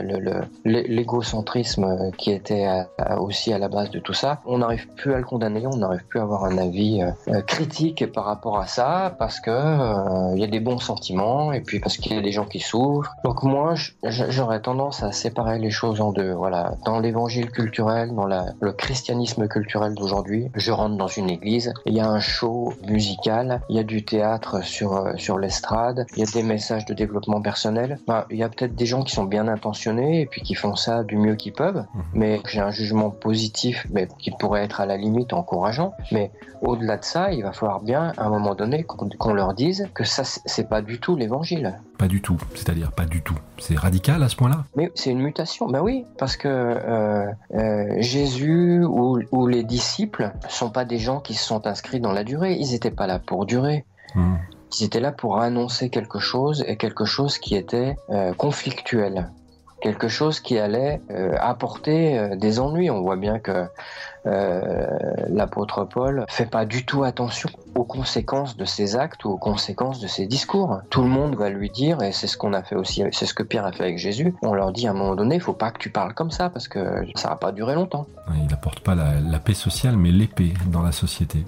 l'égocentrisme 0.65 2.13
qui 2.17 2.31
était 2.31 2.69
aussi 3.19 3.53
à 3.53 3.59
la 3.59 3.69
base 3.69 3.91
de 3.91 3.99
tout 3.99 4.13
ça, 4.13 4.41
on 4.47 4.59
n'arrive 4.59 4.87
plus 4.97 5.15
à 5.15 5.19
le 5.19 5.25
condamner, 5.25 5.67
on 5.67 5.77
n'arrive 5.77 6.05
plus 6.07 6.21
à 6.21 6.23
avoir 6.23 6.45
un 6.45 6.59
avis 6.59 7.01
critique 7.47 8.11
par 8.13 8.25
rapport 8.25 8.59
à 8.59 8.67
ça, 8.67 9.15
parce 9.19 9.41
que 9.41 10.35
il 10.35 10.41
y 10.41 10.45
a 10.45 10.47
des 10.47 10.61
bons 10.61 10.79
sentiments 10.79 11.53
et 11.53 11.61
puis 11.61 11.81
parce 11.81 11.97
qu'il 11.97 12.15
y 12.15 12.19
a 12.19 12.23
des 12.23 12.33
gens 12.33 12.45
qui 12.45 12.61
souffrent. 12.61 13.15
Donc 13.25 13.43
moi, 13.43 13.75
j'aurais 14.05 14.61
tendance 14.61 15.03
à 15.03 15.13
séparer 15.13 15.59
les 15.59 15.71
choses 15.71 16.01
en 16.01 16.13
deux. 16.13 16.33
Voilà, 16.33 16.75
dans 16.85 17.01
l'évangile 17.01 17.51
culturel, 17.51 18.15
dans 18.15 18.27
le 18.27 18.73
christianisme 18.73 19.49
culturel 19.49 19.95
d'aujourd'hui 19.95 20.51
je 20.55 20.73
rentre 20.73 20.97
dans 20.97 21.09
une 21.09 21.31
église, 21.31 21.73
il 21.87 21.95
y 21.95 22.01
a 22.01 22.09
un 22.09 22.21
show 22.21 22.73
musical, 22.99 23.61
il 23.69 23.77
y 23.77 23.79
a 23.79 23.85
du 23.85 24.05
théâtre 24.05 24.65
sur, 24.65 24.97
euh, 24.97 25.13
sur 25.17 25.39
l'estrade, 25.39 26.05
il 26.17 26.19
y 26.19 26.23
a 26.29 26.31
des 26.33 26.43
messages 26.43 26.85
de 26.85 26.95
développement 26.95 27.41
personnel. 27.41 28.01
Il 28.31 28.37
y 28.37 28.43
a 28.43 28.49
peut-être 28.49 28.75
des 28.75 28.87
gens 28.87 29.05
qui 29.05 29.15
sont 29.15 29.29
bien 29.37 29.47
intentionnés 29.47 30.23
et 30.23 30.27
puis 30.27 30.43
qui 30.43 30.57
font 30.57 30.75
ça 30.75 31.05
du 31.05 31.17
mieux 31.17 31.37
qu'ils 31.37 31.53
peuvent, 31.53 31.85
mhm. 31.95 32.03
mais 32.15 32.41
j'ai 32.49 32.61
un 32.61 32.73
jugement 32.73 33.11
positif 33.11 33.87
mais 33.93 34.09
qui 34.19 34.33
pourrait 34.33 34.65
être 34.65 34.81
à 34.81 34.87
la 34.87 34.97
limite 34.97 35.33
encourageant. 35.33 35.93
Mais 36.11 36.33
au-delà 36.61 36.97
de 36.97 37.05
ça, 37.05 37.33
il 37.33 37.43
va 37.45 37.53
falloir 37.53 37.81
bien 37.81 38.13
à 38.17 38.25
un 38.27 38.31
moment 38.31 38.57
donné 38.57 38.83
qu'on 38.83 39.33
leur 39.33 39.55
dise 39.55 39.89
que 39.95 40.03
ça 40.03 40.25
c'est 40.25 40.69
pas 40.69 40.83
du 40.83 40.99
tout 40.99 41.15
l'évangile. 41.15 41.79
Pas 41.99 42.09
du 42.09 42.23
tout, 42.23 42.37
c'est-à-dire 42.55 42.93
pas 42.93 43.07
du 43.07 43.23
tout. 43.23 43.35
C'est 43.59 43.77
radical 43.77 44.23
à 44.23 44.29
ce 44.29 44.37
point-là? 44.37 44.65
Mais 44.77 44.93
c'est 44.95 45.11
une 45.11 45.21
mutation, 45.21 45.67
ben 45.67 45.81
oui, 45.81 46.05
parce 46.17 46.37
que 46.37 46.49
euh, 46.49 47.27
euh, 47.55 47.97
Jésus 47.99 48.85
ou, 48.85 49.19
ou 49.33 49.47
les 49.49 49.65
disciples 49.65 50.33
sont 50.49 50.71
pas 50.71 50.85
des 50.85 50.99
gens 50.99 51.19
qui 51.19 51.35
se 51.35 51.45
sont 51.45 51.67
inscrits 51.67 51.99
dans 51.99 52.13
la 52.13 52.23
durée. 52.23 52.55
Ils 52.55 52.75
n'étaient 52.89 52.97
pas 52.97 53.07
là 53.07 53.19
pour 53.19 53.47
durer. 53.47 53.85
Hmm. 54.15 54.37
Ils 54.79 54.85
étaient 54.85 55.01
là 55.01 55.13
pour 55.13 55.41
annoncer 55.41 55.89
quelque 55.91 56.19
chose 56.19 56.65
et 56.67 56.77
quelque 56.77 57.05
chose 57.05 57.39
qui 57.39 57.55
était 57.57 57.97
euh, 58.11 58.33
conflictuel. 58.35 59.31
Quelque 59.81 60.09
chose 60.09 60.41
qui 60.41 60.59
allait 60.59 61.01
euh, 61.11 61.37
apporter 61.41 62.19
euh, 62.19 62.37
des 62.37 62.59
ennuis. 62.59 62.91
On 62.91 63.01
voit 63.01 63.17
bien 63.17 63.39
que 63.39 63.67
l'apôtre 65.31 65.85
Paul 65.85 66.27
fait 66.29 66.45
pas 66.45 66.67
du 66.67 66.85
tout 66.85 67.03
attention 67.03 67.49
aux 67.75 67.85
conséquences 67.85 68.59
de 68.59 68.67
ses 68.67 68.95
actes 68.95 69.25
ou 69.25 69.31
aux 69.31 69.39
conséquences 69.39 70.01
de 70.01 70.07
ses 70.07 70.27
discours. 70.27 70.83
Tout 70.91 71.01
le 71.01 71.09
monde 71.09 71.35
va 71.35 71.49
lui 71.49 71.71
dire, 71.71 72.03
et 72.03 72.13
c'est 72.13 72.27
ce 72.27 72.37
qu'on 72.37 72.53
a 72.53 72.63
fait 72.63 72.75
aussi, 72.75 73.03
c'est 73.11 73.25
ce 73.25 73.33
que 73.33 73.43
Pierre 73.43 73.65
a 73.65 73.73
fait 73.73 73.85
avec 73.85 73.97
Jésus, 73.97 74.35
on 74.43 74.53
leur 74.53 74.73
dit 74.73 74.87
à 74.87 74.91
un 74.91 74.93
moment 74.93 75.17
donné, 75.17 75.37
il 75.37 75.41
faut 75.41 75.55
pas 75.55 75.71
que 75.71 75.79
tu 75.79 75.89
parles 75.89 76.13
comme 76.13 76.31
ça 76.31 76.51
parce 76.51 76.69
que 76.69 77.07
ça 77.15 77.31
va 77.31 77.37
pas 77.37 77.53
durer 77.53 77.75
longtemps. 77.75 78.07
Il 78.35 78.49
n'apporte 78.49 78.81
pas 78.81 78.95
la, 78.95 79.39
paix 79.39 79.55
sociale, 79.55 79.97
mais 79.97 80.11
l'épée 80.11 80.53
dans 80.67 80.83
la 80.83 80.93
société. 80.93 81.47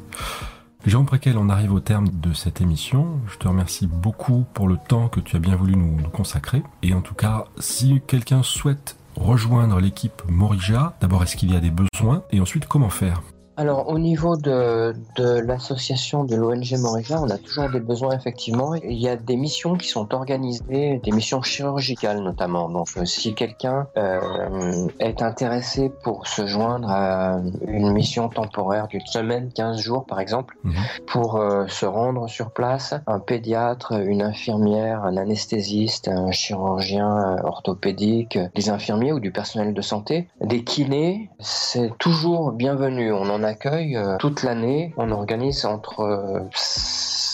Jean 0.86 1.04
Préquel, 1.04 1.36
on 1.36 1.50
arrive 1.50 1.72
au 1.74 1.80
terme 1.80 2.08
de 2.08 2.32
cette 2.32 2.62
émission. 2.62 3.20
Je 3.30 3.36
te 3.36 3.46
remercie 3.46 3.86
beaucoup 3.86 4.46
pour 4.54 4.66
le 4.66 4.78
temps 4.88 5.08
que 5.08 5.20
tu 5.20 5.36
as 5.36 5.38
bien 5.38 5.54
voulu 5.54 5.76
nous 5.76 5.98
consacrer. 6.08 6.62
Et 6.82 6.94
en 6.94 7.02
tout 7.02 7.14
cas, 7.14 7.44
si 7.58 8.00
quelqu'un 8.06 8.42
souhaite 8.42 8.96
rejoindre 9.14 9.78
l'équipe 9.78 10.22
Morija, 10.28 10.96
d'abord 11.00 11.22
est-ce 11.22 11.36
qu'il 11.36 11.52
y 11.52 11.56
a 11.56 11.60
des 11.60 11.70
besoins? 11.70 12.22
Et 12.32 12.40
ensuite 12.40 12.66
comment 12.66 12.88
faire? 12.88 13.22
Alors 13.60 13.90
au 13.90 13.98
niveau 13.98 14.38
de, 14.38 14.94
de 15.16 15.38
l'association 15.40 16.24
de 16.24 16.34
l'ONG 16.34 16.72
Morija, 16.78 17.20
on 17.20 17.28
a 17.28 17.36
toujours 17.36 17.68
des 17.68 17.78
besoins 17.80 18.16
effectivement. 18.16 18.74
Il 18.74 18.98
y 18.98 19.06
a 19.06 19.16
des 19.16 19.36
missions 19.36 19.76
qui 19.76 19.86
sont 19.86 20.14
organisées, 20.14 20.98
des 21.04 21.12
missions 21.12 21.42
chirurgicales 21.42 22.22
notamment. 22.22 22.70
Donc 22.70 22.88
euh, 22.96 23.04
si 23.04 23.34
quelqu'un 23.34 23.86
euh, 23.98 24.88
est 24.98 25.20
intéressé 25.20 25.92
pour 26.02 26.26
se 26.26 26.46
joindre 26.46 26.90
à 26.90 27.38
une 27.68 27.92
mission 27.92 28.30
temporaire 28.30 28.88
d'une 28.88 29.04
semaine, 29.04 29.50
15 29.54 29.76
jours 29.78 30.06
par 30.06 30.20
exemple, 30.20 30.56
Mhm. 30.64 30.72
pour 31.06 31.36
euh, 31.36 31.66
se 31.68 31.84
rendre 31.84 32.30
sur 32.30 32.52
place, 32.52 32.94
un 33.06 33.18
pédiatre, 33.18 33.92
une 33.92 34.22
infirmière, 34.22 35.04
un 35.04 35.18
anesthésiste, 35.18 36.08
un 36.08 36.30
chirurgien 36.30 37.36
orthopédique, 37.44 38.38
des 38.54 38.70
infirmiers 38.70 39.12
ou 39.12 39.20
du 39.20 39.32
personnel 39.32 39.74
de 39.74 39.82
santé, 39.82 40.28
des 40.40 40.64
kinés, 40.64 41.28
c'est 41.40 41.92
toujours 41.98 42.52
bienvenu. 42.52 43.12
On 43.12 43.28
en 43.28 43.49
accueille 43.50 43.96
euh, 43.96 44.16
toute 44.18 44.42
l'année. 44.42 44.94
On 44.96 45.10
organise 45.10 45.64
entre 45.66 46.00
euh, 46.00 46.40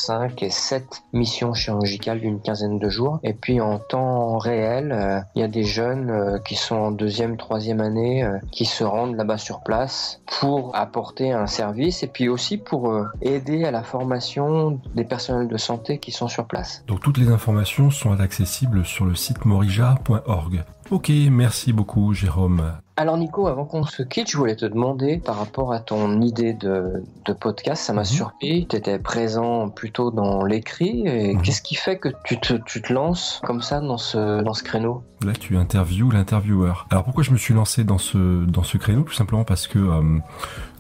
5 0.07 0.41
et 0.45 0.51
7 0.51 1.03
missions 1.13 1.53
chirurgicales 1.53 2.21
d'une 2.21 2.41
quinzaine 2.41 2.79
de 2.79 2.89
jours. 2.89 3.19
Et 3.25 3.33
puis 3.33 3.61
en 3.61 3.79
temps 3.79 4.39
réel, 4.39 4.93
euh, 4.93 5.21
il 5.35 5.41
y 5.41 5.45
a 5.45 5.49
des 5.49 5.65
jeunes 5.65 6.11
euh, 6.11 6.39
qui 6.39 6.55
sont 6.55 6.77
en 6.77 6.91
deuxième, 6.93 7.37
troisième 7.37 7.81
année 7.81 8.23
euh, 8.23 8.39
qui 8.53 8.67
se 8.67 8.85
rendent 8.85 9.17
là-bas 9.17 9.39
sur 9.39 9.63
place 9.65 10.21
pour 10.39 10.77
apporter 10.77 11.33
un 11.33 11.49
service 11.49 12.05
et 12.05 12.07
puis 12.07 12.29
aussi 12.29 12.57
pour 12.57 12.91
euh, 12.91 13.07
aider 13.21 13.65
à 13.65 13.73
la 13.73 13.83
formation 13.83 14.81
des 14.95 15.05
personnels 15.05 15.49
de 15.49 15.57
santé 15.57 15.99
qui 15.99 16.13
sont 16.13 16.29
sur 16.29 16.47
place. 16.47 16.85
Donc 16.87 17.01
toutes 17.01 17.19
les 17.19 17.29
informations 17.29 17.91
sont 17.91 18.13
accessibles 18.21 18.85
sur 18.85 19.07
le 19.07 19.17
site 19.17 19.45
morija.org. 19.45 20.65
Ok, 20.91 21.11
merci 21.31 21.73
beaucoup 21.73 22.15
Jérôme. 22.15 22.73
Alors 22.99 23.19
Nico, 23.19 23.47
avant 23.49 23.65
qu'on 23.67 23.85
se 23.85 24.03
quitte, 24.03 24.31
je 24.31 24.39
voulais 24.39 24.57
te 24.57 24.65
demander 24.65 25.19
par 25.19 25.37
rapport 25.39 25.73
à 25.73 25.81
ton 25.81 26.23
idée 26.23 26.55
de, 26.55 27.03
de 27.27 27.33
podcast, 27.35 27.83
ça 27.83 27.93
m'a 27.93 28.03
Mhm. 28.03 28.07
surpris, 28.07 28.67
tu 28.71 28.77
étais 28.77 28.99
présent 28.99 29.69
plutôt 29.69 30.11
dans 30.11 30.45
l'écrit, 30.45 31.03
et 31.07 31.35
Mhm. 31.35 31.43
qu'est-ce 31.43 31.61
qui 31.61 31.75
fait 31.75 31.99
que 31.99 32.09
tu 32.25 32.39
te, 32.41 32.55
tu 32.65 32.81
te 32.81 32.93
lances 32.93 33.41
comme 33.45 33.61
ça 33.63 33.81
dans 33.81 33.99
ce, 33.99 34.43
dans 34.43 34.55
ce 34.55 34.63
créneau? 34.63 35.03
Là, 35.25 35.33
tu 35.33 35.57
interviews 35.59 36.11
l'intervieweur. 36.11 36.87
Alors 36.91 37.05
pourquoi 37.05 37.23
je 37.25 37.33
me 37.33 37.37
suis 37.37 37.53
lancé 37.53 37.83
dans 37.85 37.99
ce 37.99 38.45
dans 38.47 38.63
ce 38.63 38.79
créneau? 38.79 39.03
Tout 39.03 39.13
simplement 39.13 39.45
parce 39.45 39.67
que, 39.67 39.79
euh, 39.79 40.19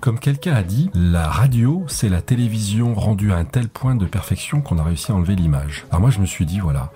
comme 0.00 0.18
quelqu'un 0.20 0.54
a 0.54 0.62
dit, 0.62 0.88
la 0.94 1.26
radio, 1.28 1.84
c'est 1.88 2.08
la 2.08 2.22
télévision 2.22 2.94
rendue 2.94 3.32
à 3.32 3.36
un 3.36 3.44
tel 3.44 3.68
point 3.68 3.94
de 3.96 4.06
perfection 4.06 4.62
qu'on 4.62 4.78
a 4.78 4.84
réussi 4.84 5.10
à 5.12 5.16
enlever 5.16 5.34
l'image. 5.34 5.84
Alors 5.90 6.00
moi, 6.00 6.10
je 6.10 6.20
me 6.20 6.26
suis 6.26 6.46
dit, 6.46 6.60
voilà. 6.60 6.90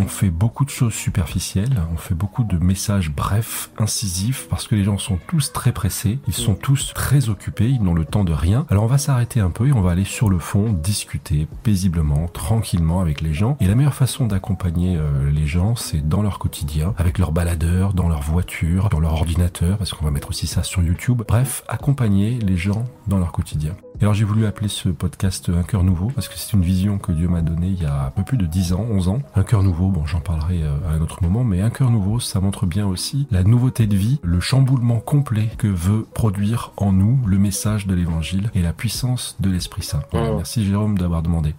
On 0.00 0.06
fait 0.06 0.30
beaucoup 0.30 0.64
de 0.64 0.70
choses 0.70 0.94
superficielles, 0.94 1.82
on 1.92 1.96
fait 1.96 2.14
beaucoup 2.14 2.44
de 2.44 2.56
messages 2.56 3.10
brefs, 3.10 3.70
incisifs, 3.78 4.46
parce 4.48 4.68
que 4.68 4.76
les 4.76 4.84
gens 4.84 4.96
sont 4.96 5.18
tous 5.26 5.52
très 5.52 5.72
pressés, 5.72 6.20
ils 6.28 6.34
sont 6.34 6.54
tous 6.54 6.92
très 6.94 7.28
occupés, 7.28 7.68
ils 7.68 7.82
n'ont 7.82 7.94
le 7.94 8.04
temps 8.04 8.22
de 8.22 8.32
rien. 8.32 8.64
Alors 8.70 8.84
on 8.84 8.88
va 8.88 8.98
s'arrêter 8.98 9.40
un 9.40 9.50
peu 9.50 9.66
et 9.66 9.72
on 9.72 9.80
va 9.80 9.90
aller 9.90 10.04
sur 10.04 10.28
le 10.28 10.38
fond, 10.38 10.72
discuter 10.72 11.48
paisiblement, 11.64 12.28
tranquillement 12.28 13.00
avec 13.00 13.20
les 13.20 13.34
gens. 13.34 13.56
Et 13.60 13.66
la 13.66 13.74
meilleure 13.74 13.94
façon 13.94 14.26
d'accompagner 14.26 14.96
euh, 14.96 15.30
les 15.30 15.46
gens, 15.46 15.74
c'est 15.74 16.08
dans 16.08 16.22
leur 16.22 16.38
quotidien, 16.38 16.94
avec 16.96 17.18
leur 17.18 17.32
baladeur, 17.32 17.92
dans 17.92 18.08
leur 18.08 18.22
voiture, 18.22 18.88
dans 18.90 19.00
leur 19.00 19.14
ordinateur, 19.14 19.78
parce 19.78 19.92
qu'on 19.92 20.04
va 20.04 20.12
mettre 20.12 20.28
aussi 20.28 20.46
ça 20.46 20.62
sur 20.62 20.82
YouTube. 20.82 21.22
Bref, 21.26 21.64
accompagner 21.66 22.38
les 22.38 22.56
gens 22.56 22.84
dans 23.08 23.18
leur 23.18 23.32
quotidien. 23.32 23.74
Et 24.00 24.02
alors 24.04 24.14
j'ai 24.14 24.24
voulu 24.24 24.46
appeler 24.46 24.68
ce 24.68 24.88
podcast 24.88 25.48
Un 25.54 25.62
cœur 25.64 25.82
nouveau 25.82 26.10
parce 26.14 26.28
que 26.28 26.34
c'est 26.36 26.52
une 26.52 26.62
vision 26.62 26.98
que 26.98 27.10
Dieu 27.10 27.28
m'a 27.28 27.40
donnée 27.42 27.66
il 27.68 27.82
y 27.82 27.86
a 27.86 28.06
un 28.06 28.10
peu 28.10 28.22
plus 28.22 28.36
de 28.38 28.46
10 28.46 28.72
ans, 28.74 28.86
11 28.90 29.08
ans. 29.08 29.18
Un 29.34 29.42
cœur 29.42 29.62
nouveau, 29.64 29.88
bon 29.88 30.06
j'en 30.06 30.20
parlerai 30.20 30.62
euh, 30.62 30.76
à 30.88 30.92
un 30.92 31.00
autre 31.00 31.22
moment, 31.22 31.42
mais 31.44 31.60
un 31.62 31.70
cœur 31.70 31.90
nouveau 31.90 32.20
ça 32.20 32.40
montre 32.40 32.64
bien 32.66 32.86
aussi 32.86 33.26
la 33.30 33.42
nouveauté 33.42 33.86
de 33.88 33.96
vie, 33.96 34.20
le 34.22 34.38
chamboulement 34.40 35.00
complet 35.00 35.48
que 35.58 35.66
veut 35.66 36.06
produire 36.14 36.72
en 36.76 36.92
nous 36.92 37.18
le 37.26 37.38
message 37.38 37.86
de 37.88 37.94
l'évangile 37.94 38.50
et 38.54 38.62
la 38.62 38.72
puissance 38.72 39.36
de 39.40 39.50
l'Esprit 39.50 39.82
Saint. 39.82 40.00
Voilà, 40.12 40.32
Mm. 40.32 40.36
merci 40.36 40.64
Jérôme 40.64 40.96
d'avoir 40.98 41.22
demandé. 41.22 41.54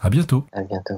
À 0.00 0.10
bientôt. 0.10 0.44
À 0.52 0.62
bientôt. 0.62 0.96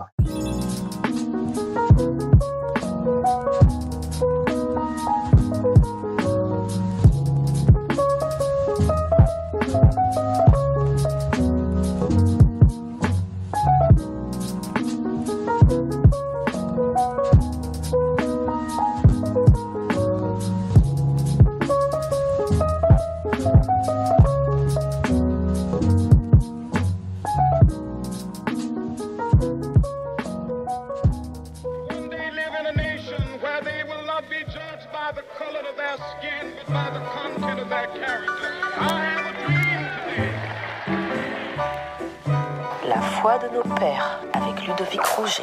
Foi 43.21 43.37
de 43.39 43.49
nos 43.49 43.63
pères 43.75 44.21
avec 44.33 44.65
Ludovic 44.65 45.05
Rouget. 45.05 45.43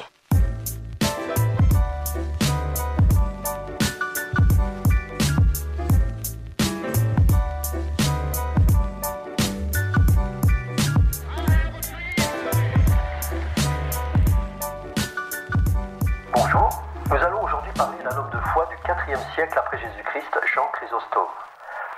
Bonjour, 16.31 16.69
nous 17.09 17.15
allons 17.17 17.43
aujourd'hui 17.43 17.71
parler 17.73 17.97
d'un 18.03 18.17
homme 18.17 18.29
de 18.29 18.39
foi 18.53 18.67
du 18.67 18.75
4e 18.89 19.33
siècle 19.33 19.57
après 19.57 19.77
Jésus-Christ, 19.79 20.39
Jean 20.53 20.67
Chrysostome. 20.71 21.27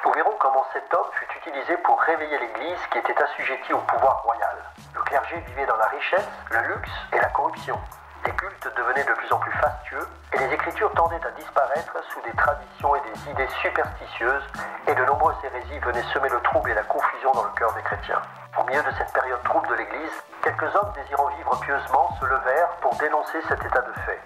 Nous 0.05 0.11
verrons 0.13 0.35
comment 0.39 0.65
cet 0.73 0.91
homme 0.93 1.05
fut 1.13 1.37
utilisé 1.37 1.77
pour 1.83 1.99
réveiller 2.01 2.39
l'Église 2.39 2.79
qui 2.91 2.97
était 2.97 3.21
assujettie 3.21 3.73
au 3.73 3.79
pouvoir 3.79 4.23
royal. 4.23 4.57
Le 4.95 5.01
clergé 5.01 5.35
vivait 5.47 5.66
le 6.15 6.67
luxe 6.69 6.89
et 7.11 7.19
la 7.19 7.27
corruption. 7.29 7.77
Les 8.25 8.31
cultes 8.31 8.71
devenaient 8.77 9.03
de 9.03 9.13
plus 9.13 9.31
en 9.33 9.39
plus 9.39 9.51
fastueux 9.51 10.07
et 10.33 10.37
les 10.37 10.53
écritures 10.53 10.91
tendaient 10.93 11.25
à 11.25 11.31
disparaître 11.31 11.97
sous 12.13 12.21
des 12.21 12.31
traditions 12.31 12.95
et 12.95 13.01
des 13.01 13.31
idées 13.31 13.47
superstitieuses 13.61 14.47
et 14.87 14.95
de 14.95 15.03
nombreuses 15.03 15.35
hérésies 15.43 15.79
venaient 15.79 16.05
semer 16.13 16.29
le 16.29 16.39
trouble 16.41 16.71
et 16.71 16.75
la 16.75 16.83
confusion 16.83 17.31
dans 17.33 17.43
le 17.43 17.49
cœur 17.57 17.73
des 17.73 17.81
chrétiens. 17.81 18.21
Au 18.57 18.63
milieu 18.63 18.81
de 18.83 18.91
cette 18.97 19.11
période 19.11 19.43
trouble 19.43 19.67
de 19.67 19.73
l'Église, 19.75 20.23
quelques 20.43 20.73
hommes 20.75 20.93
désirant 20.95 21.27
vivre 21.27 21.59
pieusement 21.59 22.09
se 22.21 22.25
levèrent 22.25 22.71
pour 22.81 22.95
dénoncer 22.95 23.41
cet 23.49 23.63
état 23.65 23.81
de 23.81 23.93
fait. 24.05 24.21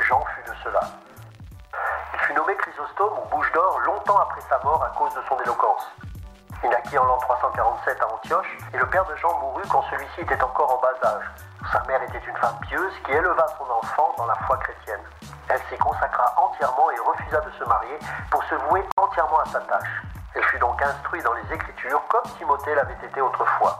Jean 0.00 0.24
fut 0.24 0.48
de 0.48 0.56
cela. 0.62 0.80
Il 2.14 2.20
fut 2.20 2.34
nommé 2.34 2.54
Chrysostome 2.54 3.18
ou 3.18 3.28
Bouche 3.34 3.50
d'Or 3.52 3.80
longtemps 3.80 4.18
après 4.18 4.40
sa 4.48 4.58
mort 4.62 4.84
à 4.84 4.96
cause 4.96 5.14
de 5.14 5.22
son 5.28 5.36
éloquence. 5.40 5.90
Il 6.62 6.70
naquit 6.70 6.98
en 6.98 7.04
l'an 7.04 7.18
347 7.18 8.02
à 8.02 8.06
Antioche 8.14 8.58
le 8.88 8.92
père 8.92 9.04
de 9.04 9.16
Jean 9.16 9.38
mourut 9.40 9.68
quand 9.68 9.84
celui-ci 9.90 10.22
était 10.22 10.42
encore 10.42 10.72
en 10.72 10.80
bas 10.80 11.08
âge. 11.10 11.24
Sa 11.70 11.82
mère 11.86 12.02
était 12.04 12.24
une 12.26 12.36
femme 12.38 12.56
pieuse 12.68 12.92
qui 13.04 13.12
éleva 13.12 13.46
son 13.58 13.70
enfant 13.70 14.14
dans 14.16 14.24
la 14.24 14.34
foi 14.46 14.56
chrétienne. 14.56 15.02
Elle 15.50 15.60
s'y 15.68 15.76
consacra 15.76 16.32
entièrement 16.38 16.90
et 16.90 16.98
refusa 16.98 17.38
de 17.38 17.50
se 17.50 17.64
marier 17.64 17.98
pour 18.30 18.42
se 18.44 18.54
vouer 18.54 18.82
entièrement 18.96 19.40
à 19.40 19.44
sa 19.44 19.60
tâche. 19.60 20.02
Elle 20.34 20.44
fut 20.44 20.58
donc 20.58 20.80
instruite 20.80 21.22
dans 21.22 21.34
les 21.34 21.52
Écritures 21.52 22.00
comme 22.08 22.22
Timothée 22.38 22.74
l'avait 22.74 22.96
été 23.04 23.20
autrefois. 23.20 23.78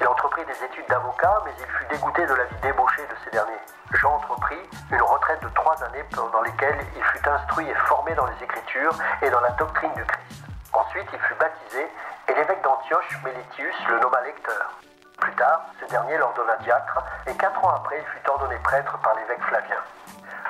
Il 0.00 0.06
entreprit 0.06 0.44
des 0.44 0.64
études 0.64 0.86
d'avocat, 0.88 1.42
mais 1.44 1.52
il 1.58 1.66
fut 1.66 1.86
dégoûté 1.86 2.24
de 2.24 2.34
la 2.34 2.44
vie 2.44 2.60
débauchée 2.62 3.02
de 3.10 3.16
ces 3.24 3.30
derniers. 3.30 3.64
Jean 3.94 4.14
entreprit 4.14 4.70
une 4.92 5.02
retraite 5.02 5.42
de 5.42 5.48
trois 5.48 5.82
années 5.82 6.04
pendant 6.14 6.42
lesquelles 6.42 6.78
il 6.94 7.02
fut 7.02 7.28
instruit 7.28 7.68
et 7.68 7.74
formé 7.90 8.14
dans 8.14 8.26
les 8.26 8.44
Écritures 8.44 8.94
et 9.20 9.30
dans 9.30 9.40
la 9.40 9.50
doctrine 9.50 9.92
du 9.94 10.04
Christ. 10.04 10.47
Ensuite, 10.72 11.08
il 11.12 11.18
fut 11.18 11.34
baptisé 11.34 11.88
et 12.28 12.34
l'évêque 12.34 12.62
d'Antioche, 12.62 13.18
Mélitius, 13.24 13.74
le 13.88 14.00
nomma 14.00 14.20
lecteur. 14.22 14.78
Plus 15.18 15.34
tard, 15.34 15.62
ce 15.80 15.86
dernier 15.86 16.16
l'ordonna 16.18 16.56
diacre 16.58 17.02
et 17.26 17.34
quatre 17.36 17.64
ans 17.64 17.74
après, 17.74 17.98
il 17.98 18.06
fut 18.06 18.30
ordonné 18.30 18.56
prêtre 18.62 18.96
par 18.98 19.14
l'évêque 19.14 19.42
Flavien. 19.42 19.82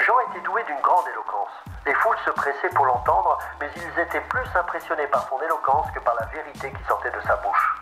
Jean 0.00 0.14
était 0.30 0.40
doué 0.40 0.62
d'une 0.64 0.80
grande 0.80 1.06
éloquence. 1.08 1.50
Les 1.86 1.94
foules 1.94 2.18
se 2.24 2.30
pressaient 2.30 2.74
pour 2.74 2.84
l'entendre, 2.84 3.38
mais 3.60 3.68
ils 3.76 4.00
étaient 4.00 4.20
plus 4.20 4.46
impressionnés 4.54 5.06
par 5.06 5.26
son 5.28 5.40
éloquence 5.40 5.90
que 5.92 6.00
par 6.00 6.14
la 6.16 6.26
vérité 6.26 6.72
qui 6.72 6.84
sortait 6.84 7.10
de 7.10 7.20
sa 7.20 7.36
bouche. 7.36 7.74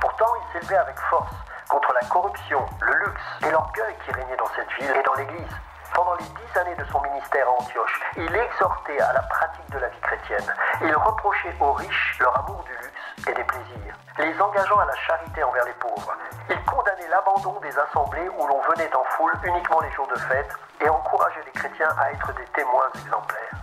Pourtant, 0.00 0.32
il 0.36 0.52
s'élevait 0.52 0.76
avec 0.76 0.98
force 1.10 1.32
contre 1.68 1.92
la 1.94 2.06
corruption, 2.08 2.64
le 2.80 2.92
luxe 2.92 3.46
et 3.46 3.50
l'orgueil 3.50 3.94
qui 4.04 4.12
régnaient 4.12 4.36
dans 4.36 4.50
cette 4.54 4.70
ville 4.72 4.94
et 4.94 5.02
dans 5.02 5.14
l'Église. 5.14 5.56
Pendant 5.96 6.14
les 6.16 6.24
dix 6.24 6.58
années 6.58 6.76
de 6.76 6.84
son 6.92 7.00
ministère 7.00 7.48
à 7.48 7.52
Antioche, 7.52 8.00
il 8.18 8.36
exhortait 8.36 9.00
à 9.00 9.14
la 9.14 9.22
pratique 9.22 9.70
de 9.70 9.78
la 9.78 9.88
vie 9.88 10.00
chrétienne. 10.00 10.54
Il 10.82 10.94
reprochait 10.94 11.56
aux 11.58 11.72
riches 11.72 12.18
leur 12.20 12.38
amour 12.38 12.62
du 12.64 12.72
luxe 12.72 13.26
et 13.26 13.32
des 13.32 13.44
plaisirs, 13.44 13.96
les 14.18 14.38
engageant 14.38 14.78
à 14.78 14.84
la 14.84 14.94
charité 14.94 15.42
envers 15.42 15.64
les 15.64 15.72
pauvres. 15.80 16.12
Il 16.50 16.62
condamnait 16.66 17.08
l'abandon 17.08 17.58
des 17.60 17.78
assemblées 17.78 18.28
où 18.28 18.46
l'on 18.46 18.60
venait 18.74 18.94
en 18.94 19.04
foule 19.16 19.32
uniquement 19.42 19.80
les 19.80 19.90
jours 19.92 20.06
de 20.08 20.18
fête 20.20 20.52
et 20.84 20.88
encourageait 20.90 21.44
les 21.46 21.52
chrétiens 21.52 21.88
à 21.98 22.12
être 22.12 22.30
des 22.34 22.44
témoins 22.52 22.90
exemplaires. 22.94 23.56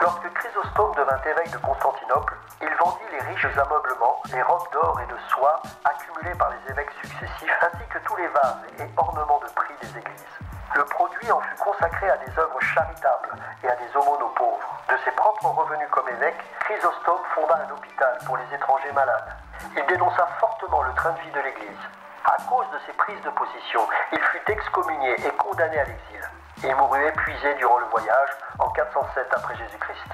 Lorsque 0.00 0.32
Chrysostome 0.32 0.94
devint 0.94 1.20
évêque 1.20 1.50
de 1.50 1.58
Constantinople, 1.58 2.34
il 2.62 2.74
vendit 2.80 3.12
les 3.12 3.20
riches 3.28 3.44
ameublements, 3.44 4.22
les 4.32 4.40
robes 4.40 4.72
d'or 4.72 4.98
et 5.02 5.12
de 5.12 5.18
soie 5.28 5.60
accumulées 5.84 6.38
par 6.38 6.48
les 6.48 6.72
évêques 6.72 6.92
successifs, 7.02 7.58
ainsi 7.60 7.84
que 7.90 7.98
tous 7.98 8.16
les 8.16 8.28
vases 8.28 8.64
et 8.80 8.88
ornements 8.96 9.40
de 9.40 9.52
prix 9.52 9.74
des 9.82 9.98
églises. 9.98 10.47
Le 10.74 10.84
produit 10.84 11.30
en 11.32 11.40
fut 11.40 11.56
consacré 11.56 12.10
à 12.10 12.16
des 12.18 12.38
œuvres 12.38 12.60
charitables 12.60 13.36
et 13.64 13.68
à 13.68 13.76
des 13.76 13.96
aumônes 13.96 14.22
aux 14.22 14.34
pauvres. 14.36 14.82
De 14.88 14.96
ses 15.04 15.10
propres 15.12 15.46
revenus 15.46 15.88
comme 15.90 16.08
évêque, 16.08 16.38
Chrysostome 16.60 17.24
fonda 17.34 17.56
un 17.66 17.72
hôpital 17.72 18.18
pour 18.26 18.36
les 18.36 18.54
étrangers 18.54 18.92
malades. 18.92 19.32
Il 19.76 19.84
dénonça 19.86 20.26
fortement 20.38 20.82
le 20.82 20.92
train 20.94 21.12
de 21.12 21.20
vie 21.20 21.30
de 21.30 21.40
l'Église. 21.40 21.78
À 22.24 22.36
cause 22.48 22.66
de 22.72 22.78
ses 22.86 22.92
prises 22.92 23.20
de 23.22 23.30
position, 23.30 23.80
il 24.12 24.20
fut 24.20 24.50
excommunié 24.50 25.14
et 25.26 25.30
condamné 25.36 25.78
à 25.78 25.84
l'exil. 25.84 26.30
Il 26.62 26.74
mourut 26.76 27.06
épuisé 27.06 27.54
durant 27.54 27.78
le 27.78 27.86
voyage 27.86 28.30
en 28.58 28.68
407 28.70 29.26
après 29.32 29.56
Jésus-Christ. 29.56 30.08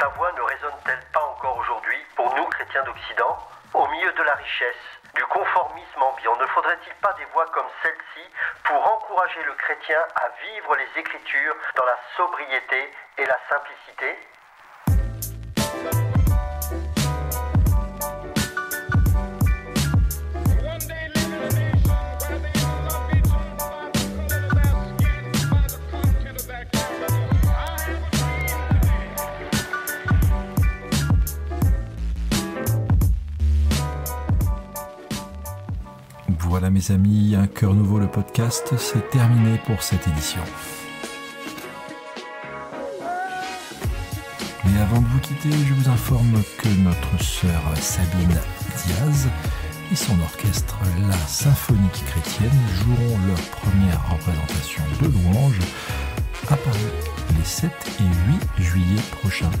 Sa 0.00 0.08
voix 0.08 0.32
ne 0.32 0.42
résonne-t-elle 0.42 1.04
pas 1.12 1.24
encore 1.36 1.56
aujourd'hui 1.58 1.98
pour 2.16 2.34
nous, 2.34 2.46
chrétiens 2.46 2.82
d'Occident? 2.84 3.38
Au 3.74 3.86
milieu 3.86 4.12
de 4.12 4.22
la 4.22 4.34
richesse, 4.34 4.76
du 5.14 5.22
conformisme 5.26 6.02
ambiant, 6.02 6.36
ne 6.36 6.46
faudrait-il 6.46 6.94
pas 7.02 7.12
des 7.14 7.24
voix 7.26 7.46
comme 7.52 7.66
celle-ci 7.82 8.26
pour 8.64 8.86
encourager 8.94 9.42
le 9.44 9.52
chrétien 9.54 10.00
à 10.16 10.28
vivre 10.42 10.76
les 10.76 11.00
Écritures 11.00 11.56
dans 11.76 11.84
la 11.84 11.98
sobriété 12.16 12.92
et 13.18 13.26
la 13.26 13.38
simplicité 13.50 14.18
Voilà 36.60 36.70
mes 36.70 36.90
amis, 36.90 37.36
un 37.36 37.46
cœur 37.46 37.72
nouveau 37.72 38.00
le 38.00 38.08
podcast, 38.08 38.74
c'est 38.78 39.10
terminé 39.10 39.60
pour 39.64 39.80
cette 39.80 40.08
édition. 40.08 40.40
Mais 44.64 44.80
avant 44.80 45.00
de 45.00 45.06
vous 45.06 45.20
quitter, 45.20 45.52
je 45.52 45.72
vous 45.74 45.88
informe 45.88 46.42
que 46.60 46.68
notre 46.82 47.22
sœur 47.22 47.62
Sabine 47.76 48.40
Diaz 48.84 49.28
et 49.92 49.94
son 49.94 50.20
orchestre 50.20 50.76
La 51.08 51.16
Symphonique 51.28 52.04
Chrétienne 52.06 52.50
joueront 52.82 53.18
leur 53.28 53.40
première 53.60 54.10
représentation 54.10 54.82
de 55.00 55.06
louanges 55.06 55.60
à 56.50 56.56
Paris 56.56 56.78
les 57.38 57.44
7 57.44 57.70
et 58.00 58.58
8 58.58 58.64
juillet 58.64 59.02
prochains. 59.12 59.52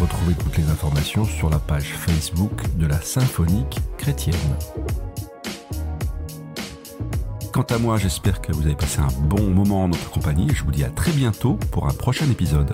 Retrouvez 0.00 0.32
toutes 0.32 0.56
les 0.56 0.70
informations 0.70 1.26
sur 1.26 1.50
la 1.50 1.58
page 1.58 1.92
Facebook 1.92 2.62
de 2.78 2.86
la 2.86 3.02
Symphonique 3.02 3.80
Chrétienne. 3.98 4.56
Quant 7.52 7.62
à 7.62 7.78
moi, 7.78 7.98
j'espère 7.98 8.40
que 8.40 8.52
vous 8.52 8.62
avez 8.66 8.76
passé 8.76 9.00
un 9.00 9.08
bon 9.24 9.50
moment 9.50 9.82
en 9.82 9.88
notre 9.88 10.10
compagnie 10.10 10.48
et 10.48 10.54
je 10.54 10.62
vous 10.62 10.70
dis 10.70 10.84
à 10.84 10.88
très 10.88 11.10
bientôt 11.10 11.58
pour 11.72 11.88
un 11.88 11.92
prochain 11.92 12.30
épisode. 12.30 12.70